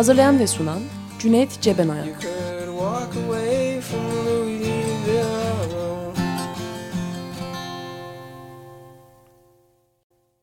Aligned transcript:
Hazırlayan 0.00 0.38
ve 0.38 0.46
sunan 0.46 0.80
Cüneyt 1.18 1.60
Cebenayak. 1.60 2.26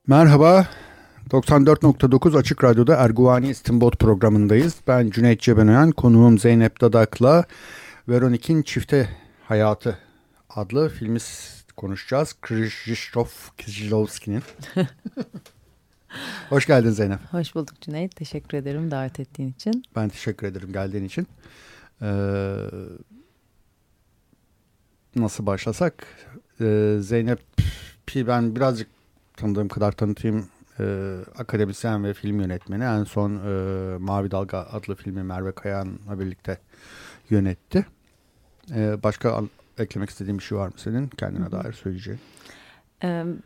Merhaba, 0.07 0.67
94.9 1.29 2.37
Açık 2.37 2.63
Radyo'da 2.63 2.95
Erguvani 2.95 3.49
İstinbot 3.49 3.99
programındayız. 3.99 4.75
Ben 4.87 5.09
Cüneyt 5.09 5.41
Cebenoyan, 5.41 5.91
konuğum 5.91 6.37
Zeynep 6.37 6.81
Dadak'la 6.81 7.45
Veronik'in 8.09 8.61
Çifte 8.61 9.09
Hayatı 9.45 9.97
adlı 10.49 10.89
filmi 10.89 11.19
konuşacağız. 11.77 12.35
Krzysztof 12.41 13.57
Kieślowski'nin. 13.57 14.43
Hoş 16.49 16.65
geldin 16.65 16.89
Zeynep. 16.89 17.19
Hoş 17.31 17.55
bulduk 17.55 17.81
Cüneyt. 17.81 18.15
Teşekkür 18.15 18.57
ederim 18.57 18.91
davet 18.91 19.19
ettiğin 19.19 19.51
için. 19.51 19.83
Ben 19.95 20.09
teşekkür 20.09 20.47
ederim 20.47 20.73
geldiğin 20.73 21.05
için. 21.05 21.27
Ee, 22.01 22.55
nasıl 25.15 25.45
başlasak? 25.45 26.07
Ee, 26.61 26.97
Zeynep 26.99 27.39
ben 28.15 28.55
birazcık 28.55 28.87
tanıdığım 29.37 29.67
kadar 29.67 29.91
tanıtayım. 29.91 30.47
Ee, 30.79 31.17
akademisyen 31.37 32.03
ve 32.03 32.13
film 32.13 32.39
yönetmeni. 32.41 32.83
En 32.83 33.03
son 33.03 33.31
e, 33.31 33.97
Mavi 33.97 34.31
Dalga 34.31 34.57
adlı 34.57 34.95
filmi 34.95 35.23
Merve 35.23 35.51
Kayan'la 35.51 36.19
birlikte 36.19 36.57
yönetti. 37.29 37.85
Ee, 38.71 39.03
başka 39.03 39.41
eklemek 39.77 40.09
istediğin 40.09 40.37
bir 40.37 40.43
şey 40.43 40.57
var 40.57 40.67
mı 40.67 40.73
senin 40.77 41.07
kendine 41.07 41.51
dair 41.51 41.73
söyleyeceğin? 41.73 42.19
Evet 43.01 43.37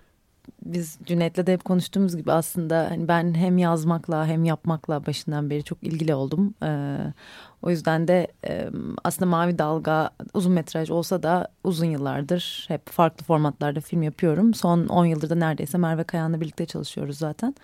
biz 0.65 0.97
Cüneyt'le 1.05 1.47
de 1.47 1.53
hep 1.53 1.65
konuştuğumuz 1.65 2.17
gibi 2.17 2.31
aslında 2.31 2.87
hani 2.89 3.07
ben 3.07 3.33
hem 3.33 3.57
yazmakla 3.57 4.27
hem 4.27 4.43
yapmakla 4.45 5.05
başından 5.05 5.49
beri 5.49 5.63
çok 5.63 5.83
ilgili 5.83 6.15
oldum. 6.15 6.53
Ee, 6.63 6.97
o 7.61 7.69
yüzden 7.69 8.07
de 8.07 8.27
e, 8.47 8.69
aslında 9.03 9.29
Mavi 9.29 9.57
Dalga 9.57 10.09
uzun 10.33 10.51
metraj 10.51 10.89
olsa 10.89 11.23
da 11.23 11.47
uzun 11.63 11.85
yıllardır 11.85 12.65
hep 12.67 12.89
farklı 12.89 13.25
formatlarda 13.25 13.79
film 13.81 14.03
yapıyorum. 14.03 14.53
Son 14.53 14.87
10 14.87 15.05
yıldır 15.05 15.29
da 15.29 15.35
neredeyse 15.35 15.77
Merve 15.77 16.03
Kayan'la 16.03 16.41
birlikte 16.41 16.65
çalışıyoruz 16.65 17.17
zaten. 17.17 17.55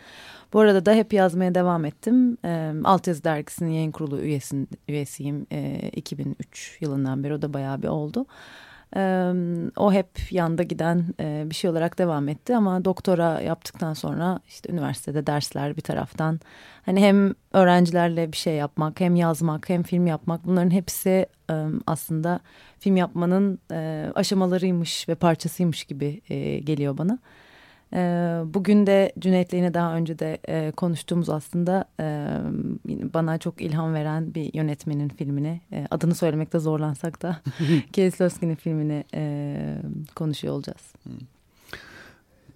Bu 0.53 0.59
arada 0.59 0.85
da 0.85 0.93
hep 0.93 1.13
yazmaya 1.13 1.55
devam 1.55 1.85
ettim. 1.85 2.37
E, 2.45 2.73
Altyazı 2.83 3.23
Dergisi'nin 3.23 3.69
yayın 3.69 3.91
kurulu 3.91 4.19
üyesin, 4.19 4.69
üyesiyim 4.87 5.47
e, 5.51 5.89
2003 5.93 6.77
yılından 6.81 7.23
beri 7.23 7.33
o 7.33 7.41
da 7.41 7.53
bayağı 7.53 7.81
bir 7.81 7.87
oldu 7.87 8.25
o 9.77 9.93
hep 9.93 10.31
yanda 10.31 10.63
giden 10.63 11.05
bir 11.19 11.55
şey 11.55 11.69
olarak 11.69 11.97
devam 11.97 12.29
etti 12.29 12.55
ama 12.55 12.85
doktora 12.85 13.41
yaptıktan 13.41 13.93
sonra 13.93 14.39
işte 14.47 14.73
üniversitede 14.73 15.27
dersler 15.27 15.77
bir 15.77 15.81
taraftan 15.81 16.39
hani 16.85 17.01
hem 17.01 17.33
öğrencilerle 17.53 18.31
bir 18.31 18.37
şey 18.37 18.55
yapmak 18.55 18.99
hem 18.99 19.15
yazmak 19.15 19.69
hem 19.69 19.83
film 19.83 20.07
yapmak 20.07 20.45
bunların 20.45 20.71
hepsi 20.71 21.25
aslında 21.87 22.39
film 22.79 22.97
yapmanın 22.97 23.59
aşamalarıymış 24.15 25.09
ve 25.09 25.15
parçasıymış 25.15 25.83
gibi 25.83 26.21
geliyor 26.65 26.97
bana. 26.97 27.19
E, 27.93 27.99
bugün 28.45 28.87
de 28.87 29.11
Cüneyt'le 29.19 29.53
yine 29.53 29.73
daha 29.73 29.95
önce 29.95 30.19
de 30.19 30.37
e, 30.47 30.71
konuştuğumuz 30.71 31.29
aslında 31.29 31.85
e, 31.99 32.27
bana 33.13 33.37
çok 33.37 33.61
ilham 33.61 33.93
veren 33.93 34.35
bir 34.35 34.53
yönetmenin 34.53 35.09
filmini 35.09 35.61
e, 35.71 35.87
adını 35.91 36.15
söylemekte 36.15 36.59
zorlansak 36.59 37.21
da 37.21 37.41
Kieslowski'nin 37.93 38.55
filmini 38.55 39.03
e, 39.13 39.57
konuşuyor 40.15 40.53
olacağız. 40.53 40.93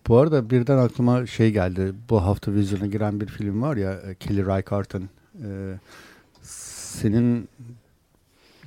Bu 0.07 0.17
arada 0.17 0.49
birden 0.49 0.77
aklıma 0.77 1.25
şey 1.25 1.51
geldi. 1.51 1.93
Bu 2.09 2.23
hafta 2.23 2.53
vizyona 2.53 2.85
giren 2.85 3.21
bir 3.21 3.27
film 3.27 3.61
var 3.61 3.77
ya 3.77 3.93
e, 3.93 4.15
Kelly 4.15 4.45
Reichardt'ın. 4.45 5.09
E, 5.43 5.79
senin 6.41 7.49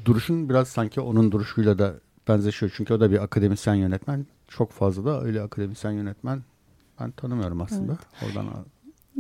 duruşun 0.05 0.49
biraz 0.49 0.69
sanki 0.69 1.01
onun 1.01 1.33
duruşuyla 1.33 1.79
da 1.79 1.95
benzeşiyor. 2.29 2.73
Çünkü 2.77 2.95
o 2.95 3.01
da 3.01 3.11
bir 3.11 3.23
akademisyen 3.23 3.75
yönetmen. 3.75 4.27
Çok 4.49 4.73
fazla 4.73 5.05
da 5.05 5.23
öyle 5.23 5.43
akademisyen 5.43 5.93
yönetmen 5.93 6.43
ben 7.01 7.11
tanımıyorum 7.11 7.63
aslında. 7.63 7.93
Evet. 7.93 8.31
Oradan 8.31 8.47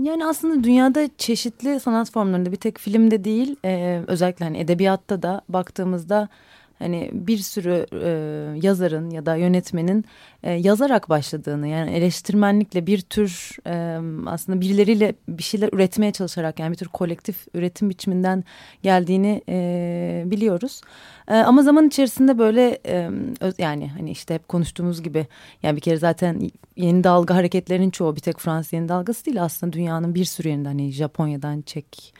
yani 0.03 0.27
aslında 0.27 0.65
dünyada 0.65 1.09
çeşitli 1.19 1.81
sanat 1.81 2.11
formlarında 2.11 2.53
bir 2.53 2.57
tek 2.57 2.79
filmde 2.79 3.25
değil 3.25 3.57
e, 3.65 4.03
özellikle 4.07 4.45
hani 4.45 4.59
edebiyatta 4.59 5.23
da 5.23 5.43
baktığımızda 5.49 6.29
hani 6.79 7.11
bir 7.13 7.39
sürü 7.39 7.87
e, 7.93 8.11
yazarın 8.67 9.11
ya 9.11 9.27
da 9.27 9.37
yönetmenin 9.37 10.05
e, 10.43 10.53
yazarak 10.53 11.09
başladığını 11.09 11.69
yani 11.69 11.91
eleştirmenlikle 11.91 12.87
bir 12.87 13.01
tür 13.01 13.57
e, 13.67 14.01
aslında 14.27 14.61
birileriyle 14.61 15.15
bir 15.29 15.43
şeyler 15.43 15.71
üretmeye 15.73 16.13
çalışarak 16.13 16.59
yani 16.59 16.73
bir 16.73 16.77
tür 16.77 16.89
kolektif 16.89 17.47
üretim 17.55 17.91
biçiminden 17.91 18.45
geldiğini 18.83 19.43
e, 19.49 20.23
biliyoruz. 20.27 20.81
E, 21.29 21.35
ama 21.35 21.63
zaman 21.63 21.87
içerisinde 21.87 22.39
böyle 22.39 22.79
e, 22.87 23.11
yani 23.59 23.89
hani 23.89 24.11
işte 24.11 24.35
hep 24.35 24.49
konuştuğumuz 24.49 25.03
gibi 25.03 25.27
yani 25.63 25.77
bir 25.77 25.81
kere 25.81 25.97
zaten 25.97 26.51
yeni 26.77 27.05
dalga 27.05 27.35
hareketlerinin 27.35 27.91
çoğu 27.91 28.17
bir 28.17 28.21
tek 28.21 28.39
Fransız 28.39 28.73
yeni 28.73 28.89
dalgası 28.89 29.27
değil 29.27 29.43
aslında 29.43 29.73
dünyanın 29.73 30.15
bir 30.15 30.25
sürü 30.25 30.49
yerinde 30.49 30.69
hani 30.69 30.93
Japonya'dan 30.93 31.63
Çek 31.63 32.15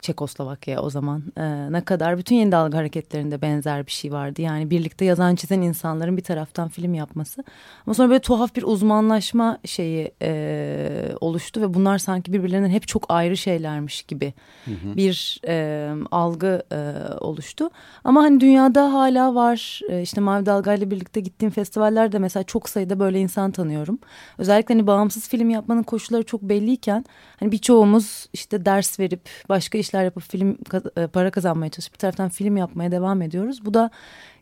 Çekoslovakya 0.00 0.82
o 0.82 0.90
zaman 0.90 1.22
e, 1.36 1.72
ne 1.72 1.80
kadar 1.80 2.18
bütün 2.18 2.36
yeni 2.36 2.52
dalga 2.52 2.78
hareketlerinde 2.78 3.42
benzer 3.42 3.86
bir 3.86 3.92
şey 3.92 4.12
vardı. 4.12 4.42
Yani 4.42 4.70
birlikte 4.70 5.04
yazan 5.04 5.34
çizen 5.34 5.60
insanların 5.60 6.16
bir 6.16 6.22
taraftan 6.22 6.68
film 6.68 6.94
yapması. 6.94 7.44
Ama 7.86 7.94
sonra 7.94 8.08
böyle 8.08 8.20
tuhaf 8.20 8.56
bir 8.56 8.62
uzmanlaşma 8.62 9.58
şeyi 9.64 10.10
e, 10.22 11.12
oluştu 11.20 11.60
ve 11.60 11.74
bunlar 11.74 11.98
sanki 11.98 12.32
birbirlerinden 12.32 12.70
hep 12.70 12.88
çok 12.88 13.06
ayrı 13.08 13.36
şeylermiş 13.36 14.02
gibi 14.02 14.34
hı 14.64 14.70
hı. 14.70 14.96
bir 14.96 15.40
e, 15.48 15.88
algı 16.10 16.62
e, 16.72 16.78
oluştu. 17.20 17.70
Ama 18.04 18.22
hani 18.22 18.40
dünyada 18.40 18.92
hala 18.92 19.34
var 19.34 19.80
e, 19.88 20.02
işte 20.02 20.20
Mavi 20.20 20.46
Dalga 20.46 20.74
ile 20.74 20.90
birlikte 20.90 21.20
gittiğim 21.20 21.50
festivallerde 21.50 22.18
mesela 22.18 22.42
çok 22.42 22.68
sayıda 22.68 22.98
böyle 22.98 23.20
insan 23.20 23.50
tanıyorum. 23.50 23.98
Özellikle 24.38 24.74
hani 24.74 24.86
bağımsız 24.86 25.28
film 25.28 25.50
yapmanın 25.50 25.82
koşulları 25.82 26.22
çok 26.22 26.42
belliyken 26.42 27.04
hani 27.40 27.52
birçoğumuz 27.52 28.26
işte 28.32 28.64
ders 28.64 29.00
verip 29.00 29.20
başka 29.48 29.78
iş 29.78 29.87
işler 29.88 30.04
yapıp 30.04 30.22
film 30.22 30.58
e, 30.96 31.06
para 31.06 31.30
kazanmaya 31.30 31.70
çalışıp 31.70 31.92
bir 31.92 31.98
taraftan 31.98 32.28
film 32.28 32.56
yapmaya 32.56 32.90
devam 32.90 33.22
ediyoruz. 33.22 33.64
Bu 33.64 33.74
da 33.74 33.90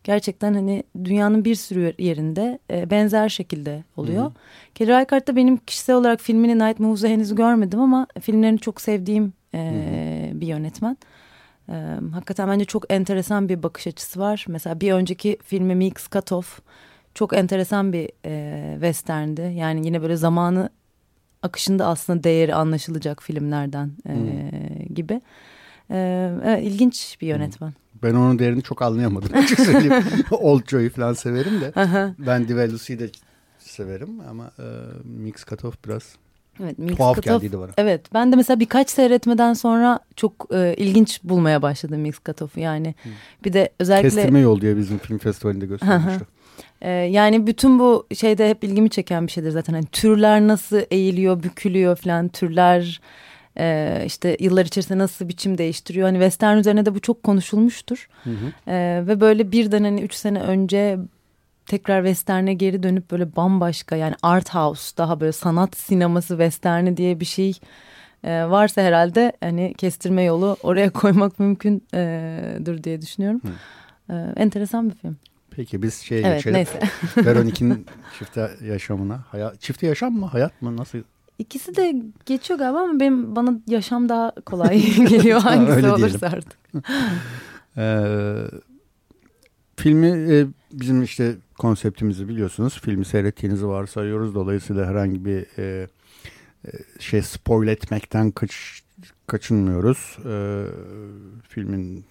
gerçekten 0.04 0.54
hani 0.54 0.82
dünyanın 1.04 1.44
bir 1.44 1.54
sürü 1.54 1.94
yerinde 1.98 2.58
e, 2.70 2.90
benzer 2.90 3.28
şekilde 3.28 3.84
oluyor. 3.96 4.22
Hı 4.22 4.26
hı. 4.26 4.32
Kelly 4.74 4.88
Reichardt 4.88 5.28
da 5.28 5.36
benim 5.36 5.56
kişisel 5.56 5.96
olarak 5.96 6.20
filmini 6.20 6.58
Night 6.58 6.80
Moves'u 6.80 7.06
henüz 7.06 7.34
görmedim 7.34 7.80
ama 7.80 8.06
filmlerini 8.20 8.58
çok 8.58 8.80
sevdiğim 8.80 9.32
e, 9.54 9.58
hı 9.58 9.64
hı. 9.64 10.40
bir 10.40 10.46
yönetmen. 10.46 10.96
E, 11.68 11.74
hakikaten 12.12 12.48
bence 12.48 12.64
çok 12.64 12.92
enteresan 12.92 13.48
bir 13.48 13.62
bakış 13.62 13.86
açısı 13.86 14.20
var. 14.20 14.44
Mesela 14.48 14.80
bir 14.80 14.92
önceki 14.92 15.38
filmi 15.44 15.74
Mix 15.74 16.10
Cut 16.10 16.32
Off 16.32 16.60
çok 17.14 17.36
enteresan 17.36 17.92
bir 17.92 18.10
e, 18.24 18.72
western'di. 18.74 19.52
Yani 19.56 19.86
yine 19.86 20.02
böyle 20.02 20.16
zamanı 20.16 20.70
akışında 21.46 21.86
aslında 21.86 22.24
değeri 22.24 22.54
anlaşılacak 22.54 23.22
filmlerden 23.22 23.90
e, 24.08 24.14
hmm. 24.14 24.94
gibi. 24.94 25.20
E, 25.90 26.30
evet, 26.44 26.64
ilginç 26.64 27.16
bir 27.20 27.26
yönetmen. 27.26 27.74
Ben 28.02 28.14
onun 28.14 28.38
değerini 28.38 28.62
çok 28.62 28.82
anlayamadım. 28.82 29.30
Old 30.30 30.68
Joy'u 30.68 30.90
falan 30.90 31.12
severim 31.12 31.60
de. 31.60 31.72
ben 32.18 32.48
Divelus'u 32.48 32.98
de 32.98 33.10
severim 33.58 34.20
ama 34.30 34.50
e, 34.58 34.64
Mix 35.04 35.44
Cutoff 35.44 35.84
biraz 35.84 36.16
Evet, 36.60 36.78
Mix 36.78 36.96
Tuhaf 36.96 37.16
Cutoff, 37.16 37.34
geldiydi 37.34 37.58
bana. 37.58 37.70
Evet 37.76 38.14
ben 38.14 38.32
de 38.32 38.36
mesela 38.36 38.60
birkaç 38.60 38.90
seyretmeden 38.90 39.54
sonra 39.54 40.00
çok 40.16 40.48
e, 40.54 40.74
ilginç 40.76 41.20
bulmaya 41.24 41.62
başladım 41.62 42.00
Mix 42.00 42.14
Cutoff'u 42.26 42.60
yani. 42.60 42.94
Hmm. 43.02 43.12
Bir 43.44 43.52
de 43.52 43.70
özellikle... 43.80 44.08
Kestirme 44.08 44.40
yol 44.40 44.60
diye 44.60 44.76
bizim 44.76 44.98
film 44.98 45.18
festivalinde 45.18 45.66
göstermişti. 45.66 46.24
Ee, 46.82 46.90
yani 46.90 47.46
bütün 47.46 47.78
bu 47.78 48.06
şeyde 48.14 48.50
hep 48.50 48.64
ilgimi 48.64 48.90
çeken 48.90 49.26
bir 49.26 49.32
şeydir 49.32 49.50
zaten. 49.50 49.72
Hani 49.72 49.86
türler 49.86 50.40
nasıl 50.40 50.80
eğiliyor, 50.90 51.42
bükülüyor 51.42 51.96
falan 51.96 52.28
türler 52.28 53.00
e, 53.58 54.02
işte 54.06 54.36
yıllar 54.40 54.64
içerisinde 54.64 54.98
nasıl 54.98 55.28
biçim 55.28 55.58
değiştiriyor. 55.58 56.06
Hani 56.06 56.16
western 56.16 56.58
üzerine 56.58 56.86
de 56.86 56.94
bu 56.94 57.00
çok 57.00 57.22
konuşulmuştur. 57.22 58.08
Hı 58.24 58.30
hı. 58.30 58.70
E, 58.70 59.06
ve 59.06 59.20
böyle 59.20 59.52
birden 59.52 59.84
hani 59.84 60.00
üç 60.00 60.14
sene 60.14 60.40
önce 60.40 60.98
tekrar 61.66 62.02
western'e 62.02 62.54
geri 62.54 62.82
dönüp 62.82 63.10
böyle 63.10 63.36
bambaşka 63.36 63.96
yani 63.96 64.14
art 64.22 64.54
house 64.54 64.96
daha 64.96 65.20
böyle 65.20 65.32
sanat 65.32 65.76
sineması 65.76 66.28
westerni 66.28 66.96
diye 66.96 67.20
bir 67.20 67.24
şey 67.24 67.58
e, 68.24 68.50
varsa 68.50 68.82
herhalde 68.82 69.32
hani 69.40 69.74
kestirme 69.78 70.22
yolu 70.22 70.56
oraya 70.62 70.90
koymak 70.92 71.38
mümkündür 71.38 72.84
diye 72.84 73.02
düşünüyorum. 73.02 73.40
Hı. 73.44 74.14
E, 74.14 74.32
enteresan 74.36 74.90
bir 74.90 74.94
film. 74.94 75.16
Peki 75.56 75.82
biz 75.82 75.94
şeye 75.94 76.22
evet, 76.22 76.36
geçelim. 76.36 76.54
Neyse. 76.54 76.80
Veronik'in 77.16 77.86
çifte 78.18 78.50
yaşamına. 78.64 79.24
Hayat, 79.28 79.60
çifte 79.60 79.86
yaşam 79.86 80.12
mı? 80.12 80.26
Hayat 80.26 80.62
mı? 80.62 80.76
Nasıl? 80.76 80.98
İkisi 81.38 81.76
de 81.76 81.94
geçiyor 82.26 82.58
galiba 82.58 82.78
ama 82.78 83.00
benim 83.00 83.36
bana 83.36 83.60
yaşam 83.66 84.08
daha 84.08 84.34
kolay 84.46 84.80
geliyor 85.08 85.40
hangisi 85.42 85.88
olursa 85.88 86.26
artık. 86.26 86.58
ee, 87.76 88.36
filmi 89.76 90.06
e, 90.06 90.46
bizim 90.72 91.02
işte 91.02 91.34
konseptimizi 91.58 92.28
biliyorsunuz. 92.28 92.80
Filmi 92.80 93.04
seyrettiğinizi 93.04 93.68
varsayıyoruz. 93.68 94.34
Dolayısıyla 94.34 94.86
herhangi 94.86 95.24
bir 95.24 95.58
e, 95.58 95.88
e, 96.66 96.70
şey 97.00 97.22
spoil 97.22 97.68
etmekten 97.68 98.30
kaç, 98.30 98.82
kaçınmıyoruz. 99.26 100.18
E, 100.26 100.64
filmin 101.48 102.04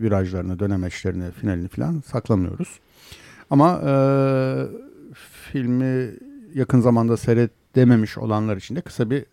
virajlarını, 0.00 0.58
dönemeçlerini, 0.58 1.30
finalini 1.30 1.68
falan 1.68 2.02
saklamıyoruz. 2.06 2.80
Ama 3.50 3.80
e, 3.86 3.92
filmi 5.52 6.10
yakın 6.54 6.80
zamanda 6.80 7.16
seyredememiş 7.16 8.18
olanlar 8.18 8.56
için 8.56 8.76
de 8.76 8.80
kısa 8.80 9.10
bir 9.10 9.24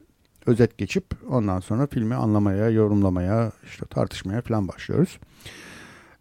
özet 0.46 0.78
geçip 0.78 1.06
ondan 1.30 1.60
sonra 1.60 1.88
filmi 1.88 2.16
anlamaya, 2.16 2.70
yorumlamaya, 2.70 3.52
işte 3.66 3.86
tartışmaya 3.86 4.42
falan 4.42 4.68
başlıyoruz. 4.68 5.20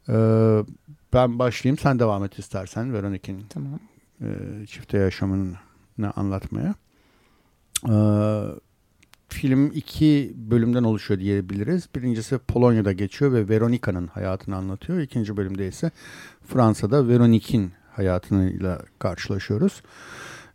Ee, 0.09 0.65
ben 1.13 1.39
başlayayım, 1.39 1.79
sen 1.79 1.99
devam 1.99 2.25
et 2.25 2.39
istersen 2.39 2.93
Veronik'in 2.93 3.45
tamam. 3.49 3.81
e, 4.21 4.27
çifte 4.67 4.99
yaşamını 4.99 6.13
anlatmaya. 6.17 6.75
Ee, 7.89 7.93
film 9.29 9.71
iki 9.75 10.33
bölümden 10.37 10.85
oluşuyor 10.85 11.21
diyebiliriz. 11.21 11.89
Birincisi 11.95 12.39
Polonya'da 12.39 12.93
geçiyor 12.93 13.33
ve 13.33 13.49
Veronika'nın 13.49 14.07
hayatını 14.07 14.57
anlatıyor. 14.57 14.99
İkinci 14.99 15.37
bölümde 15.37 15.69
ise 15.69 15.91
Fransa'da 16.47 17.09
Veronik'in 17.09 17.73
hayatıyla 17.93 18.83
karşılaşıyoruz. 18.99 19.83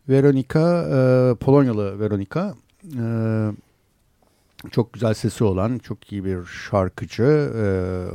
Veronika, 0.09 0.81
e, 0.81 1.35
Polonyalı 1.35 1.99
Veronika 1.99 2.55
e, 2.99 3.05
çok 4.71 4.93
güzel 4.93 5.13
sesi 5.13 5.43
olan, 5.43 5.77
çok 5.77 6.11
iyi 6.11 6.25
bir 6.25 6.45
şarkıcı, 6.45 7.23
e, 7.55 7.65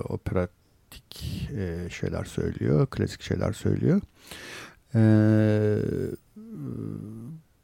operatik 0.09 1.49
e, 1.57 1.91
şeyler 1.91 2.25
söylüyor, 2.25 2.87
klasik 2.87 3.23
şeyler 3.23 3.53
söylüyor. 3.53 4.01
E, 4.95 5.01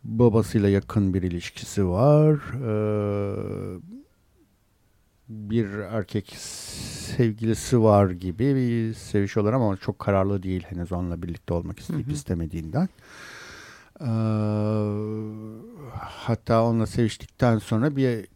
babasıyla 0.05 0.69
yakın 0.69 1.15
bir 1.15 1.23
ilişkisi 1.23 1.89
var. 1.89 2.35
Ee, 2.55 3.81
bir 5.29 5.69
erkek 5.79 6.37
sevgilisi 7.17 7.83
var 7.83 8.11
gibi 8.11 8.55
bir 8.55 8.95
sevişiyorlar 8.95 9.53
ama 9.53 9.77
çok 9.77 9.99
kararlı 9.99 10.43
değil 10.43 10.65
henüz 10.69 10.93
onunla 10.93 11.23
birlikte 11.23 11.55
olmak 11.55 11.79
isteyip 11.79 12.07
hı 12.07 12.11
hı. 12.11 12.15
istemediğinden. 12.15 12.89
Ee, 14.01 14.07
hatta 16.01 16.65
onunla 16.65 16.87
seviştikten 16.87 17.59
sonra 17.59 17.97
bir 17.97 18.27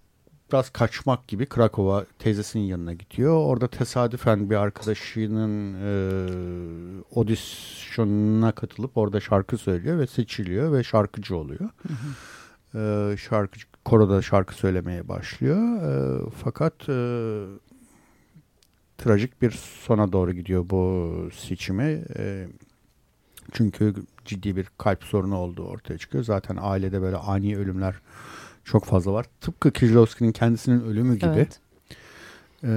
biraz 0.52 0.70
kaçmak 0.70 1.28
gibi 1.28 1.46
Krakow'a 1.46 2.06
teyzesinin 2.18 2.62
yanına 2.62 2.92
gidiyor. 2.92 3.36
Orada 3.36 3.68
tesadüfen 3.68 4.50
bir 4.50 4.56
arkadaşının 4.56 5.74
e, 5.74 5.90
auditionuna 7.16 8.52
katılıp 8.52 8.96
orada 8.96 9.20
şarkı 9.20 9.58
söylüyor 9.58 9.98
ve 9.98 10.06
seçiliyor 10.06 10.72
ve 10.72 10.84
şarkıcı 10.84 11.36
oluyor. 11.36 11.70
E, 12.74 13.16
şarkıcı 13.16 13.66
koroda 13.84 14.22
şarkı 14.22 14.54
söylemeye 14.54 15.08
başlıyor. 15.08 15.82
E, 15.82 16.30
fakat 16.44 16.88
e, 16.88 16.96
trajik 18.98 19.42
bir 19.42 19.50
sona 19.86 20.12
doğru 20.12 20.32
gidiyor 20.32 20.64
bu 20.70 21.14
seçimi. 21.34 22.04
E, 22.18 22.48
çünkü 23.52 23.94
ciddi 24.24 24.56
bir 24.56 24.66
kalp 24.78 25.04
sorunu 25.04 25.36
olduğu 25.36 25.64
ortaya 25.64 25.98
çıkıyor. 25.98 26.24
Zaten 26.24 26.58
ailede 26.60 27.02
böyle 27.02 27.16
ani 27.16 27.56
ölümler 27.56 27.94
çok 28.68 28.84
fazla 28.84 29.12
var. 29.12 29.26
Tıpkı 29.40 29.70
Kieslowski'nin 29.70 30.32
kendisinin 30.32 30.80
ölümü 30.80 31.14
gibi. 31.14 31.30
Evet. 31.30 31.60
Ee, 32.64 32.68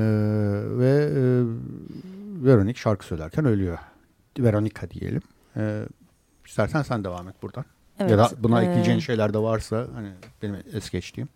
ve 0.78 1.10
e, 1.16 1.22
Veronik 2.46 2.78
şarkı 2.78 3.06
söylerken 3.06 3.46
ölüyor. 3.46 3.78
Veronika 4.40 4.90
diyelim. 4.90 5.22
Ee, 5.58 5.86
istersen 6.46 6.82
sen 6.82 7.04
devam 7.04 7.28
et 7.28 7.36
buradan. 7.42 7.66
Evet, 8.00 8.12
ya 8.12 8.18
da 8.18 8.30
buna 8.40 8.64
e... 8.64 8.66
ekleyeceğin 8.66 9.00
şeyler 9.00 9.34
de 9.34 9.38
varsa 9.38 9.88
hani 9.96 10.10
benim 10.42 10.56
es 10.74 10.90
geçtiğim. 10.90 11.30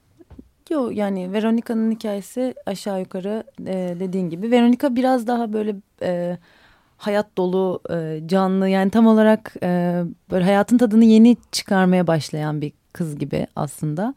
Yok 0.69 0.95
yani 0.95 1.33
Veronika'nın 1.33 1.91
hikayesi 1.91 2.55
aşağı 2.65 2.99
yukarı 2.99 3.43
e, 3.59 3.95
dediğin 3.99 4.29
gibi. 4.29 4.51
Veronika 4.51 4.95
biraz 4.95 5.27
daha 5.27 5.53
böyle 5.53 5.75
e, 6.01 6.37
hayat 6.97 7.37
dolu, 7.37 7.81
e, 7.89 8.21
canlı 8.25 8.69
yani 8.69 8.91
tam 8.91 9.07
olarak 9.07 9.53
e, 9.63 10.03
böyle 10.31 10.45
hayatın 10.45 10.77
tadını 10.77 11.05
yeni 11.05 11.37
çıkarmaya 11.51 12.07
başlayan 12.07 12.61
bir 12.61 12.73
kız 12.93 13.17
gibi 13.17 13.47
aslında. 13.55 14.15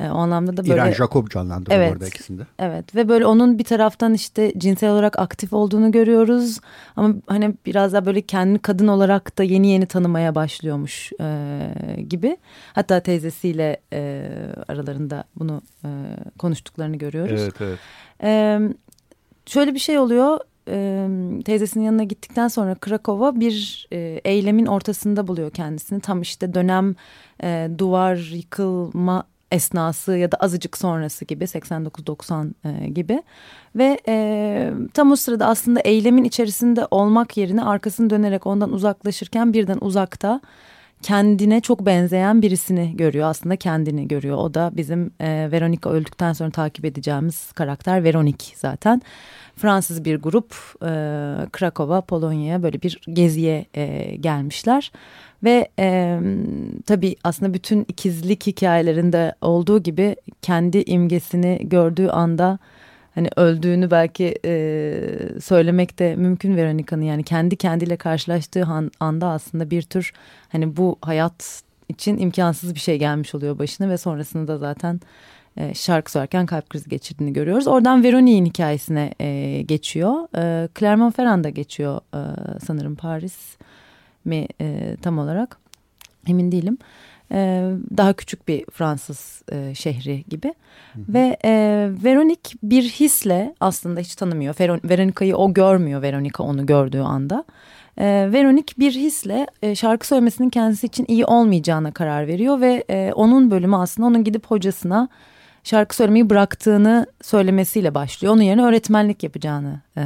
E, 0.00 0.10
o 0.10 0.16
anlamda 0.16 0.56
da 0.56 0.62
böyle... 0.62 0.74
İran 0.74 0.92
Jacob 0.92 1.28
canlandırıyor 1.28 1.80
evet, 1.80 1.92
orada 1.92 2.06
ikisinde. 2.06 2.42
Evet 2.58 2.94
ve 2.94 3.08
böyle 3.08 3.26
onun 3.26 3.58
bir 3.58 3.64
taraftan 3.64 4.14
işte 4.14 4.52
cinsel 4.58 4.90
olarak 4.90 5.18
aktif 5.18 5.52
olduğunu 5.52 5.92
görüyoruz. 5.92 6.60
Ama 6.96 7.14
hani 7.26 7.54
biraz 7.66 7.92
daha 7.92 8.06
böyle 8.06 8.22
kendi 8.22 8.58
kadın 8.58 8.88
olarak 8.88 9.38
da 9.38 9.42
yeni 9.42 9.68
yeni 9.68 9.86
tanımaya 9.86 10.34
başlıyormuş 10.34 11.12
e, 11.20 12.02
gibi. 12.08 12.36
Hatta 12.72 13.00
teyzesiyle 13.00 13.80
e, 13.92 14.28
aralarında 14.68 15.24
bunu 15.36 15.62
e, 15.84 15.88
konuştuklarını 16.38 16.96
görüyoruz. 16.96 17.40
Evet 17.42 17.54
evet. 17.60 17.78
E, 18.22 18.58
şöyle 19.46 19.74
bir 19.74 19.78
şey 19.78 19.98
oluyor 19.98 20.38
e, 20.68 21.08
teyzesinin 21.44 21.84
yanına 21.84 22.04
gittikten 22.04 22.48
sonra 22.48 22.74
Krakow'a 22.74 23.40
bir 23.40 23.86
e, 23.92 24.20
eylemin 24.24 24.66
ortasında 24.66 25.28
buluyor 25.28 25.50
kendisini. 25.50 26.00
Tam 26.00 26.22
işte 26.22 26.54
dönem 26.54 26.94
e, 27.42 27.70
duvar 27.78 28.16
yıkılma 28.16 29.24
esnası 29.50 30.16
ya 30.16 30.32
da 30.32 30.36
azıcık 30.36 30.78
sonrası 30.78 31.24
gibi 31.24 31.44
89-90 31.44 32.52
e, 32.64 32.88
gibi. 32.88 33.22
Ve 33.76 34.00
e, 34.08 34.72
tam 34.94 35.12
o 35.12 35.16
sırada 35.16 35.46
aslında 35.46 35.80
eylemin 35.80 36.24
içerisinde 36.24 36.86
olmak 36.90 37.36
yerine 37.36 37.64
arkasını 37.64 38.10
dönerek 38.10 38.46
ondan 38.46 38.72
uzaklaşırken 38.72 39.52
birden 39.52 39.78
uzakta 39.80 40.40
kendine 41.02 41.60
çok 41.60 41.86
benzeyen 41.86 42.42
birisini 42.42 42.96
görüyor. 42.96 43.28
Aslında 43.28 43.56
kendini 43.56 44.08
görüyor. 44.08 44.36
O 44.36 44.54
da 44.54 44.70
bizim 44.72 45.10
e, 45.20 45.48
Veronica 45.52 45.90
öldükten 45.90 46.32
sonra 46.32 46.50
takip 46.50 46.84
edeceğimiz 46.84 47.52
karakter 47.52 48.04
Veronik 48.04 48.52
zaten. 48.56 49.02
Fransız 49.56 50.04
bir 50.04 50.16
grup 50.16 50.54
e, 50.82 50.90
Krakow'a 51.52 52.00
Polonya'ya 52.00 52.62
böyle 52.62 52.82
bir 52.82 53.00
geziye 53.12 53.66
e, 53.74 54.16
gelmişler 54.16 54.92
ve 55.44 55.68
e, 55.78 56.18
tabii 56.86 57.16
aslında 57.24 57.54
bütün 57.54 57.84
ikizlik 57.88 58.46
hikayelerinde 58.46 59.34
olduğu 59.40 59.82
gibi 59.82 60.16
kendi 60.42 60.82
imgesini 60.82 61.58
gördüğü 61.62 62.08
anda 62.08 62.58
hani 63.14 63.28
öldüğünü 63.36 63.90
belki 63.90 64.34
e, 64.44 64.50
söylemek 65.40 65.98
de 65.98 66.16
mümkün 66.16 66.56
Veronica'nın 66.56 67.02
yani 67.02 67.22
kendi 67.22 67.56
kendiyle 67.56 67.96
karşılaştığı 67.96 68.64
an, 68.64 68.90
anda 69.00 69.26
aslında 69.26 69.70
bir 69.70 69.82
tür 69.82 70.12
hani 70.48 70.76
bu 70.76 70.98
hayat 71.02 71.62
için 71.88 72.18
imkansız 72.18 72.74
bir 72.74 72.80
şey 72.80 72.98
gelmiş 72.98 73.34
oluyor 73.34 73.58
başına 73.58 73.88
ve 73.88 73.98
sonrasında 73.98 74.48
da 74.48 74.58
zaten 74.58 75.00
e, 75.56 75.74
şarkı 75.74 76.12
söylerken 76.12 76.46
kalp 76.46 76.70
krizi 76.70 76.88
geçirdiğini 76.88 77.32
görüyoruz. 77.32 77.66
Oradan 77.66 78.02
Veronic'in 78.02 78.44
hikayesine 78.44 79.14
e, 79.20 79.62
geçiyor. 79.62 80.12
E, 80.36 80.68
Clermont-Ferrand'da 80.68 81.48
geçiyor 81.48 82.00
e, 82.14 82.20
sanırım 82.66 82.96
Paris 82.96 83.56
mi 84.24 84.46
e, 84.60 84.96
tam 85.02 85.18
olarak 85.18 85.58
emin 86.26 86.52
değilim. 86.52 86.78
E, 87.32 87.70
daha 87.96 88.12
küçük 88.12 88.48
bir 88.48 88.64
Fransız 88.72 89.42
e, 89.52 89.74
şehri 89.74 90.24
gibi 90.28 90.54
hı 90.92 91.00
hı. 91.00 91.14
ve 91.14 91.36
e, 91.44 91.52
Veronik 92.04 92.54
bir 92.62 92.82
hisle 92.82 93.54
aslında 93.60 94.00
hiç 94.00 94.14
tanımıyor. 94.14 94.54
Veronika'yı 94.60 95.36
o 95.36 95.54
görmüyor 95.54 96.02
Veronika 96.02 96.42
onu 96.42 96.66
gördüğü 96.66 97.00
anda. 97.00 97.44
E, 97.98 98.28
Veronik 98.32 98.78
bir 98.78 98.92
hisle 98.92 99.46
e, 99.62 99.74
şarkı 99.74 100.06
söylemesinin 100.06 100.50
kendisi 100.50 100.86
için 100.86 101.04
iyi 101.08 101.24
olmayacağına 101.24 101.92
karar 101.92 102.26
veriyor 102.26 102.60
ve 102.60 102.84
e, 102.90 103.12
onun 103.12 103.50
bölümü 103.50 103.76
aslında 103.76 104.08
onun 104.08 104.24
gidip 104.24 104.46
hocasına 104.46 105.08
şarkı 105.64 105.96
söylemeyi 105.96 106.30
bıraktığını 106.30 107.06
söylemesiyle 107.22 107.94
başlıyor. 107.94 108.34
Onun 108.34 108.42
yerine 108.42 108.62
öğretmenlik 108.62 109.22
yapacağını 109.22 109.80
e, 109.96 110.02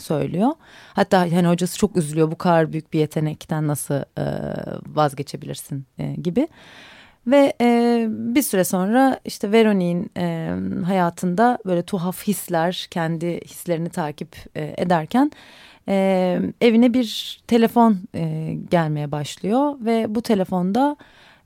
söylüyor. 0.00 0.50
Hatta 0.92 1.20
hani 1.20 1.48
hocası 1.48 1.78
çok 1.78 1.96
üzülüyor 1.96 2.30
bu 2.30 2.38
kadar 2.38 2.72
büyük 2.72 2.92
bir 2.92 2.98
yetenekten 2.98 3.66
nasıl 3.66 3.94
e, 3.94 4.24
vazgeçebilirsin 4.86 5.86
e, 5.98 6.12
gibi. 6.12 6.48
Ve 7.26 7.52
e, 7.60 8.06
bir 8.10 8.42
süre 8.42 8.64
sonra 8.64 9.20
işte 9.24 9.52
Veronik'in 9.52 10.10
e, 10.16 10.54
hayatında 10.84 11.58
böyle 11.66 11.82
tuhaf 11.82 12.26
hisler 12.26 12.86
kendi 12.90 13.40
hislerini 13.40 13.88
takip 13.88 14.36
e, 14.54 14.74
ederken 14.76 15.32
e, 15.88 16.38
evine 16.60 16.94
bir 16.94 17.40
telefon 17.46 17.98
e, 18.14 18.54
gelmeye 18.70 19.12
başlıyor. 19.12 19.74
Ve 19.80 20.14
bu 20.14 20.22
telefonda 20.22 20.96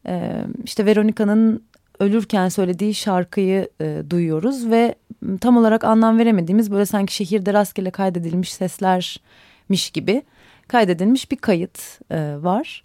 e, 0.07 0.45
işte 0.65 0.87
Veronika'nın 0.87 1.65
ölürken 2.01 2.49
söylediği 2.49 2.95
şarkıyı 2.95 3.69
e, 3.81 4.03
duyuyoruz 4.11 4.71
ve 4.71 4.95
tam 5.41 5.57
olarak 5.57 5.85
anlam 5.85 6.19
veremediğimiz 6.19 6.71
böyle 6.71 6.87
sanki 6.87 7.15
şehirde 7.15 7.53
rastgele 7.53 7.91
kaydedilmiş 7.91 8.53
seslermiş 8.53 9.91
gibi 9.91 10.23
kaydedilmiş 10.69 11.31
bir 11.31 11.37
kayıt 11.37 12.01
e, 12.11 12.37
var. 12.41 12.83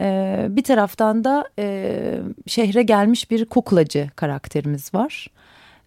E, 0.00 0.46
bir 0.50 0.62
taraftan 0.62 1.24
da 1.24 1.48
e, 1.58 2.18
şehre 2.46 2.82
gelmiş 2.82 3.30
bir 3.30 3.44
kuklacı 3.44 4.10
karakterimiz 4.16 4.94
var. 4.94 5.26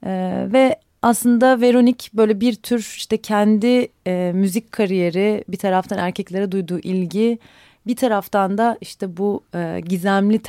E, 0.06 0.12
ve 0.54 0.80
aslında 1.02 1.62
Veronik 1.62 2.10
böyle 2.14 2.42
bir 2.42 2.56
tür 2.56 2.94
işte 2.98 3.18
kendi 3.18 3.88
e, 4.08 4.32
müzik 4.36 4.72
kariyeri 4.72 5.44
bir 5.48 5.58
taraftan 5.58 5.98
erkeklere 5.98 6.52
duyduğu 6.52 6.80
ilgi 6.80 7.40
bir 7.88 7.96
taraftan 7.96 8.58
da 8.58 8.78
işte 8.82 9.18
bu 9.18 9.44
e, 9.56 9.82
gizemli 9.86 10.40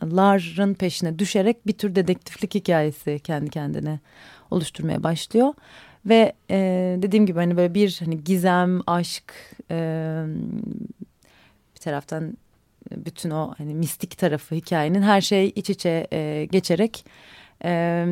telefonların 0.00 0.74
peşine 0.74 1.18
düşerek 1.18 1.66
bir 1.66 1.72
tür 1.72 1.94
dedektiflik 1.94 2.54
hikayesi 2.54 3.20
kendi 3.24 3.50
kendine 3.50 4.00
oluşturmaya 4.50 5.02
başlıyor. 5.02 5.54
Ve 6.06 6.32
e, 6.50 6.96
dediğim 7.02 7.26
gibi 7.26 7.38
hani 7.38 7.56
böyle 7.56 7.74
bir 7.74 8.00
hani 8.00 8.24
gizem, 8.24 8.80
aşk 8.86 9.34
e, 9.70 9.76
bir 11.74 11.80
taraftan 11.80 12.36
bütün 12.90 13.30
o 13.30 13.54
hani 13.58 13.74
mistik 13.74 14.18
tarafı 14.18 14.54
hikayenin 14.54 15.02
her 15.02 15.20
şey 15.20 15.52
iç 15.56 15.70
içe 15.70 16.06
e, 16.12 16.48
geçerek 16.50 17.04
e, 17.64 18.04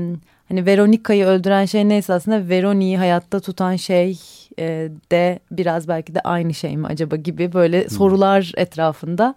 hani 0.48 0.66
Veronica'yı 0.66 1.24
öldüren 1.26 1.64
şey 1.64 1.88
neyse 1.88 2.12
aslında 2.12 2.48
Veroni'yi 2.48 2.98
hayatta 2.98 3.40
tutan 3.40 3.76
şey 3.76 4.18
e, 4.58 4.90
de 5.10 5.38
biraz 5.50 5.88
belki 5.88 6.14
de 6.14 6.20
aynı 6.20 6.54
şey 6.54 6.76
mi 6.76 6.86
acaba 6.86 7.16
gibi 7.16 7.52
böyle 7.52 7.82
hmm. 7.82 7.90
sorular 7.90 8.52
etrafında 8.56 9.34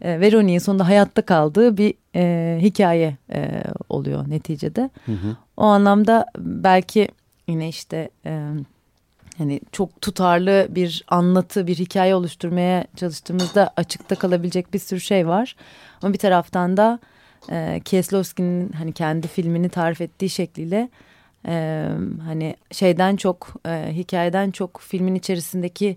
e, 0.00 0.20
Veroni'nin 0.20 0.58
sonunda 0.58 0.88
hayatta 0.88 1.22
kaldığı 1.22 1.76
bir 1.76 1.94
e, 2.14 2.58
hikaye 2.62 3.16
e, 3.32 3.62
oluyor 3.88 4.30
neticede. 4.30 4.90
Hı 5.06 5.12
hı. 5.12 5.36
O 5.56 5.64
anlamda 5.64 6.26
belki 6.38 7.08
yine 7.48 7.68
işte 7.68 8.10
e, 8.26 8.48
hani 9.38 9.60
çok 9.72 10.00
tutarlı 10.00 10.66
bir 10.70 11.04
anlatı, 11.08 11.66
bir 11.66 11.76
hikaye 11.76 12.14
oluşturmaya 12.14 12.84
çalıştığımızda 12.96 13.70
açıkta 13.76 14.14
kalabilecek 14.14 14.74
bir 14.74 14.78
sürü 14.78 15.00
şey 15.00 15.28
var. 15.28 15.56
Ama 16.02 16.12
bir 16.12 16.18
taraftan 16.18 16.76
da 16.76 16.98
e, 17.50 17.80
Kieslowski'nin 17.84 18.72
hani 18.72 18.92
kendi 18.92 19.28
filmini 19.28 19.68
tarif 19.68 20.00
ettiği 20.00 20.30
şekliyle 20.30 20.88
e, 21.48 21.86
hani 22.24 22.56
şeyden 22.72 23.16
çok 23.16 23.54
e, 23.66 23.88
hikayeden 23.92 24.50
çok 24.50 24.80
filmin 24.80 25.14
içerisindeki 25.14 25.96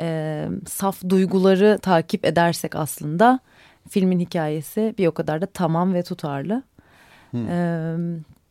e, 0.00 0.48
saf 0.66 1.08
duyguları 1.08 1.78
takip 1.82 2.24
edersek 2.24 2.76
aslında 2.76 3.40
filmin 3.88 4.20
hikayesi 4.20 4.94
bir 4.98 5.06
o 5.06 5.12
kadar 5.12 5.40
da 5.40 5.46
tamam 5.46 5.94
ve 5.94 6.02
tutarlı. 6.02 6.62
Hmm. 7.30 7.48
E, 7.48 7.96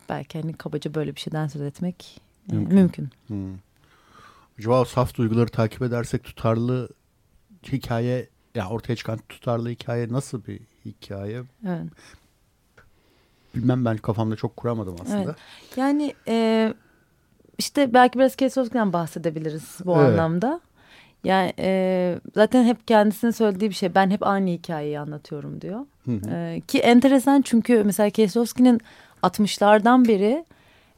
belki 0.10 0.42
hani 0.42 0.54
kabaca 0.54 0.94
böyle 0.94 1.16
bir 1.16 1.20
şeyden 1.20 1.48
söz 1.48 1.62
etmek 1.62 2.22
mümkün. 2.51 2.75
mümkün. 2.75 3.10
Hmm. 3.27 3.54
Acaba 4.60 4.86
saf 4.86 5.16
duyguları 5.16 5.50
takip 5.50 5.82
edersek 5.82 6.24
tutarlı 6.24 6.89
hikaye 7.72 8.30
ya 8.56 8.70
ortaya 8.70 8.96
çıkan 8.96 9.20
tutarlı 9.30 9.70
hikaye 9.70 10.08
nasıl 10.10 10.46
bir 10.46 10.60
hikaye? 10.86 11.44
Evet. 11.68 11.88
Bilmem 13.56 13.86
ben 13.86 13.98
kafamda 13.98 14.36
çok 14.36 14.58
kuramadım 14.58 14.96
aslında. 15.01 15.24
Evet. 15.24 15.36
Yani 15.75 16.13
e, 16.27 16.74
işte 17.58 17.94
belki 17.94 18.20
biraz 18.20 18.36
Kesos'tan 18.36 18.94
bahsedebiliriz 18.94 19.77
bu 19.86 19.96
evet. 19.96 20.10
anlamda. 20.10 20.62
Yani 21.24 21.54
e, 21.60 22.20
zaten 22.36 22.64
hep 22.64 22.88
kendisinin 22.88 23.32
söylediği 23.32 23.70
bir 23.70 23.76
şey. 23.76 23.96
Ben 23.96 24.10
hep 24.10 24.28
aynı 24.28 24.50
hikayeyi 24.50 25.00
anlatıyorum 25.00 25.62
diyor. 25.62 25.80
Hı 26.06 26.12
hı. 26.12 26.36
E, 26.36 26.62
ki 26.68 26.80
enteresan 26.80 27.42
çünkü 27.42 27.84
mesela 27.84 28.10
Kieslowski'nin 28.10 28.82
60'lardan 29.24 30.08
beri 30.08 30.46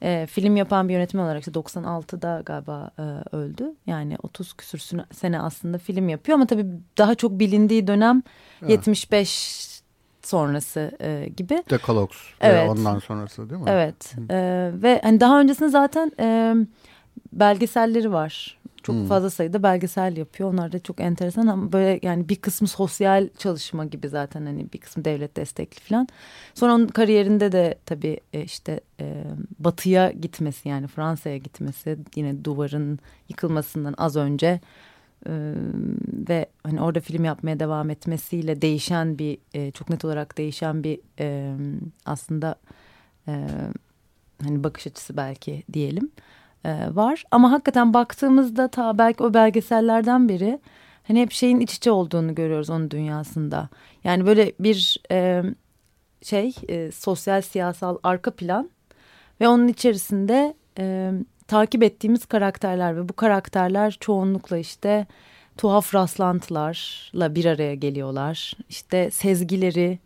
e, 0.01 0.27
film 0.31 0.55
yapan 0.55 0.89
bir 0.89 0.93
yönetmen 0.93 1.23
olarak 1.23 1.39
işte 1.39 1.51
96'da 1.51 2.41
galiba 2.45 2.91
e, 2.99 3.35
öldü. 3.35 3.73
Yani 3.87 4.17
30 4.23 4.53
küsür 4.53 4.81
sene 5.13 5.39
aslında 5.41 5.77
film 5.77 6.09
yapıyor 6.09 6.35
ama 6.35 6.47
tabii 6.47 6.65
daha 6.97 7.15
çok 7.15 7.39
bilindiği 7.39 7.87
dönem 7.87 8.23
evet. 8.61 8.71
75 8.71 9.69
sonrası 10.21 10.91
e, 11.01 11.29
gibi. 11.37 11.63
Dekalogs 11.69 12.17
evet. 12.41 12.69
ondan 12.69 12.99
sonrası 12.99 13.49
değil 13.49 13.61
mi? 13.61 13.69
Evet 13.69 14.15
e, 14.29 14.71
ve 14.73 14.99
hani 15.03 15.19
daha 15.19 15.39
öncesinde 15.39 15.69
zaten 15.69 16.11
e, 16.19 16.55
belgeselleri 17.33 18.11
var. 18.11 18.58
Çok 18.89 18.97
hmm. 18.97 19.07
fazla 19.07 19.29
sayıda 19.29 19.63
belgesel 19.63 20.17
yapıyor. 20.17 20.53
Onlar 20.53 20.71
da 20.71 20.79
çok 20.79 20.99
enteresan 20.99 21.47
ama 21.47 21.71
böyle 21.71 21.99
yani 22.01 22.29
bir 22.29 22.35
kısmı 22.35 22.67
sosyal 22.67 23.29
çalışma 23.37 23.85
gibi 23.85 24.09
zaten 24.09 24.45
hani 24.45 24.67
bir 24.73 24.77
kısmı 24.77 25.05
devlet 25.05 25.37
destekli 25.37 25.79
falan. 25.81 26.07
Sonra 26.53 26.73
onun 26.73 26.87
kariyerinde 26.87 27.51
de 27.51 27.75
tabii 27.85 28.19
e, 28.33 28.43
işte 28.43 28.79
e, 28.99 29.23
batıya 29.59 30.11
gitmesi 30.11 30.69
yani 30.69 30.87
Fransa'ya 30.87 31.37
gitmesi 31.37 31.97
yine 32.15 32.45
duvarın 32.45 32.99
yıkılmasından 33.29 33.95
az 33.97 34.15
önce 34.15 34.59
e, 35.25 35.31
ve 36.29 36.45
hani 36.63 36.81
orada 36.81 36.99
film 36.99 37.25
yapmaya 37.25 37.59
devam 37.59 37.89
etmesiyle 37.89 38.61
değişen 38.61 39.19
bir 39.19 39.37
e, 39.53 39.71
çok 39.71 39.89
net 39.89 40.05
olarak 40.05 40.37
değişen 40.37 40.83
bir 40.83 40.99
e, 41.19 41.55
aslında 42.05 42.55
e, 43.27 43.47
hani 44.43 44.63
bakış 44.63 44.87
açısı 44.87 45.17
belki 45.17 45.63
diyelim 45.73 46.05
e, 46.05 46.38
var. 46.65 47.23
Ama 47.31 47.51
hakikaten 47.51 47.93
baktığımızda 47.93 48.67
ta 48.67 48.97
belki 48.97 49.23
o 49.23 49.33
belgesellerden 49.33 50.29
beri 50.29 50.59
hani 51.07 51.21
hep 51.21 51.31
şeyin 51.31 51.59
iç 51.59 51.73
içe 51.73 51.91
olduğunu 51.91 52.35
görüyoruz 52.35 52.69
onun 52.69 52.91
dünyasında. 52.91 53.69
Yani 54.03 54.25
böyle 54.25 54.51
bir 54.59 54.97
e, 55.11 55.43
şey 56.21 56.55
e, 56.69 56.91
sosyal 56.91 57.41
siyasal 57.41 57.97
arka 58.03 58.31
plan 58.31 58.69
ve 59.41 59.47
onun 59.47 59.67
içerisinde 59.67 60.53
e, 60.79 61.11
takip 61.47 61.83
ettiğimiz 61.83 62.25
karakterler 62.25 62.97
ve 62.97 63.09
bu 63.09 63.13
karakterler 63.13 63.97
çoğunlukla 63.99 64.57
işte 64.57 65.07
tuhaf 65.57 65.95
rastlantılarla 65.95 67.35
bir 67.35 67.45
araya 67.45 67.75
geliyorlar. 67.75 68.53
İşte 68.69 69.11
sezgileri 69.11 69.99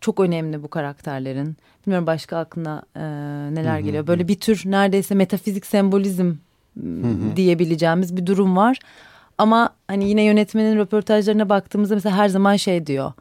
çok 0.00 0.20
önemli 0.20 0.62
bu 0.62 0.68
karakterlerin. 0.68 1.56
Bilmiyorum 1.86 2.06
başka 2.06 2.38
aklına 2.38 2.82
e, 2.96 3.00
neler 3.54 3.74
hı 3.74 3.78
hı. 3.78 3.80
geliyor. 3.80 4.06
Böyle 4.06 4.28
bir 4.28 4.40
tür 4.40 4.62
neredeyse 4.64 5.14
metafizik 5.14 5.66
sembolizm 5.66 6.34
hı 6.76 7.36
diyebileceğimiz 7.36 8.16
bir 8.16 8.26
durum 8.26 8.56
var. 8.56 8.78
Ama 9.38 9.70
hani 9.88 10.08
yine 10.08 10.22
yönetmenin 10.22 10.76
röportajlarına 10.76 11.48
baktığımızda 11.48 11.94
mesela 11.94 12.16
her 12.16 12.28
zaman 12.28 12.56
şey 12.56 12.86
diyor. 12.86 13.12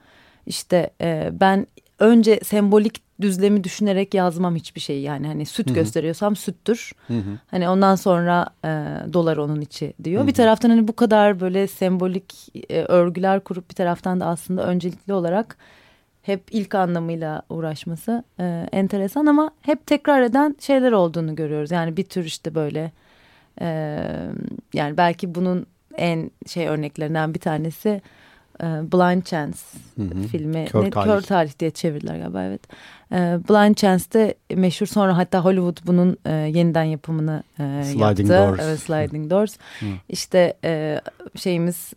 İşte 0.46 0.90
e, 1.02 1.30
ben 1.34 1.68
önce 2.00 2.40
sembolik 2.44 3.02
düzlemi 3.22 3.64
düşünerek 3.64 4.14
yazmam 4.14 4.56
hiçbir 4.56 4.82
şey 4.82 5.02
yani 5.02 5.28
hani 5.28 5.46
süt 5.46 5.68
Hı 5.68 5.72
-hı. 5.72 5.76
gösteriyorsam 5.76 6.36
süttür. 6.36 6.92
Hı 7.08 7.14
-hı. 7.14 7.38
Hani 7.52 7.70
ondan 7.70 7.96
sonra 7.96 8.48
e, 8.66 8.68
dolar 9.14 9.38
onun 9.38 9.62
içi 9.62 9.94
diyor. 10.04 10.22
Hı 10.22 10.26
-hı. 10.26 10.28
Bir 10.28 10.34
taraftan 10.34 10.70
hani 10.70 10.88
bu 10.88 10.96
kadar 10.96 11.40
böyle 11.40 11.68
sembolik 11.68 12.36
e, 12.70 12.82
örgüler 12.82 13.40
kurup 13.40 13.70
bir 13.70 13.76
taraftan 13.76 14.20
da 14.20 14.26
aslında 14.26 14.68
öncelikli 14.68 15.14
olarak 15.14 15.58
hep 16.28 16.44
ilk 16.52 16.76
anlamıyla 16.76 17.42
uğraşması 17.50 18.24
e, 18.40 18.68
enteresan 18.72 19.26
ama 19.26 19.52
hep 19.62 19.88
tekrar 19.88 20.22
eden 20.22 20.56
şeyler 20.60 20.92
olduğunu 20.92 21.36
görüyoruz. 21.36 21.72
Yani 21.72 21.98
bir 21.98 22.04
tür 22.04 22.26
işte 22.26 22.56
böyle 22.56 22.92
e, 23.62 23.68
yani 24.74 24.98
belki 24.98 25.36
bunun 25.36 25.66
en 25.96 26.32
şey 26.48 26.68
örneklerinden 26.68 27.34
bir 27.34 27.40
tanesi 27.40 28.02
Blind 28.64 29.24
Chance 29.24 29.58
hı 29.96 30.02
hı. 30.04 30.28
filmi. 30.32 30.66
Kör 30.66 30.84
ne, 30.84 30.90
tarih. 30.90 31.06
Kör 31.06 31.22
tarih 31.22 31.60
diye 31.60 31.72
çevirdiler 31.72 32.18
galiba 32.18 32.44
evet. 32.44 32.62
E, 33.12 33.16
Blind 33.50 33.76
Chance'de 33.76 34.36
meşhur 34.56 34.86
sonra 34.86 35.18
hatta 35.18 35.46
Hollywood 35.46 35.78
bunun 35.86 36.18
e, 36.26 36.32
yeniden 36.32 36.84
yapımını 36.84 37.44
e, 37.60 37.84
Sliding 37.84 38.02
yaptı. 38.02 38.28
Doors. 38.30 38.60
Evet, 38.64 38.80
Sliding 38.80 39.30
Doors. 39.30 39.58
Hı. 39.80 39.86
İşte 40.10 40.54
e, 40.64 41.02
şeyimiz 41.36 41.94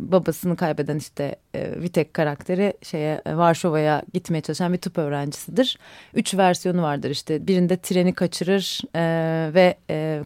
babasını 0.00 0.56
kaybeden 0.56 0.96
işte 0.96 1.36
Vitek 1.54 2.14
karakteri 2.14 2.74
şeye 2.82 3.22
Varşova'ya 3.26 4.02
gitmeye 4.14 4.40
çalışan 4.40 4.72
bir 4.72 4.78
tıp 4.78 4.98
öğrencisidir. 4.98 5.78
Üç 6.14 6.34
versiyonu 6.34 6.82
vardır 6.82 7.10
işte. 7.10 7.46
Birinde 7.46 7.76
treni 7.76 8.14
kaçırır 8.14 8.80
ve 9.54 9.76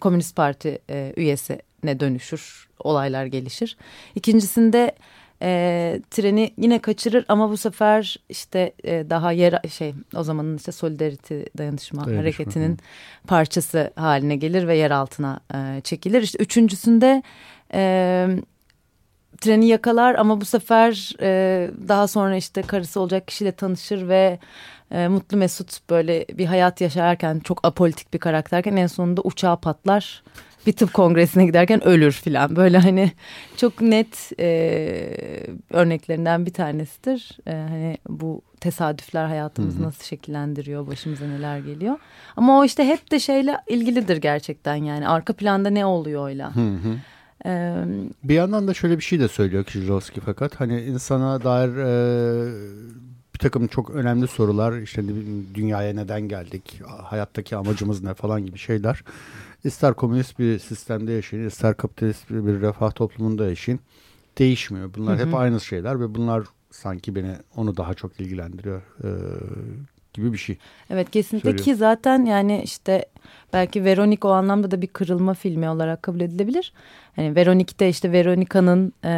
Komünist 0.01 0.37
Parti 0.37 0.79
üyesi 1.17 1.59
ne 1.85 2.01
dönüşür, 2.01 2.69
olaylar 2.79 3.27
gelişir. 3.27 3.77
İkincisinde 4.15 4.93
e, 5.43 6.01
treni 6.11 6.55
yine 6.57 6.79
kaçırır 6.79 7.25
ama 7.29 7.51
bu 7.51 7.57
sefer 7.57 8.17
işte 8.29 8.73
e, 8.85 9.11
daha 9.11 9.33
yer 9.33 9.61
şey 9.69 9.95
o 10.17 10.23
zamanın 10.23 10.57
işte 10.57 10.73
Solidarity 10.73 11.35
dayanışma, 11.59 12.05
dayanışma 12.05 12.23
hareketinin 12.23 12.73
hı. 12.73 13.27
parçası 13.27 13.93
haline 13.97 14.37
gelir 14.37 14.69
ve 14.69 14.77
yer 14.77 14.91
altına 14.91 15.41
e, 15.55 15.81
çekilir. 15.81 16.23
İşte 16.23 16.39
üçüncüsünde 16.39 17.23
e, 17.75 18.27
treni 19.41 19.67
yakalar 19.67 20.15
ama 20.15 20.41
bu 20.41 20.45
sefer 20.45 21.13
e, 21.21 21.71
daha 21.89 22.09
sonra 22.09 22.37
işte 22.37 22.63
karısı 22.63 23.01
olacak 23.01 23.27
kişiyle 23.29 23.53
tanışır 23.53 24.09
ve 24.09 24.39
e, 24.91 25.09
mutlu 25.09 25.37
mesut 25.37 25.91
böyle 25.91 26.27
bir 26.29 26.47
hayat 26.47 26.81
yaşarken 26.81 27.39
çok 27.39 27.67
apolitik 27.67 28.15
bir 28.15 28.19
karakterken 28.19 28.77
en 28.77 28.87
sonunda 28.87 29.21
uçağı 29.21 29.61
patlar 29.61 30.23
bir 30.67 30.73
tıp 30.73 30.95
kongresine 30.95 31.47
giderken 31.47 31.87
ölür 31.87 32.13
filan. 32.13 32.57
Böyle 32.57 32.79
hani 32.79 33.13
çok 33.57 33.81
net 33.81 34.33
e, 34.41 34.47
örneklerinden 35.71 36.47
bir 36.47 36.53
tanesidir. 36.53 37.39
E, 37.47 37.53
hani 37.53 37.99
bu 38.09 38.43
tesadüfler 38.61 39.27
hayatımızı 39.27 39.83
nasıl 39.83 40.05
şekillendiriyor, 40.05 40.87
başımıza 40.87 41.27
neler 41.27 41.59
geliyor. 41.59 41.97
Ama 42.37 42.59
o 42.59 42.65
işte 42.65 42.85
hep 42.85 43.11
de 43.11 43.19
şeyle 43.19 43.57
ilgilidir 43.69 44.17
gerçekten 44.17 44.75
yani 44.75 45.09
arka 45.09 45.33
planda 45.33 45.71
ne 45.71 45.87
oluyor. 45.87 46.17
Hı 46.17 46.61
hı. 46.61 46.97
bir 48.25 48.35
yandan 48.35 48.69
da 48.69 48.75
şöyle 48.75 48.97
bir 48.99 49.03
şey 49.03 49.21
de 49.21 49.29
söylüyor 49.29 49.65
Kişilovski 49.65 50.21
fakat 50.21 50.61
hani 50.61 50.81
insana 50.83 51.45
dair 51.45 51.77
e, 51.77 52.53
bir 53.35 53.39
takım 53.39 53.67
çok 53.67 53.91
önemli 53.91 54.29
sorular 54.29 54.79
işte 54.79 55.03
dünyaya 55.55 55.95
neden 55.95 56.21
geldik, 56.21 56.81
hayattaki 57.03 57.57
amacımız 57.57 58.03
ne 58.03 58.15
falan 58.15 58.47
gibi 58.47 58.59
şeyler. 58.59 59.03
İster 59.65 59.95
komünist 59.95 60.39
bir 60.39 60.59
sistemde 60.59 61.13
yaşayın, 61.13 61.47
ister 61.47 61.77
kapitalist 61.77 62.31
bir, 62.31 62.47
bir 62.47 62.61
refah 62.61 62.91
toplumunda 62.91 63.49
yaşayın 63.49 63.81
değişmiyor. 64.39 64.95
Bunlar 64.97 65.19
hı 65.19 65.23
hı. 65.23 65.27
hep 65.27 65.35
aynı 65.35 65.61
şeyler 65.61 66.01
ve 66.01 66.15
bunlar 66.15 66.43
sanki 66.71 67.15
beni 67.15 67.33
onu 67.57 67.77
daha 67.77 67.95
çok 67.95 68.21
ilgilendiriyor 68.21 68.83
e, 69.05 69.09
gibi 70.13 70.33
bir 70.33 70.39
şey. 70.39 70.59
Evet 70.91 71.11
kesinlikle 71.11 71.51
Söyleyeyim. 71.51 71.65
ki 71.65 71.77
zaten 71.77 72.25
yani 72.25 72.63
işte 72.65 73.07
belki 73.53 73.85
Veronik 73.85 74.25
o 74.25 74.29
anlamda 74.29 74.71
da 74.71 74.83
bir 74.83 74.87
kırılma 74.87 75.35
filmi 75.35 75.69
olarak 75.69 76.03
kabul 76.03 76.21
edilebilir. 76.21 76.73
Hani 77.17 77.37
Veronik'te 77.37 77.89
işte 77.89 78.13
Veronika'nın 78.13 78.93
e, 79.05 79.11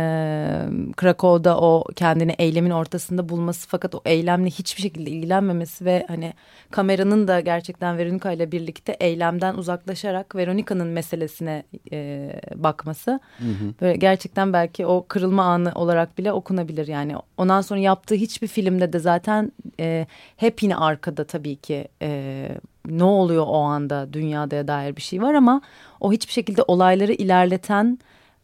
Krakow'da 0.96 1.60
o 1.60 1.84
kendini 1.96 2.34
eylemin 2.38 2.70
ortasında 2.70 3.28
bulması 3.28 3.68
fakat 3.68 3.94
o 3.94 4.00
eylemle 4.04 4.50
hiçbir 4.50 4.82
şekilde 4.82 5.10
ilgilenmemesi 5.10 5.84
ve 5.84 6.04
hani 6.08 6.32
kameranın 6.70 7.28
da 7.28 7.40
gerçekten 7.40 7.98
Veronika 7.98 8.32
ile 8.32 8.52
birlikte 8.52 8.96
eylemden 9.00 9.54
uzaklaşarak 9.54 10.36
Veronika'nın 10.36 10.86
meselesine 10.86 11.62
e, 11.92 12.30
bakması. 12.54 13.20
Hı 13.38 13.44
hı. 13.44 13.74
Böyle 13.80 13.96
gerçekten 13.96 14.52
belki 14.52 14.86
o 14.86 15.06
kırılma 15.08 15.44
anı 15.44 15.72
olarak 15.74 16.18
bile 16.18 16.32
okunabilir 16.32 16.86
yani. 16.86 17.14
Ondan 17.36 17.60
sonra 17.60 17.80
yaptığı 17.80 18.14
hiçbir 18.14 18.48
filmde 18.48 18.92
de 18.92 18.98
zaten 18.98 19.52
e, 19.80 20.06
hep 20.36 20.62
yine 20.62 20.76
arkada 20.76 21.24
tabii 21.24 21.56
ki 21.56 21.88
e, 22.02 22.48
ne 22.86 23.04
oluyor 23.04 23.44
o 23.48 23.56
anda 23.56 24.12
dünyada 24.12 24.68
dair 24.68 24.96
bir 24.96 25.02
şey 25.02 25.22
var 25.22 25.34
ama 25.34 25.60
o 26.00 26.12
hiçbir 26.12 26.32
şekilde 26.32 26.62
olayları 26.62 27.12
ilerleten 27.12 27.98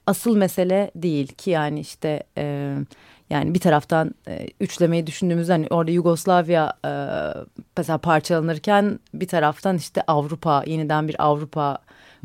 asıl 0.06 0.36
mesele 0.36 0.90
değil 0.94 1.26
ki 1.28 1.50
yani 1.50 1.80
işte 1.80 2.22
e, 2.38 2.74
yani 3.30 3.54
bir 3.54 3.60
taraftan 3.60 4.14
e, 4.28 4.46
üçlemeyi 4.60 5.06
düşündüğümüzde 5.06 5.52
hani 5.52 5.66
orada 5.70 5.90
Yugoslavya 5.90 6.72
e, 6.84 6.90
mesela 7.76 7.98
parçalanırken 7.98 8.98
bir 9.14 9.28
taraftan 9.28 9.76
işte 9.76 10.02
Avrupa 10.06 10.64
yeniden 10.66 11.08
bir 11.08 11.24
Avrupa 11.24 11.78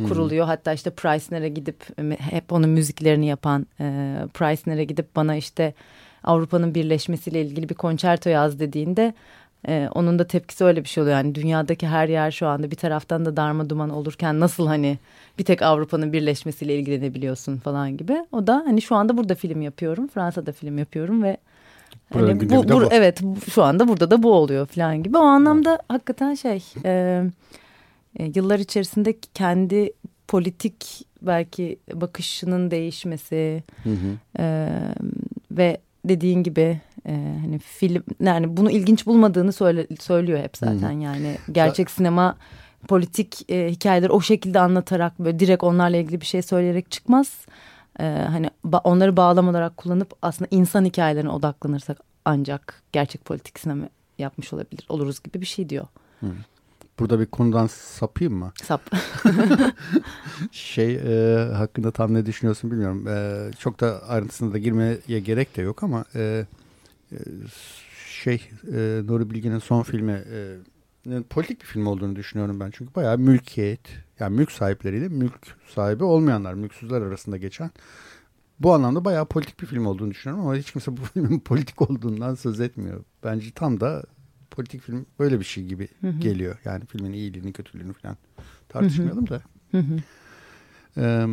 kuruluyor. 0.07 0.45
Hmm. 0.45 0.49
Hatta 0.49 0.73
işte 0.73 0.89
Preissner'e 0.89 1.49
gidip 1.49 1.99
hep 2.19 2.51
onun 2.51 2.69
müziklerini 2.69 3.25
yapan 3.25 3.67
e, 3.79 4.15
Preissner'e 4.33 4.83
gidip 4.83 5.15
bana 5.15 5.35
işte 5.35 5.73
Avrupa'nın 6.23 6.75
birleşmesiyle 6.75 7.41
ilgili 7.41 7.69
bir 7.69 7.75
konçerto 7.75 8.29
yaz 8.29 8.59
dediğinde 8.59 9.13
ee, 9.67 9.89
onun 9.95 10.19
da 10.19 10.27
tepkisi 10.27 10.63
öyle 10.63 10.83
bir 10.83 10.89
şey 10.89 11.03
oluyor. 11.03 11.17
Yani 11.17 11.35
dünyadaki 11.35 11.87
her 11.87 12.09
yer 12.09 12.31
şu 12.31 12.47
anda 12.47 12.71
bir 12.71 12.75
taraftan 12.75 13.25
da 13.25 13.37
darma 13.37 13.69
duman 13.69 13.89
olurken 13.89 14.39
nasıl 14.39 14.67
hani 14.67 14.97
bir 15.39 15.45
tek 15.45 15.61
Avrupa'nın 15.61 16.13
birleşmesiyle 16.13 16.75
ilgilenebiliyorsun 16.79 17.57
falan 17.57 17.97
gibi. 17.97 18.17
O 18.31 18.47
da 18.47 18.63
hani 18.65 18.81
şu 18.81 18.95
anda 18.95 19.17
burada 19.17 19.35
film 19.35 19.61
yapıyorum. 19.61 20.07
Fransa'da 20.07 20.51
film 20.51 20.77
yapıyorum 20.77 21.23
ve 21.23 21.37
hani 22.13 22.49
bu, 22.49 22.69
bu, 22.69 22.69
bu. 22.69 22.87
evet 22.91 23.21
şu 23.53 23.63
anda 23.63 23.87
burada 23.87 24.11
da 24.11 24.23
bu 24.23 24.33
oluyor 24.33 24.65
falan 24.65 25.03
gibi. 25.03 25.17
O 25.17 25.21
anlamda 25.21 25.69
evet. 25.69 25.81
hakikaten 25.87 26.33
şey 26.35 26.63
e, 26.85 27.23
e, 28.19 28.31
yıllar 28.35 28.59
içerisinde 28.59 29.17
kendi 29.33 29.93
politik 30.27 31.07
belki 31.21 31.79
bakışının 31.93 32.71
değişmesi 32.71 33.63
hı 33.83 33.89
hı. 33.89 34.41
E, 34.43 34.69
ve 35.51 35.77
dediğin 36.05 36.43
gibi 36.43 36.81
e, 37.05 37.37
hani 37.41 37.59
film 37.59 38.03
yani 38.19 38.57
bunu 38.57 38.71
ilginç 38.71 39.05
bulmadığını 39.05 39.53
söyle, 39.53 39.87
söylüyor 39.99 40.39
hep 40.39 40.57
zaten 40.57 40.93
hmm. 40.93 41.01
yani 41.01 41.37
gerçek 41.51 41.91
sinema 41.91 42.35
politik 42.87 43.51
e, 43.51 43.71
hikayeleri 43.71 44.11
o 44.11 44.21
şekilde 44.21 44.59
anlatarak 44.59 45.19
böyle 45.19 45.39
direkt 45.39 45.63
onlarla 45.63 45.97
ilgili 45.97 46.21
bir 46.21 46.25
şey 46.25 46.41
söyleyerek 46.41 46.91
çıkmaz. 46.91 47.45
E, 47.99 48.03
hani 48.03 48.49
ba 48.63 48.81
onları 48.83 49.17
bağlam 49.17 49.47
olarak 49.47 49.77
kullanıp 49.77 50.13
aslında 50.21 50.47
insan 50.51 50.85
hikayelerine 50.85 51.29
odaklanırsak 51.29 51.99
ancak 52.25 52.83
gerçek 52.91 53.25
politik 53.25 53.59
sinema 53.59 53.85
yapmış 54.17 54.53
olabilir 54.53 54.85
oluruz 54.89 55.23
gibi 55.23 55.41
bir 55.41 55.45
şey 55.45 55.69
diyor. 55.69 55.87
Hmm. 56.19 56.29
Burada 56.99 57.19
bir 57.19 57.25
konudan 57.25 57.67
sapayım 57.67 58.33
mı? 58.33 58.51
Sap. 58.63 58.81
şey 60.51 60.95
e, 60.95 61.37
hakkında 61.53 61.91
tam 61.91 62.13
ne 62.13 62.25
düşünüyorsun 62.25 62.71
bilmiyorum. 62.71 63.07
E, 63.07 63.51
çok 63.59 63.79
da 63.79 64.03
ayrıntısına 64.07 64.53
da 64.53 64.57
girmeye 64.57 65.19
gerek 65.19 65.57
de 65.57 65.61
yok 65.61 65.83
ama 65.83 66.05
e, 66.15 66.45
şey 68.07 68.49
e, 68.73 69.01
Nuri 69.05 69.29
Bilge'nin 69.29 69.59
son 69.59 69.83
filmi 69.83 70.23
e, 70.31 70.57
politik 71.29 71.61
bir 71.61 71.65
film 71.65 71.87
olduğunu 71.87 72.15
düşünüyorum 72.15 72.59
ben. 72.59 72.71
Çünkü 72.71 72.95
bayağı 72.95 73.17
mülkiyet 73.17 73.81
yani 74.19 74.35
mülk 74.35 74.51
sahipleriyle 74.51 75.09
mülk 75.09 75.55
sahibi 75.67 76.03
olmayanlar, 76.03 76.53
mülksüzler 76.53 77.01
arasında 77.01 77.37
geçen 77.37 77.71
bu 78.59 78.73
anlamda 78.73 79.05
bayağı 79.05 79.25
politik 79.25 79.61
bir 79.61 79.65
film 79.65 79.85
olduğunu 79.85 80.11
düşünüyorum 80.11 80.45
ama 80.45 80.55
hiç 80.55 80.71
kimse 80.71 80.97
bu 80.97 81.01
filmin 81.13 81.39
politik 81.39 81.81
olduğundan 81.81 82.35
söz 82.35 82.59
etmiyor. 82.59 83.03
Bence 83.23 83.51
tam 83.51 83.79
da 83.79 84.03
politik 84.51 84.81
film 84.81 85.05
böyle 85.19 85.39
bir 85.39 85.45
şey 85.45 85.65
gibi 85.65 85.87
hı 86.01 86.07
hı. 86.07 86.19
geliyor. 86.19 86.57
Yani 86.65 86.85
filmin 86.85 87.13
iyiliğini, 87.13 87.53
kötülüğünü 87.53 87.93
falan 87.93 88.17
tartışmayalım 88.69 89.29
da. 89.29 89.41
Hı 89.71 89.77
hı. 89.77 89.99
Ee, 90.97 91.27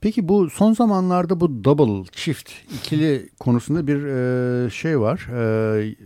Peki 0.00 0.28
bu 0.28 0.50
son 0.50 0.72
zamanlarda 0.72 1.40
bu 1.40 1.64
double, 1.64 2.10
çift, 2.12 2.50
ikili 2.74 3.28
konusunda 3.40 3.86
bir 3.86 4.04
e, 4.06 4.70
şey 4.70 5.00
var. 5.00 5.28
E, 5.32 5.96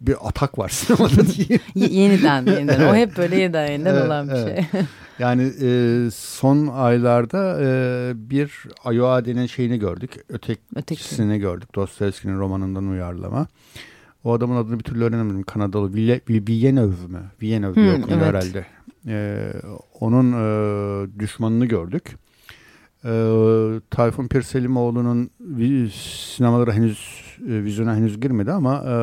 bir 0.00 0.28
atak 0.28 0.58
var 0.58 0.68
sinemada 0.72 1.26
diyeyim. 1.26 1.60
yeniden, 1.94 2.46
yeniden. 2.46 2.88
O 2.88 2.94
hep 2.94 3.16
böyle 3.16 3.36
yeniden, 3.36 3.70
yeniden 3.70 3.94
evet, 3.94 4.06
olan 4.06 4.28
bir 4.28 4.34
evet. 4.34 4.70
şey. 4.70 4.80
yani 5.18 5.52
e, 5.62 6.10
son 6.10 6.66
aylarda 6.66 7.58
e, 7.60 8.12
bir 8.30 8.64
Ayoade'nin 8.84 9.46
şeyini 9.46 9.78
gördük. 9.78 10.10
Ötekisini 10.74 11.32
Öteki. 11.32 11.40
gördük. 11.40 11.74
Dostoyevski'nin 11.74 12.38
romanından 12.38 12.88
uyarlama. 12.88 13.46
O 14.24 14.32
adamın 14.32 14.56
adını 14.56 14.78
bir 14.78 14.84
türlü 14.84 15.04
öğrenemedim. 15.04 15.42
Kanadalı 15.42 15.94
Villeneuve 15.94 17.06
mü? 17.08 17.22
Villeneuve 17.42 17.74
diye 17.74 17.94
hmm, 17.94 18.02
okunuyor 18.02 18.20
evet. 18.20 18.34
herhalde. 18.34 18.66
E, 19.06 19.52
onun 20.00 20.32
e, 20.32 21.18
düşmanını 21.18 21.66
gördük. 21.66 22.16
Ee, 23.06 23.80
Tayfun 23.90 24.28
Pirselimoğlu'nun 24.28 25.30
sinemalara 25.90 26.72
henüz 26.72 26.98
e, 27.48 27.64
vizyona 27.64 27.96
henüz 27.96 28.20
girmedi 28.20 28.52
ama 28.52 28.84
e, 28.86 28.94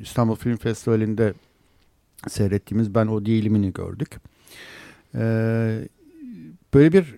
İstanbul 0.00 0.34
Film 0.34 0.56
Festivali'nde 0.56 1.34
seyrettiğimiz 2.28 2.94
Ben 2.94 3.06
O 3.06 3.26
Değilimini 3.26 3.72
gördük. 3.72 4.16
E, 5.14 5.20
böyle 6.74 6.92
bir 6.92 7.16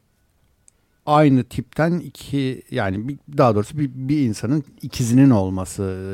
aynı 1.06 1.44
tipten 1.44 1.98
iki 1.98 2.62
yani 2.70 3.08
bir, 3.08 3.18
daha 3.38 3.54
doğrusu 3.54 3.78
bir, 3.78 3.90
bir 3.94 4.18
insanın 4.18 4.64
ikizinin 4.82 5.30
olması 5.30 5.82
e, 5.82 6.12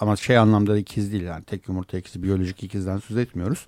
ama 0.00 0.16
şey 0.16 0.38
anlamda 0.38 0.78
ikiz 0.78 1.12
değil 1.12 1.24
yani 1.24 1.44
tek 1.44 1.68
yumurta 1.68 1.98
ikizi 1.98 2.22
biyolojik 2.22 2.62
ikizden 2.62 2.98
söz 2.98 3.16
etmiyoruz 3.16 3.66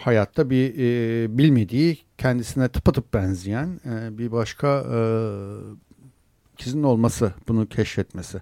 hayatta 0.00 0.50
bir 0.50 0.74
e, 0.78 1.38
bilmediği 1.38 1.98
kendisine 2.18 2.68
tıpatıp 2.68 3.14
benzeyen 3.14 3.80
e, 3.84 4.18
bir 4.18 4.32
başka 4.32 4.84
e, 4.94 5.00
ikizinin 6.54 6.82
olması 6.82 7.32
bunu 7.48 7.66
keşfetmesi. 7.66 8.40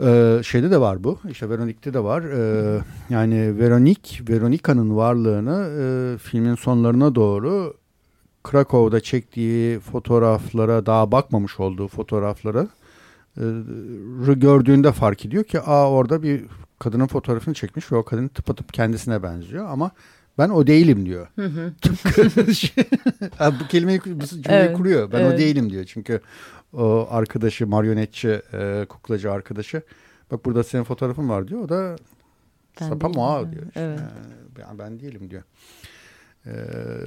Ee, 0.00 0.40
şeyde 0.44 0.70
de 0.70 0.80
var 0.80 1.04
bu. 1.04 1.18
İşte 1.30 1.50
Veronik'te 1.50 1.94
de 1.94 2.04
var. 2.04 2.22
Ee, 2.22 2.80
yani 3.10 3.58
Veronik, 3.58 4.22
Veronika'nın 4.28 4.96
varlığını 4.96 5.70
e, 5.80 6.18
filmin 6.18 6.54
sonlarına 6.54 7.14
doğru 7.14 7.74
Krakow'da 8.44 9.00
çektiği 9.00 9.80
fotoğraflara 9.80 10.86
daha 10.86 11.12
bakmamış 11.12 11.60
olduğu 11.60 11.88
fotoğraflara 11.88 12.68
e, 13.36 14.32
gördüğünde 14.34 14.92
fark 14.92 15.26
ediyor 15.26 15.44
ki 15.44 15.60
aa 15.60 15.90
orada 15.90 16.22
bir 16.22 16.44
kadının 16.78 17.06
fotoğrafını 17.06 17.54
çekmiş 17.54 17.92
ve 17.92 17.96
o 17.96 18.04
kadın 18.04 18.28
tıpatıp 18.28 18.72
kendisine 18.72 19.22
benziyor 19.22 19.66
ama 19.66 19.90
ben 20.38 20.48
o 20.48 20.66
değilim 20.66 21.06
diyor. 21.06 21.26
Hı 21.36 21.44
hı. 21.44 21.72
bu 23.60 23.68
kelimeyi 23.68 24.00
bu 24.04 24.26
cümleyi 24.26 24.42
evet, 24.48 24.76
kuruyor. 24.76 25.12
Ben 25.12 25.20
evet. 25.20 25.34
o 25.34 25.38
değilim 25.38 25.70
diyor. 25.70 25.84
Çünkü 25.84 26.20
o 26.72 27.06
arkadaşı 27.10 27.66
maryonetçi 27.66 28.42
e, 28.52 28.86
kuklacı 28.88 29.32
arkadaşı 29.32 29.82
bak 30.30 30.44
burada 30.44 30.64
senin 30.64 30.84
fotoğrafın 30.84 31.28
var 31.28 31.48
diyor. 31.48 31.60
O 31.60 31.68
da 31.68 31.96
ben 32.80 32.88
sapama 32.88 33.52
diyor. 33.52 33.66
Işte, 33.66 33.80
evet. 33.80 34.00
ben, 34.58 34.78
ben 34.78 35.00
değilim 35.00 35.30
diyor. 35.30 35.42
Ee, 36.46 36.52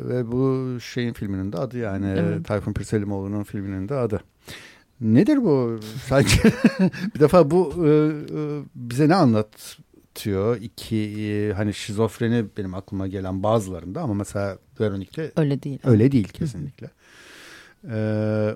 ve 0.10 0.32
bu 0.32 0.78
şeyin 0.80 1.14
filminin 1.14 1.54
de 1.54 1.58
adı 1.58 1.78
yani 1.78 2.16
evet. 2.18 2.46
Tayfun 2.46 2.74
Pirselimoğlu'nun 2.74 3.44
filminin 3.44 3.90
de 3.90 3.96
adı. 3.96 4.22
Nedir 5.02 5.38
bu? 5.38 5.80
Sadece 6.06 6.42
bir 7.16 7.20
defa 7.20 7.52
bu 7.52 7.74
e, 7.86 7.90
e, 7.90 8.62
bize 8.76 9.10
ne 9.10 9.16
anlat 9.16 9.78
yaratıyor. 10.18 10.62
İki 10.62 10.96
e, 10.96 11.54
hani 11.54 11.74
şizofreni 11.74 12.46
benim 12.58 12.74
aklıma 12.74 13.08
gelen 13.08 13.44
bazılarında 13.44 14.02
ama 14.02 14.14
mesela 14.14 14.58
Veronik'te 14.80 15.32
öyle 15.36 15.64
değil. 15.64 15.80
Öyle 15.84 16.12
değil 16.12 16.28
kesinlikle. 16.28 16.90
Ee, 17.90 18.54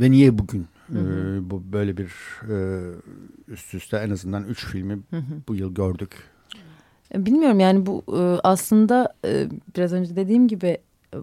ve 0.00 0.10
niye 0.10 0.38
bugün 0.38 0.66
hı 0.86 0.98
hı. 0.98 1.36
E, 1.36 1.50
bu 1.50 1.62
böyle 1.72 1.96
bir 1.96 2.10
e, 2.50 2.56
üst 3.48 3.74
üste 3.74 3.96
en 3.96 4.10
azından 4.10 4.44
üç 4.44 4.66
filmi 4.66 4.98
hı 5.10 5.16
hı. 5.16 5.42
bu 5.48 5.54
yıl 5.54 5.74
gördük? 5.74 6.10
Bilmiyorum 7.14 7.60
yani 7.60 7.86
bu 7.86 8.04
e, 8.08 8.20
aslında 8.44 9.14
e, 9.24 9.46
biraz 9.76 9.92
önce 9.92 10.16
dediğim 10.16 10.48
gibi 10.48 10.78
e, 11.14 11.16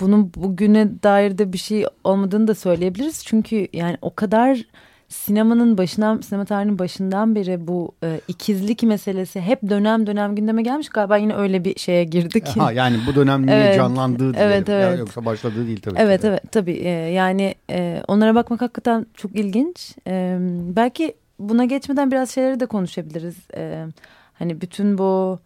bunun 0.00 0.34
bugüne 0.34 1.02
dair 1.02 1.38
de 1.38 1.52
bir 1.52 1.58
şey 1.58 1.86
olmadığını 2.04 2.48
da 2.48 2.54
söyleyebiliriz. 2.54 3.24
Çünkü 3.24 3.68
yani 3.72 3.96
o 4.02 4.14
kadar 4.14 4.64
sinemanın 5.08 5.78
başından 5.78 6.20
sinema 6.20 6.44
tarihinin 6.44 6.78
başından 6.78 7.34
beri 7.34 7.66
bu 7.66 7.94
e, 8.04 8.20
ikizlik 8.28 8.82
meselesi 8.82 9.40
hep 9.40 9.68
dönem 9.68 10.06
dönem 10.06 10.34
gündeme 10.34 10.62
gelmiş 10.62 10.88
galiba 10.88 11.16
yine 11.16 11.34
öyle 11.34 11.64
bir 11.64 11.78
şeye 11.78 12.04
girdik. 12.04 12.46
Ha, 12.46 12.72
yani 12.72 12.96
bu 13.06 13.14
dönem 13.14 13.46
niye 13.46 13.56
evet, 13.56 13.76
canlandığı 13.76 14.34
diyelim. 14.34 14.40
Evet, 14.40 14.68
evet. 14.68 14.92
Ya, 14.92 14.94
yoksa 14.94 15.24
başladığı 15.24 15.66
değil 15.66 15.80
tabii. 15.82 15.98
Evet 15.98 16.24
evet 16.24 16.52
tabii 16.52 16.72
e, 16.72 16.88
yani 16.90 17.54
e, 17.70 18.02
onlara 18.08 18.34
bakmak 18.34 18.60
hakikaten 18.60 19.06
çok 19.14 19.34
ilginç. 19.34 19.96
E, 20.06 20.36
belki 20.76 21.14
buna 21.38 21.64
geçmeden 21.64 22.10
biraz 22.10 22.30
şeyleri 22.30 22.60
de 22.60 22.66
konuşabiliriz. 22.66 23.36
E, 23.56 23.86
hani 24.34 24.60
bütün 24.60 24.98
bu 24.98 25.38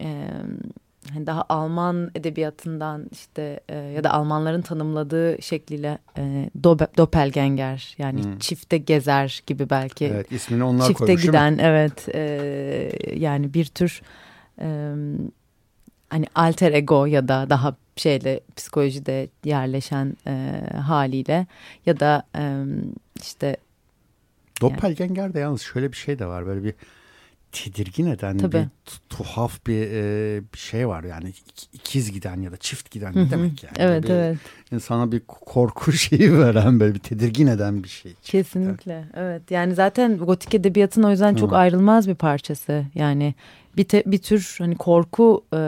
e, 0.00 0.26
hani 1.08 1.26
daha 1.26 1.44
Alman 1.48 2.10
edebiyatından 2.14 3.06
işte 3.12 3.60
e, 3.68 3.76
ya 3.76 4.04
da 4.04 4.10
Almanların 4.10 4.62
tanımladığı 4.62 5.42
şekliyle 5.42 5.98
e, 6.18 6.50
doppelganger 6.96 7.94
yani 7.98 8.24
hmm. 8.24 8.38
çifte 8.38 8.78
gezer 8.78 9.42
gibi 9.46 9.70
belki. 9.70 10.04
Evet 10.04 10.32
ismini 10.32 10.64
onlar 10.64 10.86
çifte 10.86 11.04
koymuş. 11.04 11.22
Çifte 11.22 11.38
giden 11.38 11.58
evet 11.58 12.08
e, 12.14 12.92
yani 13.14 13.54
bir 13.54 13.64
tür 13.64 14.02
e, 14.60 14.94
hani 16.08 16.26
alter 16.34 16.72
ego 16.72 17.06
ya 17.06 17.28
da 17.28 17.46
daha 17.50 17.76
şeyle 17.96 18.40
psikolojide 18.56 19.28
yerleşen 19.44 20.16
e, 20.26 20.62
haliyle 20.86 21.46
ya 21.86 22.00
da 22.00 22.22
e, 22.36 22.64
işte 23.22 23.56
Doppelganger 24.60 25.22
yani. 25.22 25.34
de 25.34 25.38
yalnız 25.38 25.62
şöyle 25.62 25.92
bir 25.92 25.96
şey 25.96 26.18
de 26.18 26.26
var 26.26 26.46
böyle 26.46 26.64
bir 26.64 26.74
tedirgin 27.52 28.06
eden 28.06 28.38
Tabii. 28.38 28.52
bir 28.52 28.66
tuhaf 29.08 29.66
bir, 29.66 29.86
e, 29.90 30.42
bir 30.54 30.58
şey 30.58 30.88
var 30.88 31.04
yani 31.04 31.32
ikiz 31.72 32.12
giden 32.12 32.40
ya 32.40 32.52
da 32.52 32.56
çift 32.56 32.90
giden 32.90 33.12
ne 33.16 33.30
demek 33.30 33.64
yani. 33.64 33.74
Evet 33.78 34.04
bir, 34.04 34.10
evet. 34.10 34.38
İnsana 34.72 35.12
bir 35.12 35.20
korku 35.26 35.92
şeyi 36.08 36.38
veren 36.38 36.80
böyle 36.80 36.94
bir 36.94 36.98
tedirgin 36.98 37.46
eden 37.46 37.82
bir 37.82 37.88
şey. 37.88 38.14
Kesinlikle 38.22 39.04
evet 39.14 39.50
yani 39.50 39.74
zaten 39.74 40.18
gotik 40.18 40.54
edebiyatın 40.54 41.02
o 41.02 41.10
yüzden 41.10 41.34
çok 41.34 41.50
Hı. 41.50 41.56
ayrılmaz 41.56 42.08
bir 42.08 42.14
parçası 42.14 42.84
yani 42.94 43.34
bir, 43.76 43.84
te, 43.84 44.02
bir 44.06 44.18
tür 44.18 44.56
hani 44.58 44.76
korku 44.76 45.44
e, 45.54 45.58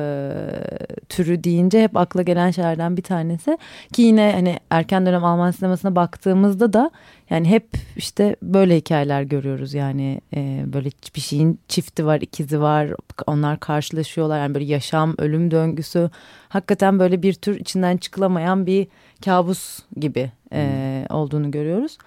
türü 1.08 1.44
deyince 1.44 1.82
hep 1.82 1.96
akla 1.96 2.22
gelen 2.22 2.50
şeylerden 2.50 2.96
bir 2.96 3.02
tanesi. 3.02 3.58
Ki 3.92 4.02
yine 4.02 4.32
hani 4.34 4.56
erken 4.70 5.06
dönem 5.06 5.24
Alman 5.24 5.50
sinemasına 5.50 5.96
baktığımızda 5.96 6.72
da 6.72 6.90
yani 7.30 7.48
hep 7.48 7.68
işte 7.96 8.36
böyle 8.42 8.76
hikayeler 8.76 9.22
görüyoruz. 9.22 9.74
Yani 9.74 10.20
e, 10.34 10.64
böyle 10.66 10.90
bir 11.16 11.20
şeyin 11.20 11.58
çifti 11.68 12.06
var 12.06 12.20
ikizi 12.20 12.60
var 12.60 12.88
onlar 13.26 13.60
karşılaşıyorlar. 13.60 14.38
Yani 14.38 14.54
böyle 14.54 14.64
yaşam 14.64 15.14
ölüm 15.18 15.50
döngüsü 15.50 16.10
hakikaten 16.48 16.98
böyle 16.98 17.22
bir 17.22 17.34
tür 17.34 17.60
içinden 17.60 17.96
çıkılamayan 17.96 18.66
bir 18.66 18.86
kabus 19.24 19.78
gibi 19.96 20.30
e, 20.52 21.06
olduğunu 21.10 21.50
görüyoruz. 21.50 21.98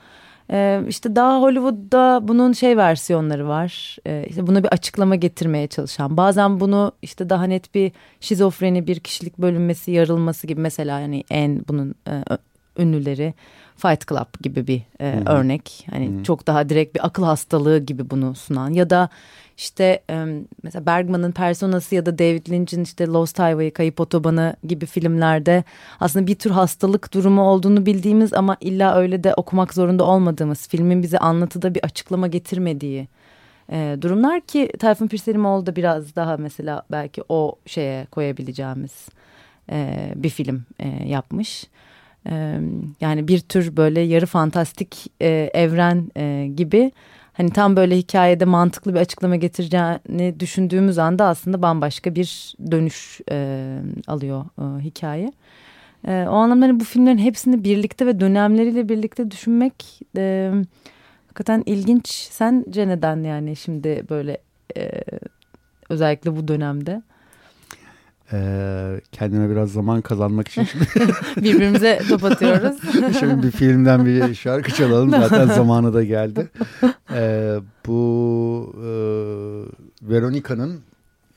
Ee, 0.52 0.82
işte 0.88 1.16
daha 1.16 1.42
Hollywood'da 1.42 2.20
bunun 2.28 2.52
şey 2.52 2.78
versiyonları 2.78 3.48
var. 3.48 3.98
Ee, 4.08 4.26
buna 4.38 4.64
bir 4.64 4.68
açıklama 4.68 5.16
getirmeye 5.16 5.68
çalışan. 5.68 6.18
Bazen 6.18 6.60
bunu 6.60 6.92
işte 7.02 7.30
daha 7.30 7.44
net 7.44 7.76
bir 7.76 7.92
şizofreni, 8.20 8.88
bir 8.88 9.00
kişilik 9.00 9.38
bölünmesi, 9.38 9.92
yarılması 9.92 10.48
gibi 10.48 10.62
mesela 10.62 11.00
yani 11.00 11.24
en 11.30 11.62
bunun 11.68 11.96
e, 12.08 12.24
ünlüleri 12.78 13.34
Fight 13.78 14.08
Club 14.08 14.42
gibi 14.42 14.68
bir 14.68 14.82
e, 15.00 15.14
hmm. 15.14 15.28
örnek. 15.28 15.88
Hani 15.92 16.08
hmm. 16.08 16.24
çok 16.24 16.48
daha 16.48 16.70
direkt 16.70 16.96
bir 16.96 17.06
akıl 17.06 17.24
hastalığı 17.24 17.80
gibi 17.80 18.10
bunu 18.10 18.36
sunan 18.36 18.74
ya 18.74 18.90
da 18.90 19.10
işte 19.58 20.04
mesela 20.64 20.86
Bergman'ın 20.86 21.32
Personası 21.32 21.96
ya 21.96 22.06
da 22.06 22.20
David 22.20 22.50
Lynch'in 22.50 22.84
işte 22.84 23.08
Lost 23.08 23.40
Highway, 23.40 23.72
Kayıp 23.72 24.00
Otobanı 24.00 24.56
gibi 24.64 24.86
filmlerde 24.86 25.64
aslında 26.00 26.28
bir 26.28 26.36
tür 26.36 26.52
hastalık 26.52 27.14
durumu 27.14 27.42
olduğunu 27.42 27.86
bildiğimiz 27.86 28.34
ama 28.34 28.58
illa 28.62 28.96
öyle 28.96 29.24
de 29.24 29.34
okumak 29.34 29.74
zorunda 29.74 30.04
olmadığımız 30.04 30.68
filmin 30.68 31.04
bize 31.04 31.18
anlatıda 31.18 31.76
bir 31.76 31.84
açıklama 31.84 32.28
getirmediği 32.28 33.08
e, 33.72 33.98
durumlar 34.02 34.42
ki 34.42 34.72
Tayfun 34.80 35.08
Pirselimoğlu 35.08 35.66
da 35.66 35.76
biraz 35.76 36.16
daha 36.16 36.38
mesela 36.38 36.84
belki 36.92 37.24
o 37.30 37.56
şeye 37.66 38.06
koyabileceğimiz 38.06 39.08
e, 39.72 40.10
bir 40.16 40.30
film 40.30 40.64
e, 40.80 40.88
yapmış. 41.08 41.68
Yani 43.02 43.28
bir 43.28 43.40
tür 43.40 43.78
böyle 43.78 44.02
yarı 44.02 44.26
fantastik 44.26 45.12
e, 45.22 45.28
evren 45.54 46.12
e, 46.18 46.48
gibi 46.56 46.92
hani 47.34 47.50
tam 47.50 47.76
böyle 47.76 47.98
hikayede 47.98 48.46
mantıklı 48.46 48.94
bir 48.94 49.00
açıklama 49.00 49.36
getireceğini 49.36 50.40
düşündüğümüz 50.40 50.98
anda 50.98 51.26
aslında 51.26 51.62
bambaşka 51.62 52.16
bir 52.16 52.56
dönüş 52.72 53.22
e, 53.32 53.68
alıyor 54.08 54.46
e, 54.60 54.84
hikaye. 54.84 55.32
E, 56.08 56.26
o 56.30 56.36
anlamda 56.36 56.66
hani 56.66 56.80
bu 56.80 56.84
filmlerin 56.84 57.18
hepsini 57.18 57.64
birlikte 57.64 58.06
ve 58.06 58.20
dönemleriyle 58.20 58.90
birlikte 58.90 59.32
düşünmek 59.32 60.02
e, 60.18 60.52
hakikaten 61.28 61.64
ilginç. 61.66 62.08
Sence 62.32 62.88
neden 62.88 63.24
yani 63.24 63.56
şimdi 63.56 64.04
böyle 64.10 64.38
e, 64.78 64.92
özellikle 65.90 66.36
bu 66.36 66.48
dönemde? 66.48 67.02
Ee, 68.34 69.02
kendime 69.12 69.50
biraz 69.50 69.72
zaman 69.72 70.02
kazanmak 70.02 70.48
için 70.48 70.68
birbirimize 71.38 72.02
top 72.10 72.24
atıyoruz. 72.24 72.78
şimdi 73.20 73.44
bir 73.44 73.52
filmden 73.52 74.06
bir 74.06 74.36
şarkı 74.36 74.72
çalalım 74.72 75.10
zaten 75.10 75.46
zamanı 75.56 75.94
da 75.94 76.04
geldi. 76.04 76.50
Ee, 77.12 77.56
bu 77.88 78.74
e, 78.78 78.90
Veronica'nın 80.10 80.82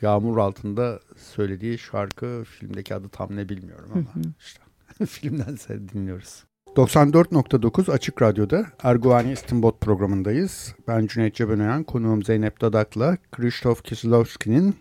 Yağmur 0.03 0.38
altında 0.38 1.01
söylediği 1.16 1.79
şarkı 1.79 2.44
filmdeki 2.44 2.94
adı 2.94 3.09
tam 3.09 3.37
ne 3.37 3.48
bilmiyorum 3.48 3.90
ama 3.92 4.24
işte 4.40 4.61
filmden 5.07 5.57
dinliyoruz. 5.94 6.44
94.9 6.77 7.92
Açık 7.92 8.22
Radyo'da 8.22 8.66
Erguvani 8.83 9.33
İstinbot 9.33 9.81
programındayız. 9.81 10.74
Ben 10.88 11.07
Cüneyt 11.07 11.35
Cebenayan, 11.35 11.85
konuğum 11.85 12.22
Zeynep 12.22 12.61
Dadak'la 12.61 13.16
Krzysztof 13.33 13.85
Kieslowski'nin 13.85 14.77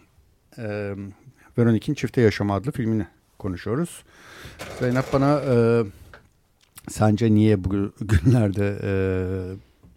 e, 0.57 0.95
Veronik'in 1.57 1.93
Çifte 1.93 2.21
Yaşamı 2.21 2.53
adlı 2.53 2.71
filmini 2.71 3.07
konuşuyoruz. 3.39 4.03
Zeynep 4.79 5.05
bana 5.13 5.41
e, 5.41 5.83
sence 6.89 7.31
niye 7.31 7.63
bu 7.63 7.69
günlerde 8.01 8.77
e, 8.83 8.91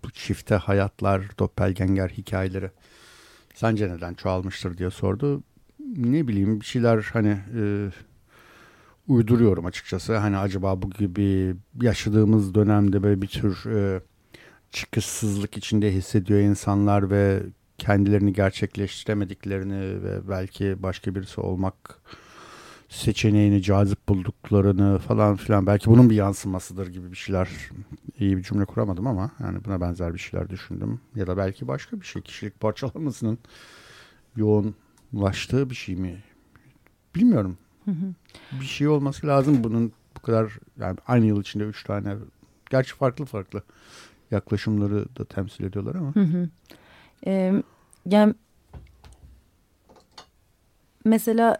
bu 0.04 0.10
çifte 0.10 0.54
hayatlar, 0.54 1.38
doppelganger 1.38 2.08
hikayeleri 2.08 2.70
sence 3.54 3.88
neden 3.88 4.14
çoğalmıştır 4.14 4.78
diye 4.78 4.90
sordu. 4.90 5.42
Ne 5.96 6.28
bileyim 6.28 6.60
bir 6.60 6.66
şeyler 6.66 7.10
hani 7.12 7.38
e, 7.56 7.90
uyduruyorum 9.08 9.66
açıkçası. 9.66 10.16
Hani 10.16 10.36
acaba 10.36 10.82
bu 10.82 10.90
gibi 10.90 11.54
yaşadığımız 11.82 12.54
dönemde 12.54 13.02
böyle 13.02 13.22
bir 13.22 13.26
tür 13.26 13.64
e, 13.66 14.00
çıkışsızlık 14.70 15.56
içinde 15.56 15.92
hissediyor 15.92 16.40
insanlar 16.40 17.10
ve 17.10 17.42
kendilerini 17.80 18.32
gerçekleştiremediklerini 18.32 20.02
ve 20.02 20.28
belki 20.28 20.82
başka 20.82 21.14
birisi 21.14 21.40
olmak 21.40 21.74
seçeneğini 22.88 23.62
cazip 23.62 24.08
bulduklarını 24.08 24.98
falan 24.98 25.36
filan 25.36 25.66
belki 25.66 25.86
bunun 25.86 26.10
bir 26.10 26.14
yansımasıdır 26.14 26.86
gibi 26.86 27.10
bir 27.10 27.16
şeyler 27.16 27.48
iyi 28.18 28.36
bir 28.36 28.42
cümle 28.42 28.64
kuramadım 28.64 29.06
ama 29.06 29.30
yani 29.40 29.64
buna 29.64 29.80
benzer 29.80 30.14
bir 30.14 30.18
şeyler 30.18 30.50
düşündüm 30.50 31.00
ya 31.14 31.26
da 31.26 31.36
belki 31.36 31.68
başka 31.68 32.00
bir 32.00 32.06
şey 32.06 32.22
kişilik 32.22 32.60
parçalamasının 32.60 33.38
yoğunlaştığı 34.36 35.70
bir 35.70 35.74
şey 35.74 35.96
mi 35.96 36.22
bilmiyorum 37.14 37.58
bir 38.52 38.66
şey 38.66 38.88
olması 38.88 39.26
lazım 39.26 39.64
bunun 39.64 39.92
bu 40.16 40.20
kadar 40.20 40.58
yani 40.80 40.98
aynı 41.06 41.26
yıl 41.26 41.40
içinde 41.40 41.64
üç 41.64 41.84
tane 41.84 42.14
gerçi 42.70 42.94
farklı 42.94 43.24
farklı 43.24 43.62
yaklaşımları 44.30 45.04
da 45.18 45.24
temsil 45.24 45.64
ediyorlar 45.64 45.94
ama. 45.94 46.14
Hı 46.14 46.20
hı. 46.20 46.48
Ee, 47.26 47.52
yani 48.06 48.34
mesela 51.04 51.58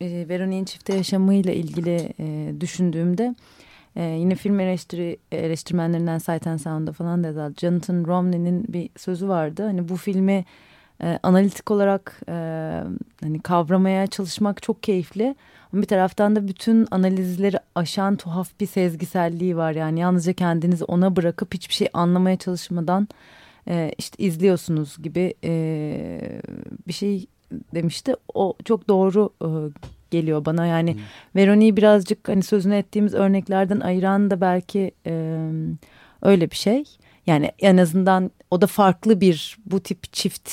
e, 0.00 0.28
Veronik'in 0.28 0.64
çifte 0.64 0.96
yaşamıyla 0.96 1.52
ilgili 1.52 2.14
e, 2.20 2.54
düşündüğümde 2.60 3.34
e, 3.96 4.02
yine 4.02 4.34
film 4.34 4.60
eleştiri 4.60 5.18
eleştirmenlerinden 5.32 6.18
Sight 6.18 6.46
and 6.46 6.58
Sound'da 6.58 6.92
falan 6.92 7.24
da 7.24 7.52
Jonathan 7.56 8.04
Romney'nin 8.04 8.64
bir 8.68 8.90
sözü 8.96 9.28
vardı. 9.28 9.62
Hani 9.66 9.88
bu 9.88 9.96
filmi 9.96 10.44
e, 11.02 11.18
analitik 11.22 11.70
olarak 11.70 12.20
e, 12.28 12.32
hani 13.22 13.40
kavramaya 13.42 14.06
çalışmak 14.06 14.62
çok 14.62 14.82
keyifli. 14.82 15.34
Ama 15.72 15.82
bir 15.82 15.86
taraftan 15.86 16.36
da 16.36 16.48
bütün 16.48 16.88
analizleri 16.90 17.56
aşan 17.74 18.16
tuhaf 18.16 18.60
bir 18.60 18.66
sezgiselliği 18.66 19.56
var. 19.56 19.72
Yani 19.72 20.00
yalnızca 20.00 20.32
kendinizi 20.32 20.84
ona 20.84 21.16
bırakıp 21.16 21.54
hiçbir 21.54 21.74
şey 21.74 21.88
anlamaya 21.92 22.36
çalışmadan 22.36 23.08
e, 23.68 23.92
işte 23.98 24.24
izliyorsunuz 24.24 25.02
gibi 25.02 25.34
e, 25.44 26.40
bir 26.88 26.92
şey 26.92 27.26
demişti. 27.74 28.14
O 28.34 28.54
çok 28.64 28.88
doğru 28.88 29.30
e, 29.42 29.48
geliyor 30.10 30.44
bana 30.44 30.66
yani 30.66 30.94
hmm. 30.94 31.00
Veroni'yi 31.36 31.76
birazcık 31.76 32.28
hani 32.28 32.42
sözünü 32.42 32.74
ettiğimiz 32.74 33.14
örneklerden 33.14 33.80
ayıran 33.80 34.30
da 34.30 34.40
belki 34.40 34.90
e, 35.06 35.44
öyle 36.22 36.50
bir 36.50 36.56
şey. 36.56 36.84
Yani 37.26 37.52
en 37.58 37.76
azından 37.76 38.30
o 38.50 38.60
da 38.60 38.66
farklı 38.66 39.20
bir 39.20 39.56
bu 39.66 39.80
tip 39.80 40.12
çift 40.12 40.50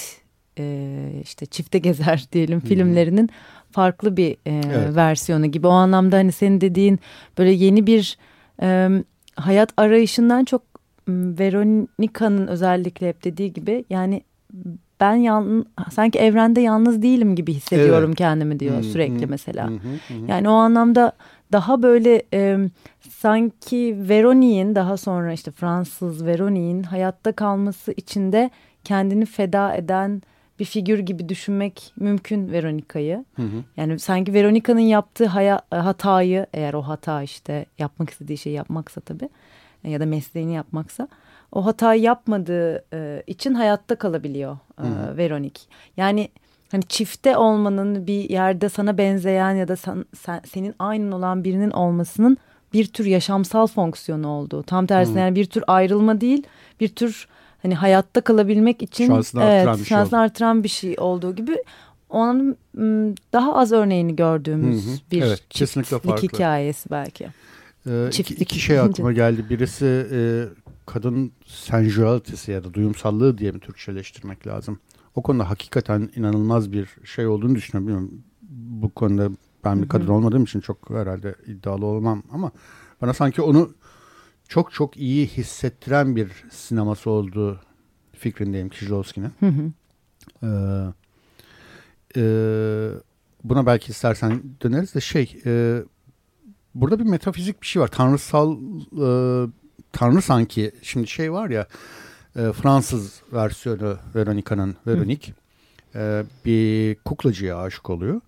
e, 0.60 1.10
işte 1.24 1.46
çifte 1.46 1.80
gezer 1.80 2.26
diyelim 2.32 2.62
hmm. 2.62 2.68
filmlerinin 2.68 3.30
farklı 3.72 4.18
bir 4.18 4.32
e, 4.32 4.38
evet. 4.46 4.96
versiyonu 4.96 5.46
gibi. 5.46 5.68
O 5.68 5.72
anlamda 5.72 6.16
hani 6.16 6.32
senin 6.32 6.62
dediğin 6.62 7.00
böyle 7.38 7.52
yeni 7.52 7.88
bir 7.88 8.18
e, 8.62 8.90
hayat 9.36 9.74
arayışından 9.78 10.46
çok 10.46 10.77
Veronica'nın 11.08 12.48
özellikle 12.48 13.10
hep 13.10 13.24
dediği 13.24 13.54
gibi 13.54 13.86
yani 13.90 14.22
ben 15.00 15.16
yan, 15.16 15.66
sanki 15.92 16.20
evrende 16.20 16.62
yalnız 16.62 17.02
değilim 17.02 17.36
gibi 17.36 17.54
hissediyorum 17.54 18.10
evet. 18.10 18.18
kendimi 18.18 18.60
diyor 18.60 18.78
hı 18.78 18.84
sürekli 18.84 19.28
mesela. 19.28 19.70
Hı 19.70 19.74
hı 19.74 20.14
Yani 20.28 20.50
o 20.50 20.54
anlamda 20.54 21.12
daha 21.52 21.84
böyle 21.84 22.24
e, 22.34 22.58
sanki 23.10 23.96
Veroni'nin 24.00 24.76
daha 24.76 24.98
sonra 24.98 25.34
işte 25.34 25.52
Fransız 25.52 26.26
Veroni'nin 26.26 26.84
hayatta 26.84 27.32
kalması 27.32 27.92
içinde 27.92 28.50
kendini 28.84 29.26
feda 29.26 29.76
eden 29.76 30.22
bir 30.60 30.66
figür 30.66 31.00
gibi 31.00 31.30
düşünmek 31.30 31.94
mümkün 32.00 32.52
Veronica'yı. 32.52 33.26
Yani 33.78 34.00
sanki 34.00 34.34
Veronica'nın 34.34 34.80
yaptığı 34.80 35.26
haya, 35.26 35.62
hatayı 35.70 36.46
eğer 36.54 36.74
o 36.74 36.82
hata 36.82 37.24
işte 37.24 37.66
yapmak 37.78 38.10
istediği 38.10 38.38
şeyi 38.38 38.56
yapmaksa 38.56 39.02
tabii 39.02 39.30
ya 39.90 40.00
da 40.00 40.06
mesleğini 40.06 40.54
yapmaksa 40.54 41.08
o 41.52 41.66
hatayı 41.66 42.02
yapmadığı 42.02 42.86
e, 42.94 43.24
için 43.28 43.54
hayatta 43.54 43.96
kalabiliyor 43.96 44.58
e, 44.78 45.18
Veronik. 45.18 45.68
Yani 45.98 46.30
hani 46.72 46.84
çifte 46.84 47.38
olmanın 47.38 48.08
bir 48.08 48.30
yerde 48.30 48.70
sana 48.70 48.98
benzeyen 48.98 49.52
ya 49.52 49.68
da 49.68 49.76
sen, 49.76 50.06
sen, 50.16 50.42
senin 50.52 50.76
aynın 50.80 51.12
olan 51.12 51.44
birinin 51.44 51.72
olmasının 51.72 52.38
bir 52.74 52.86
tür 52.86 53.06
yaşamsal 53.06 53.68
fonksiyonu 53.68 54.28
olduğu. 54.28 54.64
Tam 54.64 54.86
tersine 54.86 55.20
yani 55.20 55.36
bir 55.36 55.46
tür 55.46 55.64
ayrılma 55.68 56.22
değil 56.22 56.48
bir 56.80 56.88
tür 56.88 57.28
hani 57.62 57.76
hayatta 57.76 58.22
kalabilmek 58.22 58.82
için 58.82 59.08
şansını 59.08 59.44
evet, 59.44 59.52
artıran, 59.54 59.74
bir, 59.74 59.86
şey 59.86 59.98
şansını 59.98 60.20
artıran 60.20 60.64
bir 60.64 60.70
şey 60.70 60.96
olduğu 60.98 61.36
gibi 61.36 61.64
onun 62.10 62.58
daha 63.34 63.56
az 63.56 63.72
örneğini 63.72 64.16
gördüğümüz 64.16 64.86
hı 64.86 64.92
hı. 64.92 64.98
bir 65.12 65.22
evet, 65.22 65.44
çiftlik 65.50 66.24
hikayesi 66.24 66.90
belki. 66.90 67.28
Ee, 67.88 68.10
iki, 68.10 68.34
iki 68.34 68.60
şey 68.60 68.80
aklıma 68.80 69.12
geldi. 69.12 69.50
Birisi 69.50 70.08
e, 70.12 70.20
kadın 70.86 71.32
sensualitesi 71.46 72.52
ya 72.52 72.64
da 72.64 72.74
duyumsallığı 72.74 73.38
diye 73.38 73.52
mi 73.52 73.60
Türkçeleştirmek 73.60 74.48
lazım. 74.48 74.80
O 75.16 75.22
konuda 75.22 75.50
hakikaten 75.50 76.10
inanılmaz 76.16 76.72
bir 76.72 76.90
şey 77.04 77.28
olduğunu 77.28 77.56
düşünüyorum. 77.56 77.88
Bilmiyorum, 77.88 78.24
bu 78.82 78.90
konuda 78.90 79.30
ben 79.64 79.84
bir 79.84 79.90
kadın 79.90 80.08
olmadığım 80.08 80.44
için 80.44 80.60
çok 80.60 80.90
herhalde 80.90 81.36
iddialı 81.48 81.86
olmam 81.86 82.24
ama 82.32 82.52
bana 83.02 83.14
sanki 83.14 83.42
onu 83.42 83.74
çok 84.48 84.74
çok 84.74 84.98
iyi 84.98 85.28
hissettiren 85.28 86.16
bir 86.16 86.32
sineması 86.52 87.10
olduğu 87.10 87.60
fikrindeyim 88.14 88.70
Kieślowski'nin. 88.70 89.32
Ee, 90.44 90.48
e, 92.18 92.24
buna 93.44 93.66
belki 93.66 93.92
istersen 93.92 94.44
döneriz 94.62 94.96
de 94.96 95.02
şey 95.02 95.42
e, 95.46 95.84
burada 96.82 97.00
bir 97.00 97.04
metafizik 97.04 97.62
bir 97.62 97.68
şey 97.68 97.82
var. 97.82 97.88
Tanrısal 97.88 98.58
e, 98.92 99.10
tanrı 99.92 100.22
sanki 100.22 100.72
şimdi 100.82 101.08
şey 101.08 101.32
var 101.32 101.50
ya 101.50 101.68
e, 102.36 102.52
Fransız 102.52 103.22
versiyonu 103.34 103.98
Veronica'nın 104.16 104.76
Veronik 104.88 105.34
e, 105.96 106.24
bir 106.46 106.96
kuklacıya 106.96 107.58
aşık 107.58 107.90
oluyor. 107.90 108.22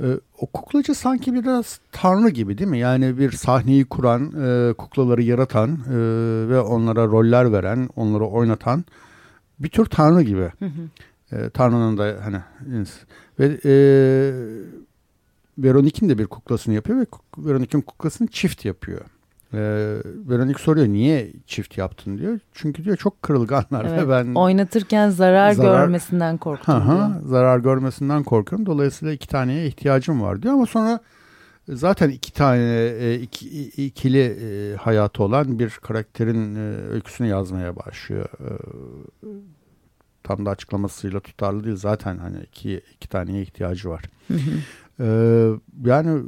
E, 0.00 0.06
o 0.38 0.46
kuklacı 0.46 0.94
sanki 0.94 1.34
biraz 1.34 1.80
tanrı 1.92 2.28
gibi 2.28 2.58
değil 2.58 2.70
mi? 2.70 2.78
Yani 2.78 3.18
bir 3.18 3.32
sahneyi 3.32 3.84
kuran, 3.84 4.32
e, 4.42 4.72
kuklaları 4.72 5.22
yaratan 5.22 5.70
e, 5.70 5.96
ve 6.48 6.60
onlara 6.60 7.06
roller 7.06 7.52
veren, 7.52 7.88
onları 7.96 8.24
oynatan 8.24 8.84
bir 9.58 9.68
tür 9.68 9.84
tanrı 9.84 10.22
gibi. 10.22 10.52
Hı 10.58 10.64
hı. 10.64 11.36
E, 11.36 11.50
tanrının 11.50 11.98
da 11.98 12.16
hani 12.24 12.36
ve 13.38 13.58
e, 13.64 13.74
Veronik'in 15.58 16.08
de 16.08 16.18
bir 16.18 16.26
kuklasını 16.26 16.74
yapıyor 16.74 16.98
ve 16.98 17.06
Veronik'in 17.38 17.80
kuklasını 17.80 18.28
çift 18.28 18.64
yapıyor. 18.64 19.00
Ee, 19.54 19.58
Veronik 20.28 20.60
soruyor 20.60 20.86
niye 20.86 21.32
çift 21.46 21.78
yaptın 21.78 22.18
diyor. 22.18 22.38
Çünkü 22.52 22.84
diyor 22.84 22.96
çok 22.96 23.22
kırılganlar 23.22 23.84
evet, 23.84 24.02
ve 24.02 24.08
ben 24.08 24.34
oynatırken 24.34 25.10
zarar, 25.10 25.52
zarar 25.52 25.80
görmesinden 25.80 26.38
korktum. 26.38 26.74
Hı 26.74 27.28
zarar 27.28 27.58
görmesinden 27.58 28.22
korkuyorum. 28.22 28.66
Dolayısıyla 28.66 29.14
iki 29.14 29.28
taneye 29.28 29.66
ihtiyacım 29.66 30.22
var 30.22 30.42
diyor 30.42 30.54
ama 30.54 30.66
sonra 30.66 31.00
zaten 31.68 32.10
iki 32.10 32.32
tane 32.32 32.92
e, 33.00 33.14
iki, 33.14 33.68
ikili 33.68 34.22
e, 34.22 34.76
hayatı 34.76 35.22
olan 35.22 35.58
bir 35.58 35.70
karakterin 35.70 36.54
e, 36.54 36.76
öyküsünü 36.90 37.28
yazmaya 37.28 37.76
başlıyor. 37.76 38.28
Tam 40.22 40.46
da 40.46 40.50
açıklamasıyla 40.50 41.20
tutarlı 41.20 41.64
değil. 41.64 41.76
Zaten 41.76 42.18
hani 42.18 42.38
iki, 42.42 42.80
iki 42.94 43.08
taneye 43.08 43.42
ihtiyacı 43.42 43.88
var. 43.90 44.02
Yani 45.84 46.22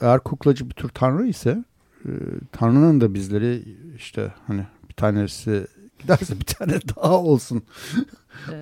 eğer 0.00 0.20
kuklacı 0.20 0.70
bir 0.70 0.74
tür 0.74 0.88
tanrı 0.88 1.26
ise 1.26 1.64
e, 2.04 2.10
Tanrı'nın 2.52 3.00
da 3.00 3.14
bizleri 3.14 3.62
işte 3.96 4.32
hani 4.46 4.66
bir 4.88 4.94
tanesi 4.94 5.66
giderse 5.98 6.40
bir 6.40 6.44
tane 6.44 6.72
daha 6.96 7.18
olsun 7.18 7.62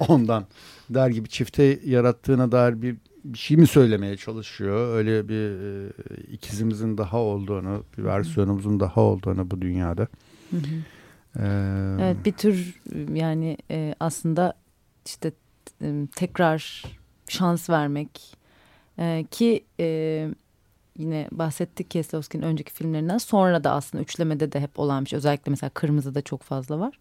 ondan 0.09 0.47
der 0.91 1.09
gibi 1.09 1.29
çifte 1.29 1.81
yarattığına 1.85 2.53
dair 2.53 2.83
bir, 2.83 2.97
bir 3.25 3.39
şey 3.39 3.57
mi 3.57 3.67
söylemeye 3.67 4.17
çalışıyor? 4.17 4.97
Öyle 4.97 5.29
bir 5.29 5.51
e, 5.61 5.93
ikizimizin 6.33 6.99
daha 6.99 7.19
olduğunu, 7.19 7.85
bir 7.99 8.05
versiyonumuzun 8.05 8.81
daha 8.81 9.01
olduğunu 9.01 9.51
bu 9.51 9.61
dünyada. 9.61 10.09
Ee, 11.39 11.97
evet 12.01 12.17
bir 12.25 12.33
tür 12.33 12.81
yani 13.15 13.57
e, 13.71 13.95
aslında 14.01 14.55
işte 15.07 15.33
e, 15.83 16.07
tekrar 16.17 16.83
şans 17.29 17.71
vermek 17.71 18.36
e, 18.99 19.25
ki 19.31 19.65
e, 19.81 20.29
yine 20.99 21.29
bahsettik 21.33 21.91
Kieslowski'nin 21.91 22.43
önceki 22.43 22.73
filmlerinden. 22.73 23.19
Sonra 23.19 23.65
da 23.65 23.73
aslında 23.73 24.03
üçlemede 24.03 24.53
de 24.53 24.61
hep 24.61 24.79
olan 24.79 25.05
bir 25.05 25.11
şey. 25.11 25.17
Özellikle 25.17 25.51
mesela 25.51 25.71
Kırmızı'da 25.71 26.23
çok 26.23 26.43
fazla 26.43 26.79
var. 26.79 26.99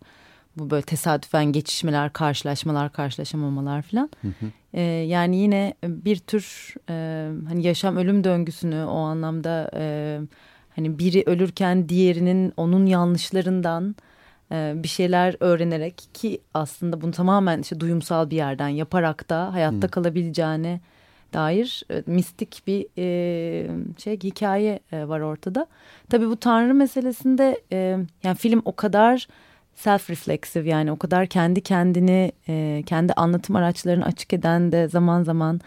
Bu 0.57 0.69
böyle 0.69 0.81
tesadüfen 0.81 1.45
geçişmeler, 1.45 2.13
karşılaşmalar, 2.13 2.91
karşılaşamamalar 2.91 3.81
falan. 3.81 4.09
Hı 4.21 4.27
hı. 4.27 4.45
Ee, 4.73 4.81
yani 4.81 5.37
yine 5.37 5.73
bir 5.83 6.17
tür 6.17 6.73
e, 6.89 6.93
hani 7.47 7.63
yaşam 7.63 7.97
ölüm 7.97 8.23
döngüsünü 8.23 8.83
o 8.83 8.97
anlamda 8.97 9.71
e, 9.73 10.19
hani 10.75 10.99
biri 10.99 11.23
ölürken 11.25 11.89
diğerinin 11.89 12.53
onun 12.57 12.85
yanlışlarından 12.85 13.95
e, 14.51 14.73
bir 14.75 14.87
şeyler 14.87 15.35
öğrenerek 15.39 15.97
ki 16.13 16.41
aslında 16.53 17.01
bunu 17.01 17.11
tamamen 17.11 17.61
işte 17.61 17.79
duyumsal 17.79 18.29
bir 18.29 18.35
yerden 18.35 18.69
yaparak 18.69 19.29
da 19.29 19.53
hayatta 19.53 19.87
hı. 19.87 19.91
kalabileceğini 19.91 20.81
dair 21.35 21.83
e, 21.91 22.03
mistik 22.05 22.61
bir 22.67 22.85
e, 22.97 23.67
şey 23.97 24.19
hikaye 24.19 24.79
e, 24.91 25.07
var 25.07 25.19
ortada. 25.19 25.67
Tabii 26.09 26.27
bu 26.27 26.37
tanrı 26.37 26.73
meselesinde 26.73 27.61
e, 27.71 27.97
yani 28.23 28.35
film 28.37 28.61
o 28.65 28.75
kadar 28.75 29.27
self 29.73 30.09
reflexive 30.09 30.69
yani 30.69 30.91
o 30.91 30.97
kadar 30.97 31.27
kendi 31.27 31.61
kendini 31.61 32.31
e, 32.49 32.83
kendi 32.85 33.13
anlatım 33.13 33.55
araçlarını 33.55 34.05
açık 34.05 34.33
eden 34.33 34.71
de 34.71 34.87
zaman 34.87 35.23
zaman 35.23 35.61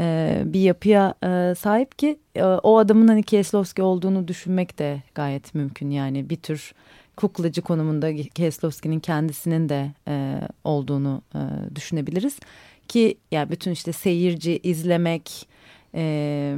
e, 0.00 0.42
bir 0.44 0.60
yapıya 0.60 1.14
e, 1.24 1.54
sahip 1.54 1.98
ki 1.98 2.18
e, 2.34 2.44
o 2.44 2.78
adamın 2.78 3.08
hani 3.08 3.22
Kieslowski 3.22 3.82
olduğunu 3.82 4.28
düşünmek 4.28 4.78
de 4.78 5.02
gayet 5.14 5.54
mümkün 5.54 5.90
yani 5.90 6.30
bir 6.30 6.36
tür 6.36 6.74
kuklacı 7.16 7.62
konumunda 7.62 8.14
Kieslowski'nin 8.14 9.00
kendisinin 9.00 9.68
de 9.68 9.90
e, 10.08 10.40
olduğunu 10.64 11.22
e, 11.34 11.40
düşünebiliriz. 11.76 12.38
Ki 12.88 13.18
yani 13.30 13.50
bütün 13.50 13.70
işte 13.70 13.92
seyirci 13.92 14.58
izlemek 14.62 15.48
e, 15.94 16.56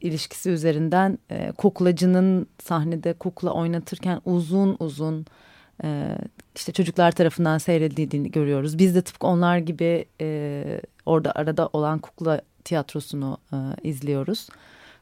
ilişkisi 0.00 0.50
üzerinden 0.50 1.18
e, 1.30 1.52
kuklacının 1.52 2.46
sahnede 2.62 3.12
kukla 3.12 3.50
oynatırken 3.50 4.20
uzun 4.24 4.76
uzun 4.78 5.26
e, 5.84 6.18
işte 6.56 6.72
çocuklar 6.72 7.12
tarafından 7.12 7.58
seyredildiğini 7.58 8.30
görüyoruz. 8.30 8.78
Biz 8.78 8.94
de 8.94 9.02
tıpkı 9.02 9.26
onlar 9.26 9.58
gibi 9.58 10.04
e, 10.20 10.80
orada 11.06 11.32
arada 11.32 11.68
olan 11.72 11.98
kukla 11.98 12.40
tiyatrosunu 12.64 13.38
e, 13.52 13.56
izliyoruz. 13.82 14.48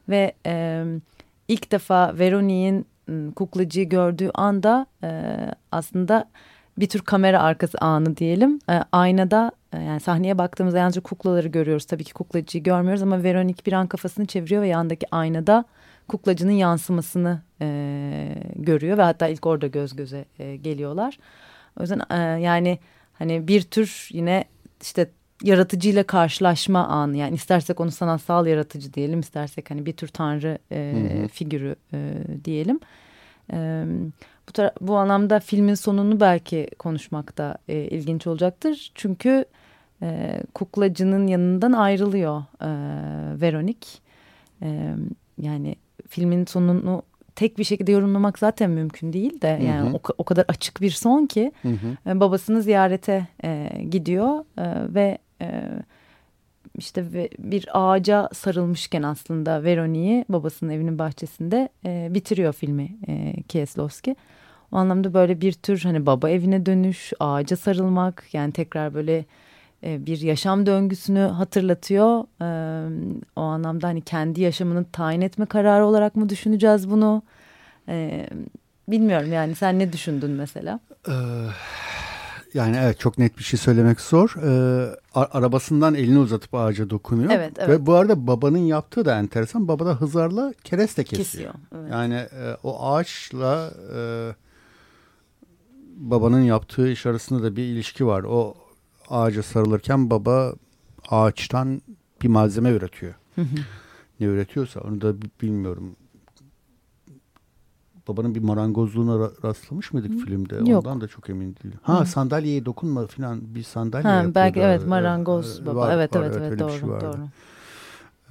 Ve 0.09 0.33
e, 0.45 0.85
ilk 1.47 1.71
defa 1.71 2.19
Veroni'nin 2.19 2.87
kuklacıyı 3.35 3.89
gördüğü 3.89 4.31
anda 4.33 4.85
e, 5.03 5.09
aslında 5.71 6.29
bir 6.77 6.89
tür 6.89 6.99
kamera 6.99 7.41
arkası 7.41 7.77
anı 7.77 8.17
diyelim. 8.17 8.59
E, 8.69 8.79
aynada 8.91 9.51
yani 9.81 9.99
sahneye 9.99 10.37
baktığımızda 10.37 10.77
yalnızca 10.77 11.01
kuklaları 11.01 11.47
görüyoruz. 11.47 11.85
Tabii 11.85 12.03
ki 12.03 12.13
kuklacıyı 12.13 12.63
görmüyoruz 12.63 13.01
ama 13.01 13.23
Veronik 13.23 13.65
bir 13.65 13.73
an 13.73 13.87
kafasını 13.87 14.25
çeviriyor 14.25 14.61
ve 14.61 14.67
yandaki 14.67 15.05
aynada 15.11 15.65
kuklacının 16.07 16.51
yansımasını 16.51 17.41
e, 17.61 18.35
görüyor 18.55 18.97
ve 18.97 19.01
hatta 19.01 19.27
ilk 19.27 19.45
orada 19.45 19.67
göz 19.67 19.95
göze 19.95 20.25
e, 20.39 20.55
geliyorlar. 20.55 21.19
O 21.79 21.81
yüzden 21.81 22.01
e, 22.09 22.41
yani 22.41 22.79
hani 23.13 23.47
bir 23.47 23.61
tür 23.61 24.09
yine 24.11 24.45
işte 24.81 25.09
yaratıcıyla 25.43 26.03
karşılaşma 26.03 26.87
anı 26.87 27.17
yani 27.17 27.35
istersek 27.35 27.79
onu 27.79 27.91
sanatsal 27.91 28.47
yaratıcı 28.47 28.93
diyelim 28.93 29.19
istersek 29.19 29.71
hani 29.71 29.85
bir 29.85 29.93
tür 29.93 30.07
tanrı 30.07 30.57
e, 30.71 30.93
hı 30.95 31.23
hı. 31.23 31.27
figürü 31.27 31.75
e, 31.93 32.13
diyelim. 32.45 32.79
E, 33.53 33.85
bu, 34.47 34.63
bu 34.81 34.95
anlamda 34.95 35.39
filmin 35.39 35.73
sonunu 35.73 36.19
belki 36.19 36.67
konuşmakta 36.79 37.57
e, 37.67 37.75
ilginç 37.75 38.27
olacaktır. 38.27 38.91
Çünkü 38.95 39.45
e, 40.01 40.39
kuklacının 40.53 41.27
yanından 41.27 41.71
ayrılıyor 41.71 42.43
e, 42.61 42.69
Veronik. 43.41 44.01
E, 44.61 44.95
yani 45.41 45.75
filmin 46.07 46.45
sonunu 46.45 47.03
tek 47.35 47.57
bir 47.57 47.63
şekilde 47.63 47.91
yorumlamak 47.91 48.39
zaten 48.39 48.71
mümkün 48.71 49.13
değil 49.13 49.41
de 49.41 49.47
yani 49.47 49.87
hı 49.87 49.91
hı. 49.91 49.95
O, 49.95 49.99
o 50.17 50.23
kadar 50.23 50.45
açık 50.47 50.81
bir 50.81 50.91
son 50.91 51.25
ki 51.25 51.51
hı 51.61 51.69
hı. 51.69 52.19
Babasını 52.19 52.61
ziyarete 52.61 53.27
e, 53.43 53.69
gidiyor 53.89 54.45
e, 54.57 54.93
ve 54.93 55.17
e, 55.41 55.61
işte 56.77 57.29
bir 57.39 57.69
ağaca 57.73 58.29
sarılmışken 58.33 59.03
aslında 59.03 59.63
Veroni'yi 59.63 60.25
babasının 60.29 60.71
evinin 60.71 60.99
bahçesinde 60.99 61.69
e, 61.85 62.07
bitiriyor 62.11 62.53
filmi 62.53 62.95
e, 63.07 63.43
Kieslowski. 63.43 64.15
O 64.71 64.77
anlamda 64.77 65.13
böyle 65.13 65.41
bir 65.41 65.53
tür 65.53 65.79
hani 65.79 66.05
baba 66.05 66.29
evine 66.29 66.65
dönüş, 66.65 67.13
ağaca 67.19 67.57
sarılmak 67.57 68.23
yani 68.33 68.51
tekrar 68.51 68.93
böyle 68.93 69.25
e, 69.83 70.05
bir 70.05 70.21
yaşam 70.21 70.65
döngüsünü 70.65 71.19
hatırlatıyor. 71.19 72.23
E, 72.41 72.47
o 73.35 73.41
anlamda 73.41 73.87
hani 73.87 74.01
kendi 74.01 74.41
yaşamını 74.41 74.85
tayin 74.91 75.21
etme 75.21 75.45
kararı 75.45 75.85
olarak 75.85 76.15
mı 76.15 76.29
düşüneceğiz 76.29 76.89
bunu? 76.89 77.23
E, 77.89 78.27
bilmiyorum 78.87 79.33
yani 79.33 79.55
sen 79.55 79.79
ne 79.79 79.93
düşündün 79.93 80.31
mesela? 80.31 80.79
Yani 82.55 82.77
evet 82.77 82.99
çok 82.99 83.17
net 83.17 83.37
bir 83.37 83.43
şey 83.43 83.59
söylemek 83.59 84.01
zor. 84.01 84.35
Ee, 84.43 84.95
arabasından 85.13 85.95
elini 85.95 86.19
uzatıp 86.19 86.53
ağaca 86.53 86.89
dokunuyor. 86.89 87.31
Evet, 87.31 87.53
evet. 87.57 87.69
Ve 87.69 87.85
bu 87.85 87.93
arada 87.93 88.27
babanın 88.27 88.57
yaptığı 88.57 89.05
da 89.05 89.19
enteresan. 89.19 89.67
Baba 89.67 89.85
da 89.85 90.01
hızarla 90.01 90.53
kereste 90.63 91.03
kesiyor. 91.03 91.25
kesiyor 91.25 91.53
evet. 91.75 91.91
Yani 91.91 92.13
e, 92.13 92.57
o 92.63 92.89
ağaçla 92.89 93.71
e, 93.95 93.99
babanın 95.95 96.41
yaptığı 96.41 96.87
iş 96.87 97.05
arasında 97.05 97.43
da 97.43 97.55
bir 97.55 97.63
ilişki 97.63 98.05
var. 98.07 98.23
O 98.23 98.53
ağaca 99.09 99.43
sarılırken 99.43 100.09
baba 100.09 100.53
ağaçtan 101.09 101.81
bir 102.21 102.27
malzeme 102.27 102.69
üretiyor. 102.69 103.13
Ne 104.19 104.25
üretiyorsa 104.27 104.79
onu 104.79 105.01
da 105.01 105.13
bilmiyorum. 105.41 105.95
Babanın 108.07 108.35
bir 108.35 108.39
marangozluğuna 108.39 109.29
rastlamış 109.43 109.93
mıydık 109.93 110.13
Hı. 110.13 110.17
filmde? 110.17 110.55
Yok. 110.55 110.85
Ondan 110.85 111.01
da 111.01 111.07
çok 111.07 111.29
emin 111.29 111.55
değilim. 111.63 111.79
Ha 111.81 112.01
Hı. 112.01 112.05
sandalyeye 112.05 112.65
dokunma 112.65 113.07
falan 113.07 113.55
bir 113.55 113.63
sandalye 113.63 114.11
ha, 114.11 114.35
Belki 114.35 114.59
evet 114.59 114.87
marangoz 114.87 115.59
ee, 115.59 115.65
baba. 115.65 115.79
Var, 115.79 115.95
evet, 115.95 116.15
var, 116.15 116.21
evet 116.21 116.33
evet 116.37 116.47
evet 116.47 116.59
doğru 116.59 116.69
şey 116.69 116.89
doğru. 116.89 117.27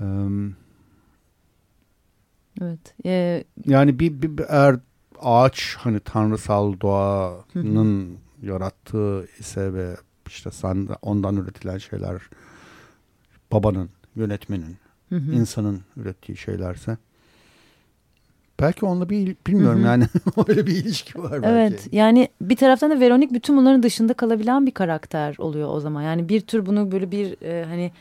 Um, 0.00 0.56
evet. 2.62 2.94
Ee, 3.04 3.44
yani 3.64 3.98
bir, 3.98 4.22
bir, 4.22 4.38
bir 4.38 4.44
eğer 4.48 4.76
ağaç 5.20 5.76
hani 5.78 6.00
tanrısal 6.00 6.80
doğanın 6.80 8.10
Hı. 8.10 8.46
yarattığı 8.46 9.26
ise 9.38 9.74
ve 9.74 9.96
işte 10.26 10.50
ondan 11.02 11.37
üretilen 11.37 11.78
şeyler 11.78 12.22
babanın, 13.52 13.90
yönetmenin, 14.16 14.76
hı. 15.08 15.16
insanın 15.16 15.80
ürettiği 15.96 16.38
şeylerse 16.38 16.98
belki 18.60 18.86
onunla 18.86 19.10
bir 19.10 19.36
bilmiyorum 19.46 19.78
hı 19.78 19.82
hı. 19.82 19.86
yani 19.86 20.04
öyle 20.48 20.66
bir 20.66 20.72
ilişki 20.72 21.22
var 21.22 21.42
belki. 21.42 21.48
Evet 21.48 21.88
yani 21.92 22.28
bir 22.40 22.56
taraftan 22.56 22.90
da 22.90 23.00
Veronik 23.00 23.32
bütün 23.32 23.56
bunların 23.56 23.82
dışında 23.82 24.14
kalabilen 24.14 24.66
bir 24.66 24.70
karakter 24.70 25.36
oluyor 25.38 25.68
o 25.68 25.80
zaman. 25.80 26.02
Yani 26.02 26.28
bir 26.28 26.40
tür 26.40 26.66
bunu 26.66 26.92
böyle 26.92 27.10
bir 27.10 27.42
e, 27.42 27.64
hani 27.64 27.92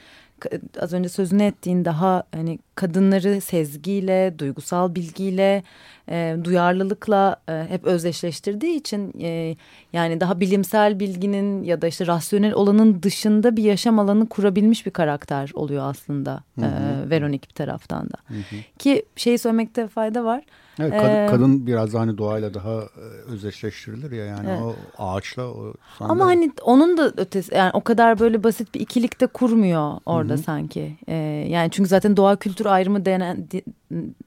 az 0.79 0.93
önce 0.93 1.09
sözünü 1.09 1.43
ettiğin 1.43 1.85
daha 1.85 2.23
hani 2.33 2.59
kadınları 2.75 3.41
sezgiyle, 3.41 4.39
duygusal 4.39 4.95
bilgiyle, 4.95 5.63
e, 6.09 6.37
duyarlılıkla 6.43 7.35
e, 7.49 7.65
hep 7.69 7.85
özdeşleştirdiği 7.85 8.75
için 8.75 9.13
e, 9.21 9.55
yani 9.93 10.19
daha 10.19 10.39
bilimsel 10.39 10.99
bilginin 10.99 11.63
ya 11.63 11.81
da 11.81 11.87
işte 11.87 12.07
rasyonel 12.07 12.53
olanın 12.53 13.03
dışında 13.03 13.57
bir 13.57 13.63
yaşam 13.63 13.99
alanı 13.99 14.29
kurabilmiş 14.29 14.85
bir 14.85 14.91
karakter 14.91 15.51
oluyor 15.53 15.83
aslında 15.89 16.43
hı 16.59 16.65
hı. 16.65 17.05
E, 17.05 17.09
Veronik 17.09 17.49
bir 17.49 17.53
taraftan 17.53 18.05
da. 18.09 18.17
Hı 18.27 18.33
hı. 18.33 18.55
Ki 18.79 19.05
şeyi 19.15 19.37
söylemekte 19.37 19.87
fayda 19.87 20.25
var. 20.25 20.43
Evet, 20.79 20.91
kadın, 20.91 21.09
ee, 21.09 21.27
kadın 21.29 21.67
biraz 21.67 21.93
hani 21.93 22.17
doğayla 22.17 22.53
daha 22.53 22.73
e, 22.73 23.31
özdeşleştirilir 23.31 24.11
ya 24.11 24.25
yani 24.25 24.49
evet. 24.49 24.61
o 24.61 24.75
ağaçla 24.97 25.43
o 25.43 25.73
sandalye. 25.97 26.21
Ama 26.21 26.25
hani 26.25 26.51
onun 26.63 26.97
da 26.97 27.13
ötesi 27.17 27.55
yani 27.55 27.71
o 27.73 27.81
kadar 27.81 28.19
böyle 28.19 28.43
basit 28.43 28.75
bir 28.75 28.79
ikilik 28.79 29.21
de 29.21 29.27
kurmuyor 29.27 29.93
orada 30.05 30.33
Hı 30.33 30.37
-hı. 30.37 30.43
sanki. 30.43 30.97
Ee, 31.07 31.15
yani 31.49 31.71
çünkü 31.71 31.89
zaten 31.89 32.17
doğa 32.17 32.35
kültür 32.35 32.65
ayrımı 32.65 33.05
denen 33.05 33.47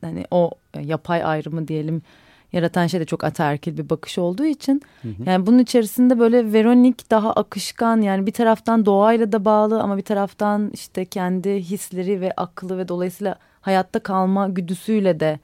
hani 0.00 0.24
o 0.30 0.50
yapay 0.82 1.24
ayrımı 1.24 1.68
diyelim 1.68 2.02
yaratan 2.52 2.86
şey 2.86 3.00
de 3.00 3.04
çok 3.04 3.24
ataerkil 3.24 3.78
bir 3.78 3.90
bakış 3.90 4.18
olduğu 4.18 4.44
için 4.44 4.82
hı 5.02 5.08
hı. 5.08 5.12
yani 5.26 5.46
bunun 5.46 5.58
içerisinde 5.58 6.18
böyle 6.18 6.52
Veronik 6.52 7.10
daha 7.10 7.32
akışkan 7.32 8.00
yani 8.00 8.26
bir 8.26 8.32
taraftan 8.32 8.86
doğayla 8.86 9.32
da 9.32 9.44
bağlı 9.44 9.82
ama 9.82 9.96
bir 9.96 10.02
taraftan 10.02 10.70
işte 10.74 11.04
kendi 11.04 11.54
hisleri 11.54 12.20
ve 12.20 12.32
aklı 12.36 12.78
ve 12.78 12.88
dolayısıyla 12.88 13.36
hayatta 13.60 13.98
kalma 13.98 14.48
güdüsüyle 14.48 15.20
de 15.20 15.40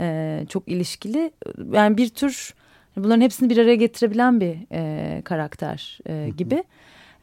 e, 0.00 0.46
çok 0.48 0.68
ilişkili. 0.68 1.30
Yani 1.72 1.96
bir 1.96 2.08
tür 2.08 2.54
bunların 2.96 3.20
hepsini 3.20 3.50
bir 3.50 3.58
araya 3.58 3.76
getirebilen 3.76 4.40
bir 4.40 4.56
e, 4.72 5.22
karakter 5.22 5.98
e, 6.06 6.30
gibi. 6.36 6.64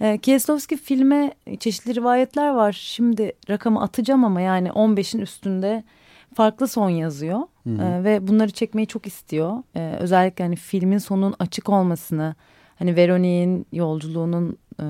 E, 0.01 0.17
Kieslowski 0.17 0.77
filme 0.77 1.33
çeşitli 1.59 1.95
rivayetler 1.95 2.49
var. 2.49 2.71
Şimdi 2.71 3.33
rakamı 3.49 3.81
atacağım 3.81 4.25
ama 4.25 4.41
yani 4.41 4.69
15'in 4.69 5.21
üstünde 5.21 5.83
farklı 6.33 6.67
son 6.67 6.89
yazıyor. 6.89 7.39
Hı 7.63 7.69
hı. 7.69 7.83
E, 7.83 8.03
ve 8.03 8.27
bunları 8.27 8.51
çekmeyi 8.51 8.88
çok 8.88 9.07
istiyor. 9.07 9.63
E, 9.75 9.95
özellikle 9.99 10.43
hani 10.43 10.55
filmin 10.55 10.97
sonunun 10.97 11.36
açık 11.39 11.69
olmasını, 11.69 12.36
hani 12.75 12.95
Veronik'in 12.95 13.65
yolculuğunun 13.71 14.57
e, 14.79 14.86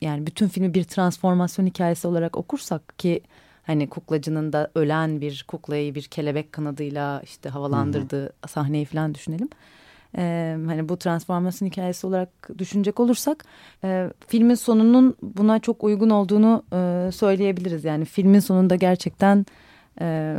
yani 0.00 0.26
bütün 0.26 0.48
filmi 0.48 0.74
bir 0.74 0.84
transformasyon 0.84 1.66
hikayesi 1.66 2.08
olarak 2.08 2.36
okursak 2.36 2.98
ki 2.98 3.20
Hani 3.66 3.88
kuklacının 3.88 4.52
da 4.52 4.70
ölen 4.74 5.20
bir 5.20 5.44
kuklayı 5.48 5.94
bir 5.94 6.02
kelebek 6.02 6.52
kanadıyla 6.52 7.20
işte 7.24 7.48
havalandırdığı 7.48 8.22
hı 8.22 8.32
hı. 8.44 8.48
sahneyi 8.48 8.84
falan 8.84 9.14
düşünelim. 9.14 9.48
Ee, 10.18 10.56
hani 10.66 10.88
bu 10.88 10.96
transformasyon 10.96 11.68
hikayesi 11.68 12.06
olarak 12.06 12.28
düşünecek 12.58 13.00
olursak 13.00 13.44
e, 13.84 14.10
filmin 14.28 14.54
sonunun 14.54 15.16
buna 15.22 15.58
çok 15.58 15.84
uygun 15.84 16.10
olduğunu 16.10 16.62
e, 16.72 17.10
söyleyebiliriz. 17.12 17.84
Yani 17.84 18.04
filmin 18.04 18.40
sonunda 18.40 18.76
gerçekten 18.76 19.46
e, 20.00 20.36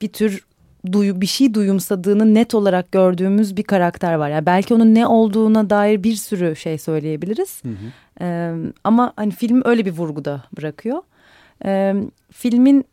bir 0.00 0.08
tür 0.08 0.44
duyu 0.92 1.20
bir 1.20 1.26
şey 1.26 1.54
duyumsadığını 1.54 2.34
net 2.34 2.54
olarak 2.54 2.92
gördüğümüz 2.92 3.56
bir 3.56 3.62
karakter 3.62 4.14
var. 4.14 4.28
Yani 4.28 4.46
belki 4.46 4.74
onun 4.74 4.94
ne 4.94 5.06
olduğuna 5.06 5.70
dair 5.70 6.02
bir 6.02 6.14
sürü 6.14 6.56
şey 6.56 6.78
söyleyebiliriz. 6.78 7.64
Hı 7.64 7.68
hı. 7.68 7.74
Ee, 8.20 8.54
ama 8.84 9.12
hani 9.16 9.30
film 9.30 9.62
öyle 9.64 9.84
bir 9.84 9.92
vurguda 9.92 10.42
bırakıyor. 10.56 11.02
E, 11.64 11.94
filmin 12.30 12.84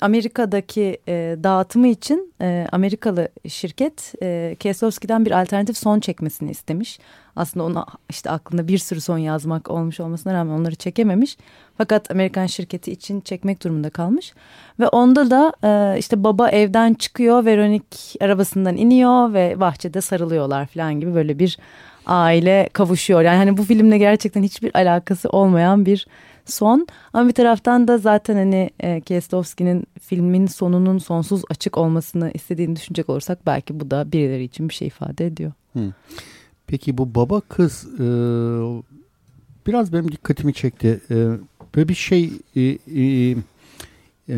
Amerika'daki 0.00 0.98
e, 1.08 1.36
dağıtımı 1.42 1.88
için 1.88 2.34
e, 2.40 2.66
Amerikalı 2.72 3.28
şirket 3.48 4.14
e, 4.22 4.56
Kieslowski'den 4.60 5.24
bir 5.24 5.40
alternatif 5.40 5.76
son 5.76 6.00
çekmesini 6.00 6.50
istemiş. 6.50 6.98
Aslında 7.36 7.66
ona 7.66 7.86
işte 8.10 8.30
aklında 8.30 8.68
bir 8.68 8.78
sürü 8.78 9.00
son 9.00 9.18
yazmak 9.18 9.70
olmuş 9.70 10.00
olmasına 10.00 10.34
rağmen 10.34 10.52
onları 10.52 10.74
çekememiş. 10.74 11.36
Fakat 11.78 12.10
Amerikan 12.10 12.46
şirketi 12.46 12.92
için 12.92 13.20
çekmek 13.20 13.64
durumunda 13.64 13.90
kalmış. 13.90 14.32
Ve 14.80 14.88
onda 14.88 15.30
da 15.30 15.52
e, 15.64 15.98
işte 15.98 16.24
baba 16.24 16.48
evden 16.48 16.94
çıkıyor, 16.94 17.44
Veronik 17.44 18.16
arabasından 18.20 18.76
iniyor 18.76 19.32
ve 19.32 19.60
bahçede 19.60 20.00
sarılıyorlar 20.00 20.66
falan 20.66 21.00
gibi 21.00 21.14
böyle 21.14 21.38
bir 21.38 21.58
aile 22.06 22.68
kavuşuyor. 22.72 23.22
Yani 23.22 23.36
hani 23.36 23.56
bu 23.56 23.64
filmle 23.64 23.98
gerçekten 23.98 24.42
hiçbir 24.42 24.74
alakası 24.74 25.28
olmayan 25.28 25.86
bir 25.86 26.06
son. 26.48 26.86
Ama 27.12 27.28
bir 27.28 27.34
taraftan 27.34 27.88
da 27.88 27.98
zaten 27.98 28.36
hani 28.36 28.70
e, 28.80 29.00
Kieslowski'nin 29.00 29.84
filmin 30.00 30.46
sonunun 30.46 30.98
sonsuz 30.98 31.42
açık 31.50 31.78
olmasını 31.78 32.30
istediğini 32.34 32.76
düşünecek 32.76 33.08
olursak 33.08 33.46
belki 33.46 33.80
bu 33.80 33.90
da 33.90 34.12
birileri 34.12 34.44
için 34.44 34.68
bir 34.68 34.74
şey 34.74 34.88
ifade 34.88 35.26
ediyor. 35.26 35.52
Hı. 35.72 35.92
Peki 36.66 36.98
bu 36.98 37.14
baba 37.14 37.40
kız 37.40 37.86
e, 38.00 38.06
biraz 39.66 39.92
benim 39.92 40.12
dikkatimi 40.12 40.54
çekti. 40.54 41.00
E, 41.10 41.14
böyle 41.74 41.88
bir 41.88 41.94
şey 41.94 42.30
e, 42.56 42.60
e, 42.60 43.36
e, 44.28 44.36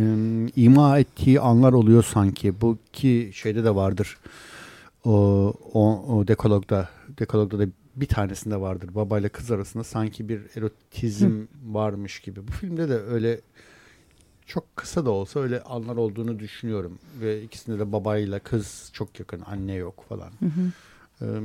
ima 0.56 0.98
ettiği 0.98 1.40
anlar 1.40 1.72
oluyor 1.72 2.02
sanki. 2.02 2.60
Bu 2.60 2.78
ki 2.92 3.30
şeyde 3.34 3.64
de 3.64 3.74
vardır. 3.74 4.18
O, 5.04 5.12
o, 5.74 6.04
o 6.08 6.28
dekologda 6.28 6.88
dekologda 7.18 7.58
da 7.58 7.66
bir 7.96 8.06
tanesinde 8.06 8.60
vardır 8.60 8.94
babayla 8.94 9.28
kız 9.28 9.50
arasında 9.50 9.84
sanki 9.84 10.28
bir 10.28 10.40
erotizm 10.56 11.40
Hı. 11.40 11.46
varmış 11.64 12.20
gibi. 12.20 12.48
Bu 12.48 12.52
filmde 12.52 12.88
de 12.88 12.98
öyle 12.98 13.40
çok 14.46 14.76
kısa 14.76 15.04
da 15.04 15.10
olsa 15.10 15.40
öyle 15.40 15.62
anlar 15.62 15.96
olduğunu 15.96 16.38
düşünüyorum. 16.38 16.98
Ve 17.20 17.42
ikisinde 17.42 17.78
de 17.78 17.92
babayla 17.92 18.38
kız 18.38 18.90
çok 18.92 19.20
yakın, 19.20 19.42
anne 19.46 19.74
yok 19.74 20.04
falan. 20.08 20.30
Hı 20.40 20.46
hı. 20.46 20.72
Ee, 21.20 21.40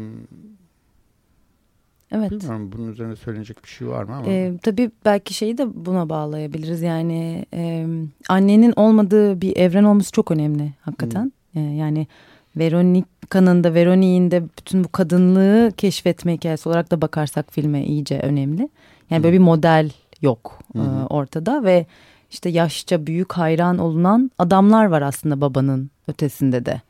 Evet. 2.12 2.32
Bilmiyorum 2.32 2.72
bunun 2.72 2.92
üzerine 2.92 3.16
söylenecek 3.16 3.64
bir 3.64 3.70
şey 3.70 3.88
var 3.88 4.04
mı 4.04 4.16
ama. 4.16 4.28
Ee, 4.28 4.54
tabii 4.64 4.92
belki 5.06 5.34
şeyi 5.34 5.58
de 5.58 5.86
buna 5.86 6.10
bağlayabiliriz. 6.10 6.82
Yani 6.82 7.46
e, 7.54 7.88
annenin 8.30 8.74
olmadığı 8.76 9.42
bir 9.42 9.58
evren 9.58 9.84
olması 9.84 10.12
çok 10.12 10.32
önemli 10.32 10.74
hakikaten. 10.82 11.32
Ee, 11.56 11.60
yani 11.60 12.08
Veronica'nın 12.58 13.64
da 13.64 13.74
Veronic'in 13.74 14.32
de 14.32 14.44
bütün 14.58 14.84
bu 14.84 14.92
kadınlığı 14.92 15.72
keşfetme 15.78 16.34
hikayesi 16.34 16.70
olarak 16.70 16.92
da 16.92 17.02
bakarsak 17.02 17.54
filme 17.54 17.84
iyice 17.84 18.20
önemli. 18.20 18.70
Yani 19.10 19.24
böyle 19.24 19.34
bir 19.34 19.44
model 19.44 19.92
yok 20.22 20.60
e, 20.76 20.80
ortada 21.10 21.64
ve 21.64 21.86
işte 22.32 22.50
yaşça 22.50 23.08
büyük 23.08 23.34
hayran 23.34 23.78
olunan 23.78 24.32
adamlar 24.38 24.86
var 24.86 25.02
aslında 25.02 25.42
babanın 25.42 25.90
ötesinde 26.08 26.66
de. 26.66 26.82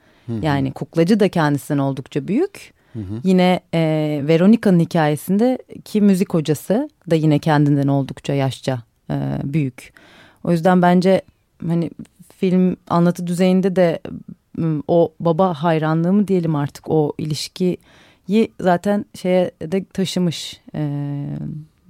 Yani 0.41 0.71
kuklacı 0.71 1.19
da 1.19 1.29
kendisinden 1.29 1.79
oldukça 1.79 2.27
büyük. 2.27 2.73
Hı 2.93 2.99
hı. 2.99 3.21
Yine 3.23 3.59
e, 3.73 4.21
Veronica'nın 4.27 4.79
hikayesinde 4.79 5.57
ki 5.85 6.01
müzik 6.01 6.33
hocası 6.33 6.89
da 7.09 7.15
yine 7.15 7.39
kendinden 7.39 7.87
oldukça 7.87 8.33
yaşça 8.33 8.81
e, 9.09 9.15
büyük. 9.43 9.93
O 10.43 10.51
yüzden 10.51 10.81
bence 10.81 11.21
hani 11.67 11.89
film 12.37 12.75
anlatı 12.89 13.27
düzeyinde 13.27 13.75
de 13.75 13.99
o 14.87 15.13
baba 15.19 15.53
hayranlığı 15.53 16.13
mı 16.13 16.27
diyelim 16.27 16.55
artık 16.55 16.89
o 16.89 17.13
ilişkiyi 17.17 17.77
zaten 18.59 19.05
şeye 19.13 19.51
de 19.61 19.85
taşımış. 19.85 20.61
E, 20.75 20.81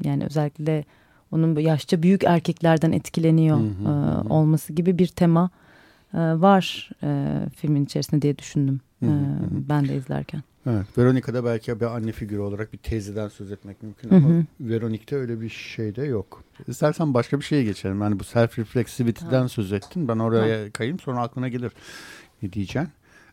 yani 0.03 0.25
özellikle 0.25 0.85
onun 1.31 1.55
yaşça 1.55 2.03
büyük 2.03 2.23
erkeklerden 2.23 2.91
etkileniyor 2.91 3.57
hı 3.57 3.61
hı. 3.61 4.23
E, 4.27 4.33
olması 4.33 4.73
gibi 4.73 4.99
bir 4.99 5.07
tema 5.07 5.49
e, 6.13 6.17
var 6.17 6.89
e, 7.03 7.39
filmin 7.55 7.85
içerisinde 7.85 8.21
diye 8.21 8.37
düşündüm 8.37 8.81
hı 8.99 9.05
hı. 9.05 9.11
E, 9.11 9.69
ben 9.69 9.87
de 9.87 9.95
izlerken. 9.95 10.43
Evet, 10.67 10.97
Veronica'da 10.97 11.45
belki 11.45 11.79
bir 11.79 11.85
anne 11.85 12.11
figürü 12.11 12.39
olarak 12.39 12.73
bir 12.73 12.77
teyzeden 12.77 13.27
söz 13.27 13.51
etmek 13.51 13.83
mümkün 13.83 14.09
ama 14.09 14.29
hı 14.29 14.43
öyle 15.15 15.41
bir 15.41 15.49
şey 15.49 15.95
de 15.95 16.03
yok. 16.03 16.43
İstersen 16.67 17.13
başka 17.13 17.39
bir 17.39 17.43
şeye 17.43 17.63
geçelim. 17.63 18.01
Yani 18.01 18.19
bu 18.19 18.23
self 18.23 18.59
reflexivity'den 18.59 19.47
söz 19.47 19.73
ettin. 19.73 20.07
Ben 20.07 20.19
oraya 20.19 20.65
ha. 20.65 20.69
kayayım 20.73 20.99
sonra 20.99 21.21
aklına 21.21 21.47
gelir 21.47 21.71
ne 22.41 22.53
diyeceğim. 22.53 22.89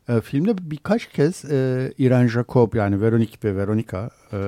E, 0.08 0.20
filmde 0.20 0.70
birkaç 0.70 1.08
kez 1.08 1.44
e, 1.44 1.92
Irene 1.98 2.28
Jacob 2.28 2.74
yani 2.74 3.00
Veronica 3.00 3.36
ve 3.44 3.56
Veronica 3.56 4.10
e, 4.32 4.38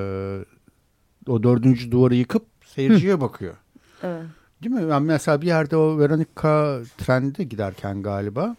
o 1.27 1.43
dördüncü 1.43 1.91
duvarı 1.91 2.15
yıkıp 2.15 2.45
seyirciye 2.65 3.13
hı. 3.13 3.21
bakıyor. 3.21 3.55
Evet. 4.03 4.23
Değil 4.63 4.75
mi? 4.75 4.89
Ben 4.89 5.03
mesela 5.03 5.41
bir 5.41 5.47
yerde 5.47 5.77
o 5.77 5.99
Veronica 5.99 6.81
trende 6.97 7.43
giderken 7.43 8.01
galiba 8.03 8.55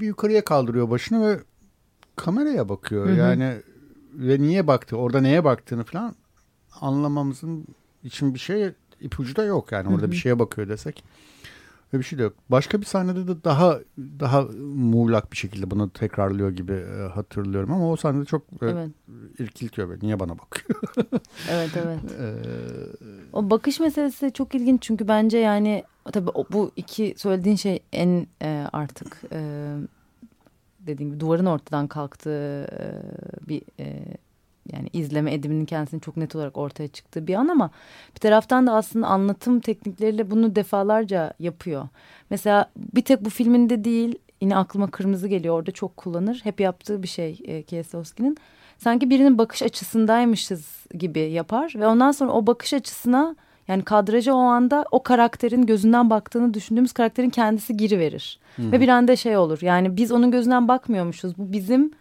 bir 0.00 0.06
yukarıya 0.06 0.44
kaldırıyor 0.44 0.90
başını 0.90 1.28
ve 1.28 1.40
kameraya 2.16 2.68
bakıyor. 2.68 3.08
Hı 3.08 3.12
hı. 3.12 3.16
Yani 3.16 3.56
ve 4.14 4.40
niye 4.40 4.66
baktı, 4.66 4.96
orada 4.96 5.20
neye 5.20 5.44
baktığını 5.44 5.84
falan 5.84 6.14
anlamamızın 6.80 7.66
için 8.04 8.34
bir 8.34 8.38
şey 8.38 8.72
ipucu 9.00 9.36
da 9.36 9.44
yok 9.44 9.72
yani. 9.72 9.88
Orada 9.88 10.02
hı 10.02 10.06
hı. 10.06 10.10
bir 10.10 10.16
şeye 10.16 10.38
bakıyor 10.38 10.68
desek. 10.68 11.04
Ve 11.92 11.98
bir 11.98 12.04
şey 12.04 12.18
de 12.18 12.22
yok. 12.22 12.34
Başka 12.48 12.80
bir 12.80 12.86
sahnede 12.86 13.28
de 13.28 13.44
daha 13.44 13.78
daha 13.98 14.42
muğlak 14.74 15.32
bir 15.32 15.36
şekilde 15.36 15.70
bunu 15.70 15.90
tekrarlıyor 15.90 16.50
gibi 16.50 16.72
e, 16.72 17.08
hatırlıyorum 17.14 17.72
ama 17.72 17.90
o 17.90 17.96
sahnede 17.96 18.24
çok 18.24 18.42
e, 18.42 18.66
evet. 18.66 18.90
irkiltiyor 19.38 19.90
beni. 19.90 19.98
Niye 20.02 20.20
bana 20.20 20.38
bakıyor? 20.38 20.80
evet 21.50 21.70
evet. 21.84 22.00
Ee, 22.20 22.34
o 23.32 23.50
bakış 23.50 23.80
meselesi 23.80 24.32
çok 24.32 24.54
ilginç 24.54 24.82
çünkü 24.82 25.08
bence 25.08 25.38
yani 25.38 25.84
tabii 26.12 26.30
bu 26.52 26.70
iki 26.76 27.14
söylediğin 27.16 27.56
şey 27.56 27.80
en 27.92 28.26
e, 28.42 28.66
artık 28.72 29.20
e, 29.32 29.70
dediğim 30.80 31.10
gibi 31.10 31.20
duvarın 31.20 31.46
ortadan 31.46 31.86
kalktığı 31.86 32.64
e, 32.64 32.88
bir 33.48 33.62
e, 33.80 34.04
yani 34.72 34.88
izleme 34.92 35.34
ediminin 35.34 35.64
kendisini 35.64 36.00
çok 36.00 36.16
net 36.16 36.36
olarak 36.36 36.58
ortaya 36.58 36.88
çıktığı 36.88 37.26
bir 37.26 37.34
an 37.34 37.48
ama 37.48 37.70
bir 38.14 38.20
taraftan 38.20 38.66
da 38.66 38.72
aslında 38.72 39.06
anlatım 39.06 39.60
teknikleriyle 39.60 40.30
bunu 40.30 40.56
defalarca 40.56 41.32
yapıyor. 41.38 41.88
Mesela 42.30 42.70
bir 42.76 43.02
tek 43.02 43.24
bu 43.24 43.30
filminde 43.30 43.84
değil 43.84 44.18
yine 44.40 44.56
aklıma 44.56 44.90
kırmızı 44.90 45.28
geliyor 45.28 45.58
orada 45.58 45.70
çok 45.70 45.96
kullanır. 45.96 46.40
Hep 46.44 46.60
yaptığı 46.60 47.02
bir 47.02 47.08
şey 47.08 47.40
e, 47.44 47.62
Kieslowski'nin. 47.62 48.36
Sanki 48.78 49.10
birinin 49.10 49.38
bakış 49.38 49.62
açısındaymışız 49.62 50.86
gibi 50.94 51.20
yapar 51.20 51.74
ve 51.76 51.86
ondan 51.86 52.12
sonra 52.12 52.32
o 52.32 52.46
bakış 52.46 52.74
açısına 52.74 53.36
yani 53.68 53.82
kadraja 53.82 54.34
o 54.34 54.38
anda 54.38 54.84
o 54.90 55.02
karakterin 55.02 55.66
gözünden 55.66 56.10
baktığını 56.10 56.54
düşündüğümüz 56.54 56.92
karakterin 56.92 57.30
kendisi 57.30 57.76
giri 57.76 57.98
verir. 57.98 58.38
Ve 58.72 58.80
bir 58.80 58.88
anda 58.88 59.16
şey 59.16 59.36
olur 59.36 59.58
yani 59.62 59.96
biz 59.96 60.12
onun 60.12 60.30
gözünden 60.30 60.68
bakmıyormuşuz. 60.68 61.38
Bu 61.38 61.52
bizim 61.52 61.92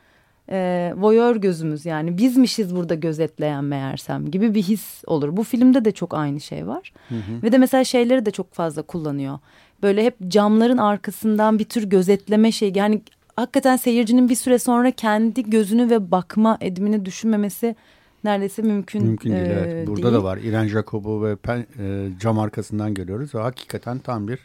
e, 0.49 0.93
voyeur 0.97 1.35
gözümüz 1.35 1.85
yani 1.85 2.17
bizmişiz 2.17 2.75
burada 2.75 2.95
gözetleyen 2.95 3.63
meğersem 3.63 4.31
gibi 4.31 4.55
bir 4.55 4.63
his 4.63 5.03
olur. 5.07 5.37
Bu 5.37 5.43
filmde 5.43 5.85
de 5.85 5.91
çok 5.91 6.13
aynı 6.13 6.39
şey 6.39 6.67
var. 6.67 6.93
Hı 7.09 7.15
hı. 7.15 7.43
Ve 7.43 7.51
de 7.51 7.57
mesela 7.57 7.83
şeyleri 7.83 8.25
de 8.25 8.31
çok 8.31 8.53
fazla 8.53 8.81
kullanıyor. 8.81 9.39
Böyle 9.83 10.03
hep 10.03 10.15
camların 10.27 10.77
arkasından 10.77 11.59
bir 11.59 11.63
tür 11.63 11.83
gözetleme 11.83 12.51
şey 12.51 12.73
yani 12.75 13.01
hakikaten 13.35 13.75
seyircinin 13.75 14.29
bir 14.29 14.35
süre 14.35 14.59
sonra 14.59 14.91
kendi 14.91 15.49
gözünü 15.49 15.89
ve 15.89 16.11
bakma 16.11 16.57
edimini 16.61 17.05
düşünmemesi 17.05 17.75
neredeyse 18.23 18.61
mümkün, 18.61 19.03
mümkün 19.03 19.31
değil. 19.31 19.45
E, 19.45 19.47
evet. 19.47 19.87
Burada 19.87 20.03
değil. 20.03 20.13
da 20.13 20.23
var. 20.23 20.37
İren 20.37 20.67
Jacob'u 20.67 21.25
ve 21.25 21.35
pen, 21.35 21.65
e, 21.79 22.09
cam 22.19 22.39
arkasından 22.39 22.93
görüyoruz 22.93 23.35
ve 23.35 23.39
hakikaten 23.39 23.99
tam 23.99 24.27
bir 24.27 24.39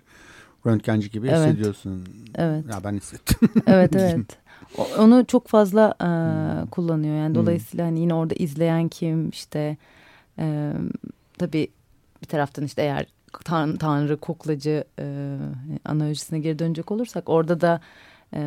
röntgenci 0.67 1.11
gibi 1.11 1.29
evet. 1.29 1.39
hissediyorsun. 1.39 2.05
Evet. 2.35 2.65
Ya 2.71 2.81
ben 2.85 2.95
hissettim. 2.95 3.49
Evet 3.67 3.97
evet. 3.97 4.46
Onu 4.99 5.25
çok 5.27 5.49
fazla 5.49 5.95
e, 6.01 6.05
hmm. 6.05 6.67
kullanıyor. 6.67 7.17
Yani 7.17 7.29
hmm. 7.29 7.35
dolayısıyla 7.35 7.87
hani 7.87 8.01
yine 8.01 8.15
orada 8.15 8.35
izleyen 8.35 8.89
kim 8.89 9.29
işte 9.29 9.77
e, 10.39 10.73
tabii 11.39 11.69
bir 12.23 12.27
taraftan 12.27 12.65
işte 12.65 12.83
eğer 12.83 13.07
tan 13.45 13.77
tanrı 13.77 14.17
kuklacı 14.17 14.85
e, 14.99 15.37
analojisine 15.85 16.39
geri 16.39 16.59
dönecek 16.59 16.91
olursak 16.91 17.29
orada 17.29 17.61
da 17.61 17.81
e, 18.35 18.39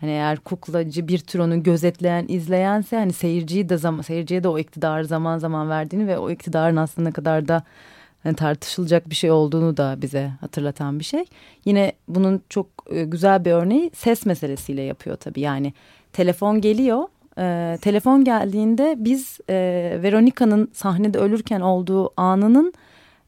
hani 0.00 0.10
eğer 0.10 0.38
kuklacı 0.38 1.08
bir 1.08 1.18
tür 1.18 1.38
onu 1.38 1.62
gözetleyen 1.62 2.24
izleyense 2.28 2.96
hani 2.96 3.12
seyirciyi 3.12 3.68
de 3.68 4.02
seyirciye 4.02 4.42
de 4.42 4.48
o 4.48 4.58
iktidarı 4.58 5.06
zaman 5.06 5.38
zaman 5.38 5.70
verdiğini 5.70 6.06
ve 6.06 6.18
o 6.18 6.30
iktidarın 6.30 6.76
aslında 6.76 7.08
ne 7.08 7.12
kadar 7.12 7.48
da 7.48 7.62
yani 8.24 8.36
tartışılacak 8.36 9.10
bir 9.10 9.14
şey 9.14 9.30
olduğunu 9.30 9.76
da 9.76 9.96
bize 10.02 10.32
hatırlatan 10.40 10.98
bir 10.98 11.04
şey. 11.04 11.24
Yine 11.64 11.92
bunun 12.08 12.42
çok 12.48 12.66
e, 12.90 13.04
güzel 13.04 13.44
bir 13.44 13.52
örneği 13.52 13.90
ses 13.94 14.26
meselesiyle 14.26 14.82
yapıyor 14.82 15.16
tabii. 15.16 15.40
Yani 15.40 15.72
telefon 16.12 16.60
geliyor. 16.60 17.04
E, 17.38 17.78
telefon 17.80 18.24
geldiğinde 18.24 18.94
biz 18.98 19.38
e, 19.50 19.54
Veronica'nın 20.02 20.70
sahnede 20.72 21.18
ölürken 21.18 21.60
olduğu 21.60 22.20
anının 22.20 22.72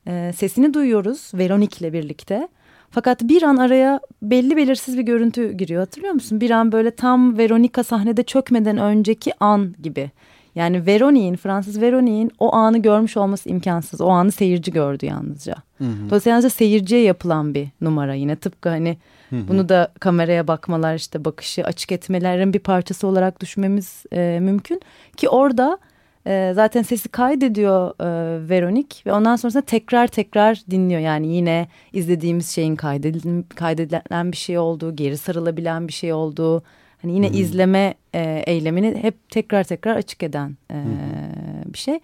e, 0.06 0.32
sesini 0.36 0.74
duyuyoruz 0.74 1.30
Veronik 1.34 1.80
ile 1.80 1.92
birlikte. 1.92 2.48
Fakat 2.90 3.22
bir 3.22 3.42
an 3.42 3.56
araya 3.56 4.00
belli 4.22 4.56
belirsiz 4.56 4.98
bir 4.98 5.02
görüntü 5.02 5.52
giriyor 5.52 5.80
hatırlıyor 5.80 6.14
musun? 6.14 6.40
Bir 6.40 6.50
an 6.50 6.72
böyle 6.72 6.90
tam 6.90 7.38
Veronica 7.38 7.84
sahnede 7.84 8.22
çökmeden 8.22 8.78
önceki 8.78 9.32
an 9.40 9.74
gibi. 9.82 10.10
Yani 10.54 10.86
Veronic'in, 10.86 11.36
Fransız 11.36 11.80
Veronic'in 11.80 12.30
o 12.38 12.54
anı 12.54 12.78
görmüş 12.78 13.16
olması 13.16 13.48
imkansız. 13.48 14.00
O 14.00 14.08
anı 14.08 14.32
seyirci 14.32 14.72
gördü 14.72 15.06
yalnızca. 15.06 15.54
Hı 15.78 15.84
hı. 15.84 16.06
Dolayısıyla 16.06 16.34
yalnızca 16.34 16.50
seyirciye 16.50 17.02
yapılan 17.02 17.54
bir 17.54 17.68
numara 17.80 18.14
yine. 18.14 18.36
Tıpkı 18.36 18.68
hani 18.68 18.96
hı 19.30 19.36
hı. 19.36 19.48
bunu 19.48 19.68
da 19.68 19.92
kameraya 20.00 20.48
bakmalar 20.48 20.94
işte 20.94 21.24
bakışı 21.24 21.64
açık 21.64 21.92
etmelerin 21.92 22.52
bir 22.52 22.58
parçası 22.58 23.06
olarak 23.06 23.40
düşünmemiz 23.40 24.04
e, 24.12 24.38
mümkün. 24.42 24.80
Ki 25.16 25.28
orada 25.28 25.78
e, 26.26 26.52
zaten 26.54 26.82
sesi 26.82 27.08
kaydediyor 27.08 27.90
e, 28.00 28.48
Veronik 28.48 29.02
ve 29.06 29.12
ondan 29.12 29.36
sonrasında 29.36 29.62
tekrar 29.62 30.06
tekrar 30.06 30.62
dinliyor. 30.70 31.00
Yani 31.00 31.26
yine 31.26 31.68
izlediğimiz 31.92 32.50
şeyin 32.50 32.76
kaydedilen, 32.76 33.44
kaydedilen 33.54 34.32
bir 34.32 34.36
şey 34.36 34.58
olduğu, 34.58 34.96
geri 34.96 35.18
sarılabilen 35.18 35.88
bir 35.88 35.92
şey 35.92 36.12
olduğu 36.12 36.62
Hani 37.02 37.14
yine 37.14 37.28
hmm. 37.28 37.40
izleme 37.40 37.94
e, 38.14 38.42
eylemini 38.46 38.98
hep 39.02 39.28
tekrar 39.30 39.64
tekrar 39.64 39.96
açık 39.96 40.22
eden 40.22 40.56
e, 40.70 40.74
hmm. 40.74 41.72
bir 41.72 41.78
şey. 41.78 42.00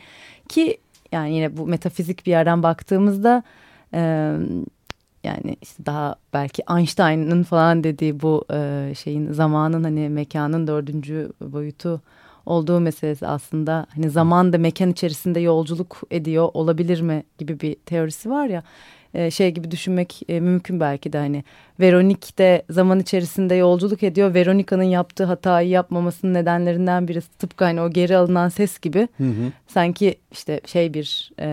Ki 0.48 0.78
yani 1.12 1.34
yine 1.34 1.56
bu 1.56 1.66
metafizik 1.66 2.26
bir 2.26 2.30
yerden 2.30 2.62
baktığımızda 2.62 3.42
e, 3.94 4.00
yani 5.24 5.56
işte 5.62 5.86
daha 5.86 6.14
belki 6.32 6.62
Einstein'ın 6.70 7.42
falan 7.42 7.84
dediği 7.84 8.22
bu 8.22 8.44
e, 8.52 8.92
şeyin 8.98 9.32
zamanın 9.32 9.84
hani 9.84 10.08
mekanın 10.08 10.66
dördüncü 10.66 11.32
boyutu 11.40 12.00
olduğu 12.46 12.80
meselesi 12.80 13.26
aslında 13.26 13.86
hani 13.94 14.10
zaman 14.10 14.52
da 14.52 14.58
mekan 14.58 14.90
içerisinde 14.90 15.40
yolculuk 15.40 16.02
ediyor 16.10 16.48
olabilir 16.54 17.00
mi 17.00 17.24
gibi 17.38 17.60
bir 17.60 17.74
teorisi 17.74 18.30
var 18.30 18.46
ya 18.46 18.62
e, 19.14 19.30
şey 19.30 19.50
gibi 19.50 19.70
düşünmek 19.70 20.22
e, 20.28 20.40
mümkün 20.40 20.80
belki 20.80 21.12
de 21.12 21.18
hani 21.18 21.44
Veronik 21.80 22.38
de 22.38 22.62
zaman 22.70 23.00
içerisinde 23.00 23.54
yolculuk 23.54 24.02
ediyor. 24.02 24.34
Veronica'nın 24.34 24.82
yaptığı 24.82 25.24
hatayı 25.24 25.68
yapmamasının 25.68 26.34
nedenlerinden 26.34 27.08
birisi 27.08 27.38
tıpkı 27.38 27.64
hani 27.64 27.80
o 27.80 27.90
geri 27.90 28.16
alınan 28.16 28.48
ses 28.48 28.78
gibi. 28.78 29.08
Hı 29.16 29.24
hı. 29.24 29.52
Sanki 29.66 30.14
işte 30.32 30.60
şey 30.66 30.94
bir 30.94 31.30
e, 31.40 31.46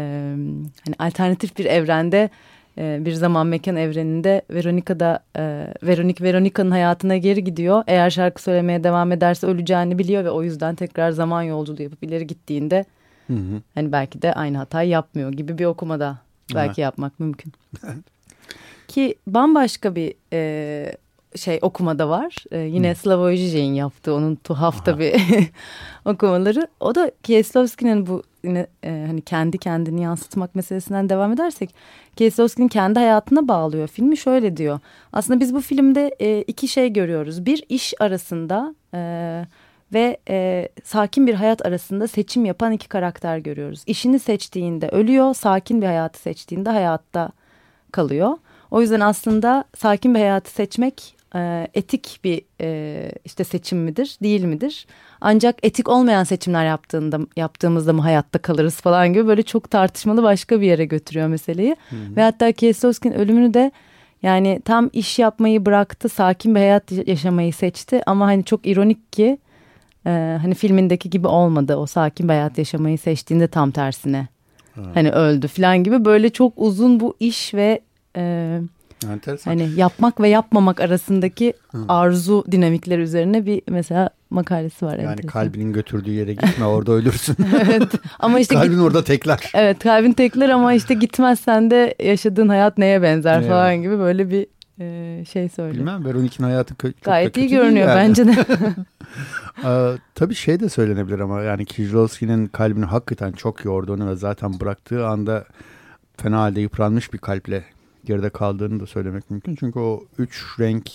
hani 0.85 0.95
alternatif 0.99 1.57
bir 1.57 1.65
evrende 1.65 2.29
e, 2.77 3.05
bir 3.05 3.13
zaman 3.13 3.47
mekan 3.47 3.75
evreninde 3.75 4.41
Veronica 4.49 4.99
da 4.99 5.19
e, 5.37 5.67
Veronik 5.83 6.21
Veronica'nın 6.21 6.71
hayatına 6.71 7.17
geri 7.17 7.43
gidiyor. 7.43 7.83
Eğer 7.87 8.09
şarkı 8.09 8.41
söylemeye 8.41 8.83
devam 8.83 9.11
ederse 9.11 9.47
öleceğini 9.47 9.99
biliyor 9.99 10.23
ve 10.23 10.29
o 10.29 10.43
yüzden 10.43 10.75
tekrar 10.75 11.11
zaman 11.11 11.41
yolculuğu 11.41 11.83
yapıp 11.83 12.03
ileri 12.03 12.27
gittiğinde 12.27 12.85
Hı 13.27 13.33
hı. 13.33 13.61
Hani 13.75 13.91
belki 13.91 14.21
de 14.21 14.33
aynı 14.33 14.57
hatayı 14.57 14.89
yapmıyor 14.89 15.31
gibi 15.31 15.57
bir 15.57 15.65
okumada 15.65 16.17
belki 16.55 16.81
yapmak 16.81 17.19
mümkün. 17.19 17.53
Ki 18.87 19.15
bambaşka 19.27 19.95
bir 19.95 20.13
e, 20.33 20.95
şey 21.35 21.59
okumada 21.61 22.09
var. 22.09 22.35
E, 22.51 22.59
yine 22.59 22.89
hmm. 22.89 22.95
Slavoj 22.95 23.39
Žižek'in 23.39 23.73
yaptığı 23.73 24.13
onun 24.13 24.35
tuhaf 24.35 24.85
da 24.85 24.99
bir 24.99 25.21
okumaları. 26.05 26.67
O 26.79 26.95
da 26.95 27.11
Kieslowski'nin 27.23 28.07
bu 28.07 28.23
yine 28.43 28.67
e, 28.83 29.05
hani 29.07 29.21
kendi 29.21 29.57
kendini 29.57 30.01
yansıtmak 30.01 30.55
meselesinden 30.55 31.09
devam 31.09 31.33
edersek 31.33 31.75
Kieslowski'nin 32.15 32.67
kendi 32.67 32.99
hayatına 32.99 33.47
bağlıyor. 33.47 33.87
Filmi 33.87 34.17
şöyle 34.17 34.57
diyor. 34.57 34.79
Aslında 35.13 35.39
biz 35.39 35.53
bu 35.53 35.61
filmde 35.61 36.15
e, 36.19 36.41
iki 36.41 36.67
şey 36.67 36.93
görüyoruz. 36.93 37.45
Bir 37.45 37.63
iş 37.69 37.93
arasında 37.99 38.75
e, 38.93 38.99
ve 39.93 40.17
e, 40.29 40.69
sakin 40.83 41.27
bir 41.27 41.33
hayat 41.33 41.65
arasında 41.65 42.07
seçim 42.07 42.45
yapan 42.45 42.71
iki 42.71 42.87
karakter 42.89 43.37
görüyoruz. 43.37 43.83
İşini 43.85 44.19
seçtiğinde 44.19 44.89
ölüyor, 44.89 45.33
sakin 45.33 45.81
bir 45.81 45.87
hayatı 45.87 46.19
seçtiğinde 46.19 46.69
hayatta 46.69 47.29
kalıyor. 47.91 48.37
O 48.71 48.81
yüzden 48.81 48.99
aslında 48.99 49.63
sakin 49.77 50.15
bir 50.15 50.19
hayatı 50.19 50.51
seçmek 50.51 51.15
e, 51.35 51.67
etik 51.73 52.19
bir 52.23 52.41
e, 52.61 53.11
işte 53.25 53.43
seçim 53.43 53.77
midir, 53.77 54.17
değil 54.23 54.43
midir? 54.43 54.87
Ancak 55.21 55.55
etik 55.63 55.89
olmayan 55.89 56.23
seçimler 56.23 56.65
yaptığında 56.65 57.19
yaptığımızda 57.35 57.93
mı 57.93 58.01
hayatta 58.01 58.39
kalırız 58.39 58.75
falan 58.75 59.13
gibi 59.13 59.27
böyle 59.27 59.43
çok 59.43 59.71
tartışmalı 59.71 60.23
başka 60.23 60.61
bir 60.61 60.65
yere 60.65 60.85
götürüyor 60.85 61.27
meseleyi. 61.27 61.75
Hı 61.89 61.95
hı. 61.95 62.15
Ve 62.15 62.21
hatta 62.21 62.51
Kieslowski'nin 62.51 63.13
ölümünü 63.13 63.53
de 63.53 63.71
yani 64.23 64.61
tam 64.65 64.89
iş 64.93 65.19
yapmayı 65.19 65.65
bıraktı, 65.65 66.09
sakin 66.09 66.55
bir 66.55 66.59
hayat 66.59 67.07
yaşamayı 67.07 67.53
seçti 67.53 68.01
ama 68.05 68.25
hani 68.25 68.43
çok 68.45 68.67
ironik 68.67 69.13
ki 69.13 69.37
e, 70.05 70.37
hani 70.41 70.55
filmindeki 70.55 71.09
gibi 71.09 71.27
olmadı. 71.27 71.75
O 71.75 71.85
sakin 71.85 72.27
bir 72.29 72.33
hayat 72.33 72.57
yaşamayı 72.57 72.97
seçtiğinde 72.97 73.47
tam 73.47 73.71
tersine. 73.71 74.27
Ha. 74.75 74.81
Hani 74.93 75.11
öldü 75.11 75.47
falan 75.47 75.83
gibi 75.83 76.05
böyle 76.05 76.29
çok 76.29 76.53
uzun 76.55 76.99
bu 76.99 77.15
iş 77.19 77.53
ve 77.53 77.81
e, 78.15 78.59
Enteresan. 79.09 79.51
Hani 79.51 79.69
yapmak 79.75 80.19
ve 80.21 80.29
yapmamak 80.29 80.81
arasındaki 80.81 81.53
Hı. 81.71 81.77
arzu 81.87 82.45
dinamikler 82.51 82.99
üzerine 82.99 83.45
bir 83.45 83.61
mesela 83.69 84.09
makalesi 84.29 84.85
var. 84.85 84.97
Yani 84.97 85.11
enteresan. 85.11 85.27
kalbinin 85.27 85.73
götürdüğü 85.73 86.11
yere 86.11 86.33
gitme 86.33 86.65
orada 86.65 86.91
ölürsün. 86.91 87.35
evet. 87.61 87.91
Ama 88.19 88.39
işte 88.39 88.55
kalbin 88.55 88.71
git... 88.71 88.81
orada 88.81 89.03
tekler. 89.03 89.51
Evet 89.53 89.79
kalbin 89.79 90.13
tekler 90.13 90.49
ama 90.49 90.73
işte 90.73 90.93
gitmezsen 90.93 91.71
de 91.71 91.95
yaşadığın 92.03 92.49
hayat 92.49 92.77
neye 92.77 93.01
benzer 93.01 93.37
evet. 93.37 93.49
falan 93.49 93.81
gibi 93.81 93.99
böyle 93.99 94.29
bir 94.29 94.47
e, 94.79 95.25
şey 95.25 95.49
söylüyor. 95.49 95.75
Bilmem 95.85 96.05
Veronik'in 96.05 96.43
hayatı 96.43 96.75
çok 96.75 97.01
Gayet 97.01 97.37
iyi 97.37 97.47
görünüyor 97.47 97.87
yani. 97.87 97.97
bence 97.97 98.27
de. 98.27 98.35
ee, 99.63 99.97
tabii 100.15 100.35
şey 100.35 100.59
de 100.59 100.69
söylenebilir 100.69 101.19
ama 101.19 101.41
yani 101.41 101.65
Kieslowski'nin 101.65 102.47
kalbini 102.47 102.85
hakikaten 102.85 103.31
çok 103.31 103.65
yorduğunu 103.65 104.09
ve 104.09 104.15
zaten 104.15 104.59
bıraktığı 104.59 105.07
anda 105.07 105.45
fena 106.17 106.39
halde 106.39 106.61
yıpranmış 106.61 107.13
bir 107.13 107.17
kalple 107.17 107.65
geride 108.05 108.29
kaldığını 108.29 108.79
da 108.79 108.85
söylemek 108.85 109.31
mümkün. 109.31 109.55
Çünkü 109.55 109.79
o 109.79 110.03
üç 110.17 110.59
renk 110.59 110.91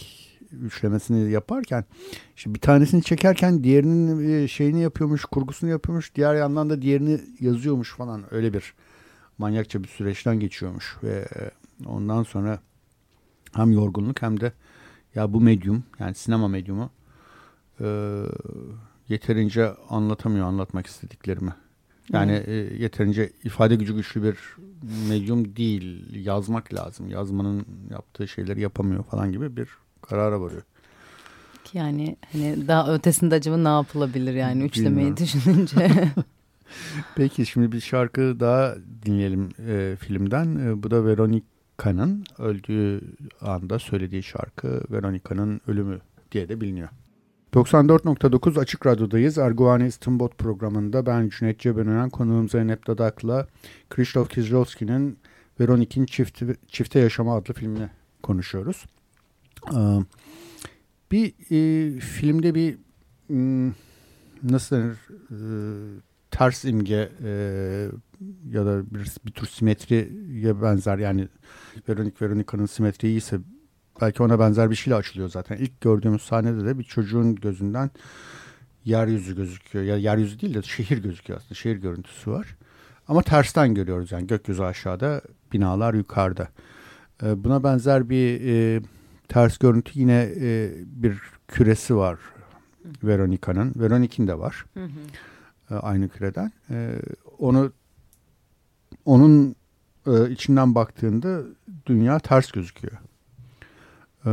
üçlemesini 0.52 1.30
yaparken 1.30 1.84
işte 2.36 2.54
bir 2.54 2.60
tanesini 2.60 3.02
çekerken 3.02 3.64
diğerinin 3.64 4.30
e, 4.30 4.48
şeyini 4.48 4.80
yapıyormuş, 4.80 5.24
kurgusunu 5.24 5.70
yapıyormuş. 5.70 6.14
Diğer 6.14 6.34
yandan 6.34 6.70
da 6.70 6.82
diğerini 6.82 7.20
yazıyormuş 7.40 7.94
falan. 7.94 8.34
Öyle 8.34 8.52
bir 8.52 8.74
manyakça 9.38 9.82
bir 9.82 9.88
süreçten 9.88 10.40
geçiyormuş 10.40 10.96
ve 11.02 11.28
e, 11.36 11.50
ondan 11.86 12.22
sonra 12.22 12.58
hem 13.52 13.72
yorgunluk 13.72 14.22
hem 14.22 14.40
de 14.40 14.52
ya 15.14 15.32
bu 15.32 15.40
medyum 15.40 15.84
yani 15.98 16.14
sinema 16.14 16.48
medyumu 16.48 16.90
e, 17.80 18.22
yeterince 19.08 19.74
anlatamıyor 19.88 20.46
anlatmak 20.46 20.86
istediklerimi. 20.86 21.54
Yani 22.12 22.42
e, 22.46 22.52
yeterince 22.54 23.30
ifade 23.44 23.76
gücü 23.76 23.94
güçlü 23.94 24.22
bir 24.22 24.36
medyum 25.08 25.56
değil. 25.56 26.16
Yazmak 26.26 26.74
lazım. 26.74 27.10
Yazmanın 27.10 27.66
yaptığı 27.90 28.28
şeyleri 28.28 28.60
yapamıyor 28.60 29.04
falan 29.04 29.32
gibi 29.32 29.56
bir 29.56 29.68
karara 30.02 30.40
varıyor. 30.40 30.62
Yani 31.72 32.16
hani 32.32 32.68
daha 32.68 32.94
ötesinde 32.94 33.34
acaba 33.34 33.56
ne 33.56 33.68
yapılabilir 33.68 34.34
yani 34.34 34.64
üçlemeyi 34.64 35.16
düşününce. 35.16 35.90
Peki 37.16 37.46
şimdi 37.46 37.72
bir 37.72 37.80
şarkı 37.80 38.40
daha 38.40 38.74
dinleyelim 39.04 39.50
e, 39.68 39.96
filmden. 40.00 40.56
E, 40.56 40.82
bu 40.82 40.90
da 40.90 41.04
Veronica'nın 41.04 42.24
öldüğü 42.38 43.00
anda 43.40 43.78
söylediği 43.78 44.22
şarkı 44.22 44.80
Veronica'nın 44.90 45.60
ölümü 45.66 46.00
diye 46.32 46.48
de 46.48 46.60
biliniyor. 46.60 46.88
94.9 47.56 48.60
Açık 48.60 48.86
Radyo'dayız. 48.86 49.38
Erguvani 49.38 49.86
İstimbot 49.86 50.38
programında 50.38 51.06
ben 51.06 51.28
Cüneyt 51.28 51.58
Cebenören, 51.58 52.10
konuğum 52.10 52.48
Zeynep 52.48 52.86
Dadak'la 52.86 53.46
Krzysztof 53.90 54.30
Kieslowski'nin 54.30 55.18
Veronik'in 55.60 56.06
Çifte, 56.06 56.56
Çifte 56.68 56.98
Yaşama 56.98 57.36
adlı 57.36 57.54
filmini 57.54 57.88
konuşuyoruz. 58.22 58.86
Ee, 59.72 59.76
bir 61.10 61.34
e, 61.50 62.00
filmde 62.00 62.54
bir 62.54 62.78
hmm, 63.26 63.72
nasıl 64.42 64.76
denir 64.76 64.96
e, 65.30 65.38
ters 66.30 66.64
imge 66.64 67.12
e, 67.24 67.30
ya 68.50 68.66
da 68.66 68.94
bir, 68.94 69.12
bir 69.26 69.32
tür 69.32 69.46
simetriye 69.46 70.62
benzer 70.62 70.98
yani 70.98 71.28
Veronik 71.88 72.22
Veronika'nın 72.22 72.66
simetriyi 72.66 73.16
ise 73.16 73.38
belki 74.00 74.22
ona 74.22 74.38
benzer 74.38 74.70
bir 74.70 74.76
şeyle 74.76 74.94
açılıyor 74.94 75.28
zaten. 75.28 75.56
İlk 75.56 75.80
gördüğümüz 75.80 76.22
sahnede 76.22 76.66
de 76.66 76.78
bir 76.78 76.84
çocuğun 76.84 77.34
gözünden 77.34 77.90
yeryüzü 78.84 79.36
gözüküyor. 79.36 79.84
Ya 79.84 79.96
yeryüzü 79.96 80.40
değil 80.40 80.54
de 80.54 80.62
şehir 80.62 80.98
gözüküyor 80.98 81.38
aslında. 81.38 81.54
Şehir 81.54 81.76
görüntüsü 81.76 82.30
var. 82.30 82.56
Ama 83.08 83.22
tersten 83.22 83.74
görüyoruz 83.74 84.12
yani 84.12 84.26
gökyüzü 84.26 84.62
aşağıda, 84.62 85.20
binalar 85.52 85.94
yukarıda. 85.94 86.48
Ee, 87.22 87.44
buna 87.44 87.64
benzer 87.64 88.10
bir 88.10 88.40
e, 88.40 88.82
ters 89.28 89.58
görüntü 89.58 89.98
yine 90.00 90.32
e, 90.40 90.70
bir 90.86 91.18
küresi 91.48 91.96
var 91.96 92.18
Veronica'nın. 93.04 93.72
Veronik'in 93.76 94.26
de 94.26 94.38
var. 94.38 94.64
Hı 94.74 94.84
hı. 94.84 94.90
E, 95.70 95.74
aynı 95.74 96.08
küreden. 96.08 96.52
E, 96.70 96.98
onu 97.38 97.72
onun 99.04 99.56
e, 100.06 100.30
içinden 100.30 100.74
baktığında 100.74 101.42
dünya 101.86 102.18
ters 102.18 102.50
gözüküyor. 102.50 102.92
Ee, 104.26 104.30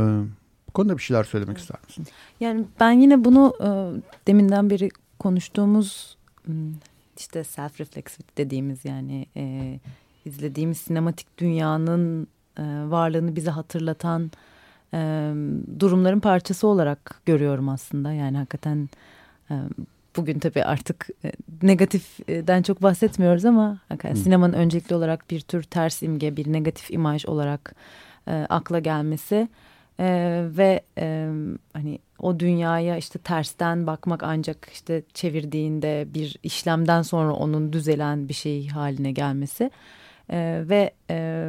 bu 0.68 0.72
konuda 0.72 0.96
bir 0.96 1.02
şeyler 1.02 1.24
söylemek 1.24 1.58
ister 1.58 1.76
misin? 1.88 2.06
Yani 2.40 2.64
ben 2.80 2.92
yine 2.92 3.24
bunu 3.24 3.54
e, 3.60 3.68
deminden 4.26 4.70
beri 4.70 4.88
konuştuğumuz 5.18 6.16
işte 7.18 7.40
self-reflexive 7.40 8.22
dediğimiz 8.36 8.84
yani 8.84 9.26
e, 9.36 9.78
izlediğimiz 10.24 10.78
sinematik 10.78 11.38
dünyanın 11.38 12.26
e, 12.58 12.62
varlığını 12.86 13.36
bize 13.36 13.50
hatırlatan 13.50 14.30
e, 14.94 15.32
durumların 15.80 16.20
parçası 16.20 16.66
olarak 16.66 17.20
görüyorum 17.26 17.68
aslında. 17.68 18.12
Yani 18.12 18.36
hakikaten 18.36 18.88
e, 19.50 19.54
bugün 20.16 20.38
tabii 20.38 20.64
artık 20.64 21.08
e, 21.24 21.32
negatiften 21.62 22.62
çok 22.62 22.82
bahsetmiyoruz 22.82 23.44
ama 23.44 23.78
hakikaten 23.88 24.14
sinemanın 24.14 24.52
öncelikli 24.52 24.94
olarak 24.94 25.30
bir 25.30 25.40
tür 25.40 25.62
ters 25.62 26.02
imge, 26.02 26.36
bir 26.36 26.52
negatif 26.52 26.90
imaj 26.90 27.26
olarak 27.26 27.74
e, 28.28 28.46
akla 28.48 28.78
gelmesi 28.78 29.48
ee, 30.00 30.44
ve 30.56 30.80
e, 30.98 31.28
hani 31.72 31.98
o 32.18 32.40
dünyaya 32.40 32.96
işte 32.96 33.18
tersten 33.18 33.86
bakmak 33.86 34.22
ancak 34.22 34.68
işte 34.72 35.02
çevirdiğinde 35.14 36.06
bir 36.14 36.36
işlemden 36.42 37.02
sonra 37.02 37.32
onun 37.32 37.72
düzelen 37.72 38.28
bir 38.28 38.34
şey 38.34 38.68
haline 38.68 39.12
gelmesi 39.12 39.70
ee, 40.30 40.62
ve 40.68 40.90
e, 41.10 41.48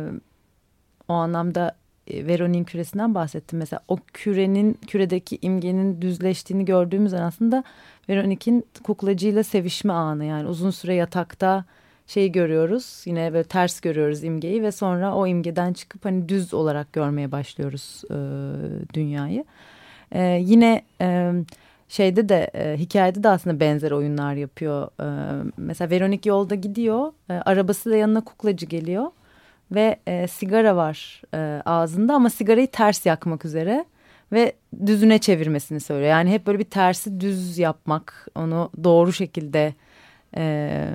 o 1.07 1.13
anlamda 1.13 1.75
e, 2.07 2.27
Veronik'in 2.27 2.63
küresinden 2.63 3.15
bahsettim. 3.15 3.59
Mesela 3.59 3.79
o 3.87 3.97
kürenin 4.13 4.73
küredeki 4.73 5.37
imgenin 5.41 6.01
düzleştiğini 6.01 6.65
gördüğümüz 6.65 7.13
an 7.13 7.21
aslında 7.21 7.63
Veronik'in 8.09 8.65
kuklacıyla 8.83 9.43
sevişme 9.43 9.93
anı 9.93 10.25
yani 10.25 10.47
uzun 10.47 10.71
süre 10.71 10.95
yatakta 10.95 11.65
şeyi 12.07 12.31
görüyoruz. 12.31 13.01
Yine 13.05 13.33
böyle 13.33 13.43
ters 13.43 13.79
görüyoruz 13.79 14.23
imgeyi 14.23 14.63
ve 14.63 14.71
sonra 14.71 15.15
o 15.15 15.27
imgeden 15.27 15.73
çıkıp 15.73 16.05
hani 16.05 16.29
düz 16.29 16.53
olarak 16.53 16.93
görmeye 16.93 17.31
başlıyoruz 17.31 18.03
e, 18.11 18.17
dünyayı. 18.93 19.45
E, 20.11 20.21
yine 20.41 20.81
e, 21.01 21.31
şeyde 21.89 22.29
de 22.29 22.51
e, 22.53 22.77
hikayede 22.77 23.23
de 23.23 23.29
aslında 23.29 23.59
benzer 23.59 23.91
oyunlar 23.91 24.33
yapıyor. 24.33 24.87
E, 25.01 25.07
mesela 25.57 25.89
Veronik 25.89 26.25
yolda 26.25 26.55
gidiyor. 26.55 27.13
E, 27.29 27.33
arabası 27.33 27.91
da 27.91 27.95
yanına 27.95 28.21
kuklacı 28.21 28.65
geliyor. 28.65 29.05
Ve 29.71 29.99
e, 30.07 30.27
sigara 30.27 30.75
var 30.75 31.21
e, 31.33 31.61
ağzında 31.65 32.13
ama 32.13 32.29
sigarayı 32.29 32.67
ters 32.67 33.05
yakmak 33.05 33.45
üzere 33.45 33.85
ve 34.31 34.53
düzüne 34.85 35.19
çevirmesini 35.19 35.79
söylüyor. 35.79 36.09
Yani 36.09 36.31
hep 36.31 36.47
böyle 36.47 36.59
bir 36.59 36.63
tersi 36.63 37.19
düz 37.21 37.57
yapmak, 37.57 38.27
onu 38.35 38.69
doğru 38.83 39.13
şekilde 39.13 39.73
e, 40.37 40.85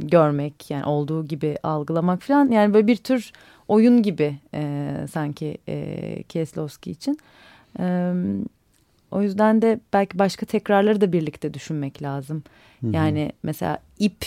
görmek 0.00 0.70
yani 0.70 0.84
olduğu 0.84 1.24
gibi 1.24 1.56
algılamak 1.62 2.22
falan 2.22 2.50
yani 2.50 2.74
böyle 2.74 2.86
bir 2.86 2.96
tür 2.96 3.32
oyun 3.68 4.02
gibi 4.02 4.36
e, 4.54 4.94
sanki 5.10 5.58
e, 5.68 6.22
Kieslowski 6.22 6.90
için. 6.90 7.18
E, 7.80 8.12
o 9.10 9.22
yüzden 9.22 9.62
de 9.62 9.80
belki 9.92 10.18
başka 10.18 10.46
tekrarları 10.46 11.00
da 11.00 11.12
birlikte 11.12 11.54
düşünmek 11.54 12.02
lazım. 12.02 12.42
Hı 12.80 12.86
hı. 12.86 12.90
Yani 12.92 13.32
mesela 13.42 13.78
ip 13.98 14.24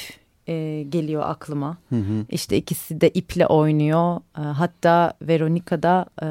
e, 0.47 0.85
geliyor 0.89 1.23
aklıma. 1.25 1.77
Hı 1.89 1.95
hı. 1.95 2.25
İşte 2.29 2.57
ikisi 2.57 3.01
de 3.01 3.09
iple 3.09 3.47
oynuyor. 3.47 4.21
E, 4.37 4.41
hatta 4.41 5.13
Veronica'da 5.21 6.05
e, 6.23 6.27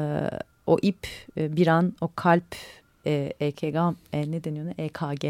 o 0.67 0.77
ip 0.81 1.07
e, 1.37 1.55
bir 1.55 1.67
an 1.67 1.93
o 2.01 2.09
kalp 2.15 2.55
e, 3.05 3.33
EKG 3.39 3.75
e, 4.13 4.31
ne 4.31 4.43
deniyor 4.43 4.65
ne 4.65 4.73
EKG 4.77 5.25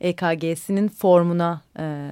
EKG'sinin 0.00 0.88
formuna 0.88 1.60
e, 1.78 2.10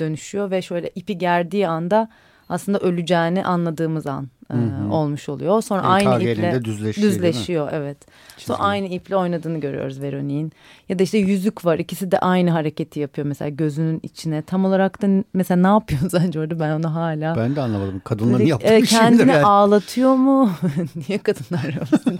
dönüşüyor 0.00 0.50
ve 0.50 0.62
şöyle 0.62 0.90
ipi 0.94 1.18
gerdiği 1.18 1.68
anda 1.68 2.08
aslında 2.48 2.78
öleceğini 2.78 3.44
anladığımız 3.44 4.06
an 4.06 4.28
hı 4.50 4.58
hı. 4.58 4.92
olmuş 4.92 5.28
oluyor. 5.28 5.62
Sonra 5.62 5.98
EKG'nin 5.98 6.10
aynı 6.10 6.22
iple 6.22 6.64
düzleşiyor, 6.64 7.08
düzleşiyor 7.08 7.68
evet. 7.72 7.98
Çizgi. 8.36 8.46
Sonra 8.46 8.58
aynı 8.58 8.86
iple 8.86 9.16
oynadığını 9.16 9.58
görüyoruz 9.58 10.02
Veronik'in. 10.02 10.52
Ya 10.88 10.98
da 10.98 11.02
işte 11.02 11.18
yüzük 11.18 11.64
var 11.64 11.78
ikisi 11.78 12.10
de 12.10 12.18
aynı 12.18 12.50
hareketi 12.50 13.00
yapıyor 13.00 13.26
mesela 13.26 13.48
gözünün 13.48 14.00
içine. 14.02 14.42
Tam 14.42 14.64
olarak 14.64 15.02
da 15.02 15.24
mesela 15.34 15.60
ne 15.60 15.66
yapıyor 15.66 16.00
sence 16.10 16.40
orada 16.40 16.60
ben 16.60 16.70
onu 16.70 16.94
hala. 16.94 17.36
Ben 17.36 17.56
de 17.56 17.60
anlamadım. 17.60 18.00
Kadınların 18.04 18.38
Böyle, 18.38 18.50
yaptığı 18.50 18.74
e, 18.74 18.82
Kendini 18.82 19.30
yani. 19.30 19.44
ağlatıyor 19.44 20.14
mu? 20.14 20.50
Niye 21.08 21.18
kadınlar 21.18 21.74
yapsın 21.74 22.18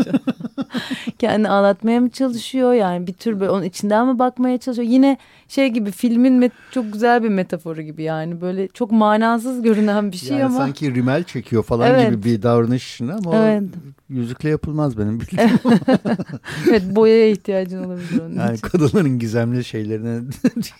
Kendini 1.18 1.48
ağlatmaya 1.48 2.00
mı 2.00 2.10
çalışıyor? 2.10 2.72
Yani 2.72 3.06
bir 3.06 3.12
tür 3.12 3.40
böyle 3.40 3.50
onun 3.50 3.62
içinden 3.62 4.06
mi 4.06 4.18
bakmaya 4.18 4.58
çalışıyor? 4.58 4.88
Yine 4.88 5.18
şey 5.48 5.68
gibi 5.68 5.90
filmin 5.90 6.52
çok 6.70 6.92
güzel 6.92 7.22
bir 7.22 7.28
metaforu 7.28 7.82
gibi 7.82 8.02
yani 8.02 8.40
böyle 8.40 8.68
çok 8.68 8.90
manasız 8.90 9.62
görünen 9.62 10.12
bir 10.12 10.16
şey 10.16 10.36
yani 10.36 10.44
ama. 10.44 10.56
Sanki 10.56 10.94
rimel 10.94 11.24
çekiyor 11.24 11.62
falan 11.62 11.90
evet. 11.90 12.10
gibi 12.10 12.24
bir 12.24 12.42
davranış 12.42 13.00
ama 13.00 13.36
evet. 13.36 13.62
yüzükle 14.08 14.48
yapılmaz 14.48 14.98
benim 14.98 15.20
bildiğim. 15.20 15.50
evet 16.68 16.82
boyaya 16.96 17.30
ihtiyacın 17.30 17.84
olabilir 17.84 18.20
onun 18.20 18.36
yani 18.36 18.54
için. 18.54 18.68
kadınların 18.68 19.18
gizemli 19.18 19.64
şeylerini 19.64 20.30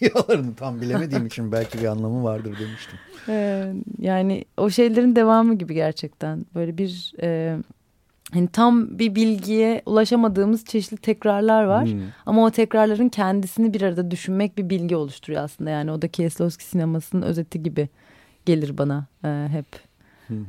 diyorlarını 0.00 0.54
tam 0.54 0.80
bilemediğim 0.80 1.26
için 1.26 1.52
belki 1.52 1.78
bir 1.78 1.86
anlamı 1.86 2.24
vardır 2.24 2.54
demiştim. 2.60 2.98
yani 3.98 4.44
o 4.56 4.70
şeylerin 4.70 5.16
devamı 5.16 5.54
gibi 5.54 5.74
gerçekten 5.74 6.46
böyle 6.54 6.78
bir 6.78 7.12
e, 7.22 7.56
hani 8.32 8.48
tam 8.48 8.98
bir 8.98 9.14
bilgiye 9.14 9.82
ulaşamadığımız 9.86 10.64
çeşitli 10.64 10.96
tekrarlar 10.96 11.64
var. 11.64 11.86
Hmm. 11.86 12.00
Ama 12.26 12.44
o 12.44 12.50
tekrarların 12.50 13.08
kendisini 13.08 13.74
bir 13.74 13.82
arada 13.82 14.10
düşünmek 14.10 14.58
bir 14.58 14.70
bilgi 14.70 14.96
oluşturuyor 14.96 15.42
aslında. 15.42 15.70
Yani 15.70 15.90
o 15.90 16.02
da 16.02 16.08
Kieslowski 16.08 16.64
sinemasının 16.64 17.22
özeti 17.22 17.62
gibi 17.62 17.88
gelir 18.46 18.78
bana 18.78 19.06
e, 19.24 19.48
hep. 19.50 19.66
Hmm. 20.26 20.44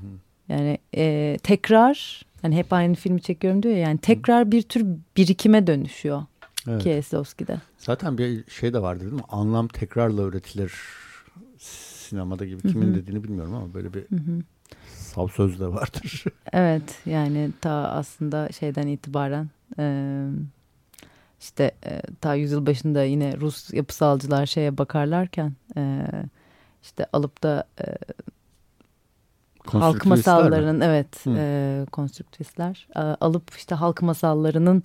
Yani 0.49 0.77
e, 0.95 1.37
tekrar 1.43 2.25
hani 2.41 2.55
hep 2.55 2.73
aynı 2.73 2.95
filmi 2.95 3.21
çekiyorum 3.21 3.63
diyor 3.63 3.75
ya 3.75 3.81
yani 3.81 3.97
tekrar 3.97 4.51
bir 4.51 4.61
tür 4.61 4.85
birikime 5.17 5.67
dönüşüyor 5.67 6.23
evet. 6.67 6.83
Kieslowski'de. 6.83 7.61
Zaten 7.77 8.17
bir 8.17 8.43
şey 8.49 8.73
de 8.73 8.81
vardı 8.81 9.01
değil 9.03 9.13
mi? 9.13 9.21
Anlam 9.29 9.67
tekrarla 9.67 10.21
üretilir 10.21 10.73
sinemada 11.59 12.45
gibi. 12.45 12.61
Kimin 12.61 12.95
dediğini 12.95 13.23
bilmiyorum 13.23 13.55
ama 13.55 13.73
böyle 13.73 13.93
bir 13.93 14.03
-hı. 15.17 15.27
sav 15.27 15.27
söz 15.27 15.59
de 15.59 15.67
vardır. 15.67 16.23
evet 16.53 16.99
yani 17.05 17.51
ta 17.61 17.71
aslında 17.71 18.49
şeyden 18.51 18.87
itibaren 18.87 19.49
e, 19.79 19.85
işte 21.39 21.71
e, 21.85 22.01
ta 22.21 22.35
yüzyıl 22.35 22.65
başında 22.65 23.03
yine 23.03 23.37
Rus 23.37 23.73
yapısalcılar 23.73 24.45
şeye 24.45 24.77
bakarlarken 24.77 25.53
e, 25.77 26.07
işte 26.83 27.05
alıp 27.13 27.43
da 27.43 27.63
e, 27.81 27.85
halk 29.65 30.05
masallarının 30.05 30.75
mi? 30.75 30.85
evet 30.85 31.23
e, 31.27 31.85
konstrüktivistler 31.91 32.87
e, 32.95 32.99
alıp 32.99 33.55
işte 33.57 33.75
halk 33.75 34.01
masallarının 34.01 34.83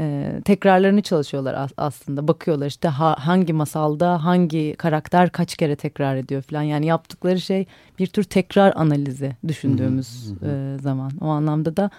e, 0.00 0.32
tekrarlarını 0.44 1.02
çalışıyorlar 1.02 1.54
as 1.54 1.70
aslında. 1.76 2.28
Bakıyorlar 2.28 2.66
işte 2.66 2.88
ha, 2.88 3.16
hangi 3.18 3.52
masalda 3.52 4.24
hangi 4.24 4.74
karakter 4.78 5.30
kaç 5.30 5.56
kere 5.56 5.76
tekrar 5.76 6.16
ediyor 6.16 6.42
falan. 6.42 6.62
Yani 6.62 6.86
yaptıkları 6.86 7.40
şey 7.40 7.66
bir 7.98 8.06
tür 8.06 8.24
tekrar 8.24 8.72
analizi 8.76 9.36
düşündüğümüz 9.48 10.32
E, 10.42 10.76
zaman. 10.82 11.10
O 11.20 11.26
anlamda 11.26 11.76
da 11.76 11.90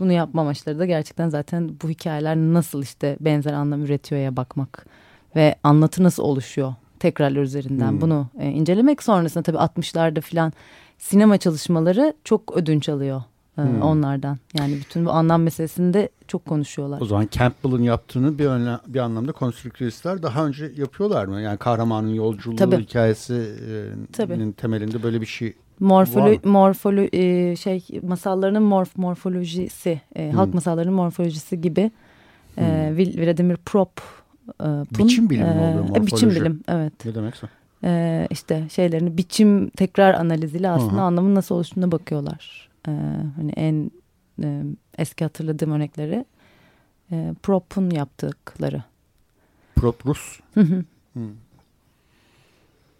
bunu 0.00 0.12
yapma 0.12 0.42
amaçları 0.42 0.78
da 0.78 0.86
gerçekten 0.86 1.28
zaten 1.28 1.70
bu 1.82 1.90
hikayeler 1.90 2.36
nasıl 2.36 2.82
işte 2.82 3.16
benzer 3.20 3.52
anlam 3.52 3.84
üretiyor 3.84 4.20
ya 4.20 4.36
bakmak 4.36 4.86
ve 5.36 5.54
anlatı 5.62 6.02
nasıl 6.02 6.22
oluşuyor 6.22 6.74
tekrarlar 7.00 7.42
üzerinden. 7.42 7.90
Hmm. 7.90 8.00
bunu 8.00 8.26
e, 8.38 8.48
incelemek 8.48 9.02
sonrasında 9.02 9.42
tabii 9.42 9.56
60'larda 9.56 10.20
falan 10.20 10.52
sinema 10.98 11.38
çalışmaları 11.38 12.14
çok 12.24 12.56
ödünç 12.56 12.88
alıyor 12.88 13.22
hmm. 13.64 13.82
onlardan. 13.82 14.38
Yani 14.58 14.74
bütün 14.74 15.06
bu 15.06 15.10
anlam 15.10 15.42
meselesinde 15.42 16.08
çok 16.28 16.46
konuşuyorlar. 16.46 17.00
O 17.00 17.04
zaman 17.04 17.28
Campbell'ın 17.30 17.82
yaptığını 17.82 18.38
bir, 18.38 18.46
önle, 18.46 18.78
bir 18.86 18.98
anlamda 18.98 19.32
konstrüktivistler 19.32 20.22
daha 20.22 20.46
önce 20.46 20.72
yapıyorlar 20.76 21.26
mı? 21.26 21.40
Yani 21.40 21.56
kahramanın 21.58 22.14
yolculuğu 22.14 22.56
Tabii. 22.56 22.76
hikayesinin 22.76 24.52
temelinde 24.52 25.02
böyle 25.02 25.20
bir 25.20 25.26
şey 25.26 25.54
Morfolo 25.80 26.34
morfolo 26.44 27.00
e, 27.12 27.56
şey 27.56 27.84
masallarının 28.02 28.62
morf 28.62 28.96
morfolojisi, 28.96 30.00
e, 30.16 30.30
hmm. 30.30 30.36
halk 30.36 30.54
masallarının 30.54 30.94
morfolojisi 30.94 31.60
gibi 31.60 31.90
e, 32.58 32.60
hmm. 32.60 33.00
e, 33.00 33.26
Vladimir 33.26 33.56
Prop 33.56 33.90
e, 34.60 34.66
biçim 34.98 35.30
bilimi 35.30 35.48
e, 35.48 35.50
oluyor 35.50 35.74
morfoloji. 35.74 36.06
Biçim 36.06 36.30
bilim 36.30 36.60
evet. 36.68 36.92
Ne 37.04 37.14
demekse? 37.14 37.46
e, 37.84 38.26
işte 38.30 38.64
şeylerini 38.68 39.18
biçim 39.18 39.68
tekrar 39.68 40.14
analiziyle 40.14 40.70
aslında 40.70 41.00
Aha. 41.00 41.06
anlamın 41.06 41.34
nasıl 41.34 41.54
oluştuğuna 41.54 41.92
bakıyorlar. 41.92 42.65
E, 42.86 42.90
hani 43.36 43.52
en 43.56 43.90
e, 44.42 44.62
eski 44.98 45.24
hatırladığım 45.24 45.72
örnekleri 45.72 46.24
e, 47.12 47.34
Prop'un 47.42 47.90
yaptıkları. 47.90 48.82
Prop 49.76 50.06
Rus. 50.06 50.40
Hı 50.54 50.60
hı. 50.60 50.84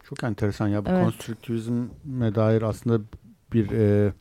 Çok 0.05 0.25
enteresan 0.25 0.69
ya 0.69 0.85
bu 0.85 0.91
evet. 0.91 1.05
konstrüktivizme 1.05 2.35
dair 2.35 2.63
aslında 2.63 3.01
bir 3.53 3.71
e, 3.71 4.13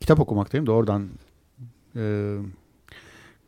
kitap 0.00 0.20
okumaktayım 0.20 0.66
da 0.66 0.72
oradan 0.72 1.08
e, 1.96 2.36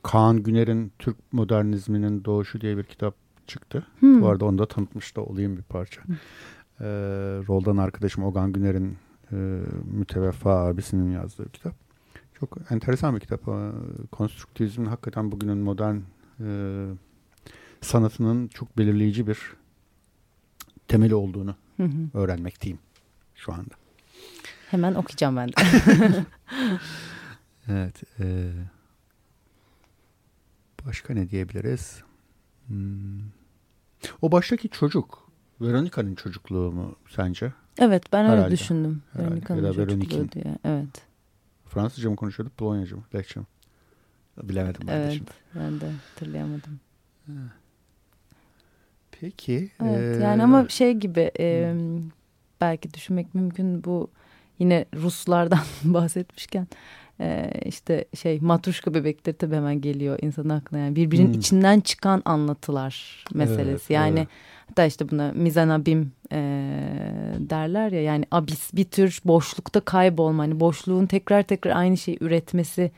Kaan 0.03 0.43
Güner'in 0.43 0.93
Türk 0.99 1.17
modernizminin 1.33 2.25
doğuşu 2.25 2.61
diye 2.61 2.77
bir 2.77 2.85
kitap 2.85 3.15
çıktı. 3.47 3.87
Hmm. 4.01 4.23
Bu 4.23 4.29
arada 4.29 4.45
onu 4.45 4.59
da 4.59 4.69
tanıtmış 4.69 5.17
da 5.17 5.21
olayım 5.21 5.57
bir 5.57 5.63
parça. 5.63 6.05
Hmm. 6.05 6.15
Ee, 6.81 6.87
Roldan 7.49 7.77
arkadaşım 7.77 8.25
Ogan 8.25 8.53
Güner'in 8.53 8.97
e, 9.33 9.37
müteveffa 9.85 10.67
abisinin 10.67 11.11
yazdığı 11.11 11.53
kitap. 11.53 11.75
Çok 12.41 12.59
enteresan 12.71 13.15
bir 13.15 13.21
kitap. 13.21 13.49
Ee, 13.49 13.71
konstruktivizmin 14.13 14.87
hakikaten 14.87 15.33
bugünün 15.33 15.59
modern 15.59 15.97
e, 16.41 16.49
sanatının 17.81 18.49
çok 18.49 18.79
belirleyici 18.79 19.27
bir 19.27 19.39
temeli 20.89 21.15
olduğunu 21.15 21.55
hı 21.77 21.83
hı. 21.83 22.19
öğrenmekteyim 22.19 22.79
şu 23.35 23.53
anda. 23.53 23.75
Hemen 24.71 24.95
okuyacağım 24.95 25.37
ben 25.37 25.49
de. 25.49 25.53
evet. 27.69 28.03
E, 28.21 28.53
başka 30.87 31.15
ne 31.15 31.31
diyebiliriz? 31.31 32.03
Hmm. 32.67 33.21
O 34.23 34.33
baştaki 34.33 34.69
çocuk 34.69 35.31
Veronica'nın 35.61 36.15
çocukluğu 36.15 36.73
mu 36.73 36.97
sence? 37.09 37.53
Evet 37.81 38.13
ben 38.13 38.25
Herhalde. 38.25 38.43
öyle 38.43 38.51
düşündüm. 38.51 39.03
Çocukluğu 39.49 40.33
diye. 40.33 40.59
Evet. 40.65 41.03
Fransızca 41.67 42.11
mı 42.11 42.17
konuşuyorduk 42.17 42.57
Polonyaca 42.57 42.97
mı? 42.97 43.03
Lehçe 43.15 43.41
mi? 43.41 43.47
Bilemedim 44.43 44.89
ben 44.89 44.93
evet, 44.93 45.11
de 45.11 45.15
şimdi. 45.15 45.31
ben 45.55 45.81
de 45.81 45.91
hatırlayamadım. 46.09 46.81
Peki. 49.21 49.71
Evet, 49.85 50.17
ee... 50.17 50.23
Yani 50.23 50.43
ama 50.43 50.69
şey 50.69 50.93
gibi 50.93 51.31
e, 51.41 51.75
belki 52.61 52.95
düşünmek 52.95 53.35
mümkün 53.35 53.85
bu 53.85 54.11
yine 54.59 54.85
Ruslardan 54.95 55.61
bahsetmişken 55.85 56.67
e, 57.21 57.51
işte 57.65 58.05
şey 58.15 58.41
matruşka 58.41 58.95
bebekleri 58.95 59.37
tabii 59.37 59.55
hemen 59.55 59.81
geliyor 59.81 60.19
insan 60.23 60.49
aklına 60.49 60.81
yani 60.81 60.97
birbirinin 60.97 61.33
hmm. 61.33 61.41
içinden 61.41 61.81
çıkan 61.81 62.23
anlatılar 62.25 63.25
meselesi 63.35 63.71
evet, 63.71 63.91
yani 63.91 64.19
evet. 64.19 64.29
hatta 64.69 64.85
işte 64.85 65.09
buna 65.09 65.33
mizanabim 65.35 66.13
e, 66.33 66.39
derler 67.39 67.93
ya 67.93 68.03
yani 68.03 68.25
abis 68.31 68.75
bir 68.75 68.85
tür 68.85 69.21
boşlukta 69.25 69.81
kaybolma 69.81 70.43
hani 70.43 70.61
boşluğun 70.61 71.07
tekrar 71.07 71.43
tekrar 71.43 71.77
aynı 71.77 71.97
şeyi 71.97 72.19
üretmesi 72.21 72.91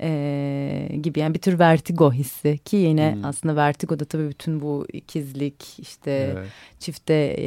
e, 0.00 0.98
gibi 1.02 1.20
yani 1.20 1.34
bir 1.34 1.38
tür 1.38 1.58
vertigo 1.58 2.12
hissi 2.12 2.58
ki 2.58 2.76
yine 2.76 3.14
hmm. 3.14 3.24
aslında 3.24 3.56
vertigoda 3.56 4.04
tabii 4.04 4.28
bütün 4.28 4.60
bu 4.60 4.86
ikizlik 4.92 5.78
işte 5.78 6.10
evet. 6.36 6.48
çifte 6.78 7.14
e, 7.14 7.46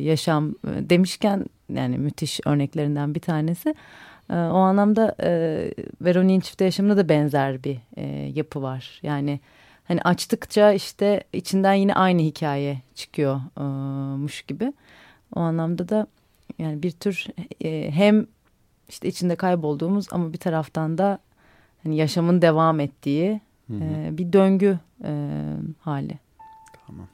yaşam 0.00 0.54
demişken 0.64 1.44
yani 1.74 1.98
müthiş 1.98 2.40
örneklerinden 2.46 3.14
bir 3.14 3.20
tanesi. 3.20 3.74
E, 4.30 4.34
o 4.34 4.56
anlamda 4.56 5.14
e, 5.22 5.30
Veronik'in 6.00 6.40
çifte 6.40 6.64
yaşamında 6.64 6.96
da 6.96 7.08
benzer 7.08 7.64
bir 7.64 7.78
e, 7.96 8.06
yapı 8.34 8.62
var. 8.62 9.00
Yani 9.02 9.40
hani 9.84 10.02
açtıkça 10.02 10.72
işte 10.72 11.24
içinden 11.32 11.74
yine 11.74 11.94
aynı 11.94 12.22
hikaye 12.22 12.82
çıkıyormuş 12.94 14.42
gibi. 14.42 14.72
O 15.36 15.40
anlamda 15.40 15.88
da 15.88 16.06
yani 16.58 16.82
bir 16.82 16.90
tür 16.90 17.26
e, 17.64 17.90
hem 17.90 18.26
işte 18.88 19.08
içinde 19.08 19.36
kaybolduğumuz 19.36 20.06
ama 20.10 20.32
bir 20.32 20.38
taraftan 20.38 20.98
da 20.98 21.18
hani 21.82 21.96
yaşamın 21.96 22.42
devam 22.42 22.80
ettiği 22.80 23.40
E, 23.70 24.18
bir 24.18 24.32
döngü 24.32 24.78
e, 25.04 25.12
hali. 25.80 26.18
Tamam. 26.86 27.06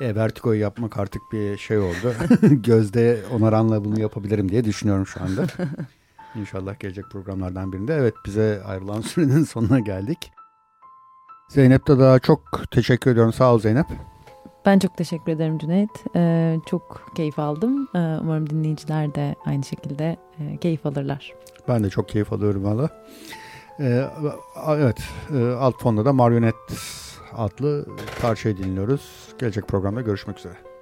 E, 0.00 0.14
Vertigo'yu 0.14 0.60
yapmak 0.60 0.98
artık 0.98 1.22
bir 1.32 1.58
şey 1.58 1.78
oldu. 1.78 2.14
Gözde 2.42 3.20
Onaran'la 3.32 3.84
bunu 3.84 4.00
yapabilirim 4.00 4.48
diye 4.48 4.64
düşünüyorum 4.64 5.06
şu 5.06 5.22
anda. 5.22 5.46
İnşallah 6.34 6.78
gelecek 6.80 7.04
programlardan 7.10 7.72
birinde. 7.72 7.94
Evet 7.94 8.14
bize 8.26 8.62
ayrılan 8.66 9.00
sürenin 9.00 9.44
sonuna 9.44 9.80
geldik. 9.80 10.32
Zeynep 11.48 11.86
de 11.86 11.98
daha 11.98 12.18
çok 12.18 12.70
teşekkür 12.70 13.10
ediyorum. 13.10 13.32
Sağ 13.32 13.54
ol 13.54 13.58
Zeynep. 13.58 13.86
Ben 14.66 14.78
çok 14.78 14.96
teşekkür 14.96 15.32
ederim 15.32 15.58
Cüneyt. 15.58 15.90
Ee, 16.16 16.56
çok 16.66 17.12
keyif 17.14 17.38
aldım. 17.38 17.88
Ee, 17.94 17.98
umarım 17.98 18.50
dinleyiciler 18.50 19.14
de 19.14 19.34
aynı 19.46 19.64
şekilde 19.64 20.16
e, 20.40 20.56
keyif 20.56 20.86
alırlar. 20.86 21.34
Ben 21.68 21.84
de 21.84 21.90
çok 21.90 22.08
keyif 22.08 22.32
alıyorum 22.32 22.64
valla. 22.64 22.88
Ee, 23.80 24.04
evet, 24.68 24.98
e, 25.34 25.52
alt 25.52 25.82
fonda 25.82 26.04
da 26.04 26.12
Marionet 26.12 26.54
adlı 27.36 27.86
parçayı 28.22 28.56
dinliyoruz. 28.56 29.34
Gelecek 29.38 29.68
programda 29.68 30.00
görüşmek 30.00 30.38
üzere. 30.38 30.73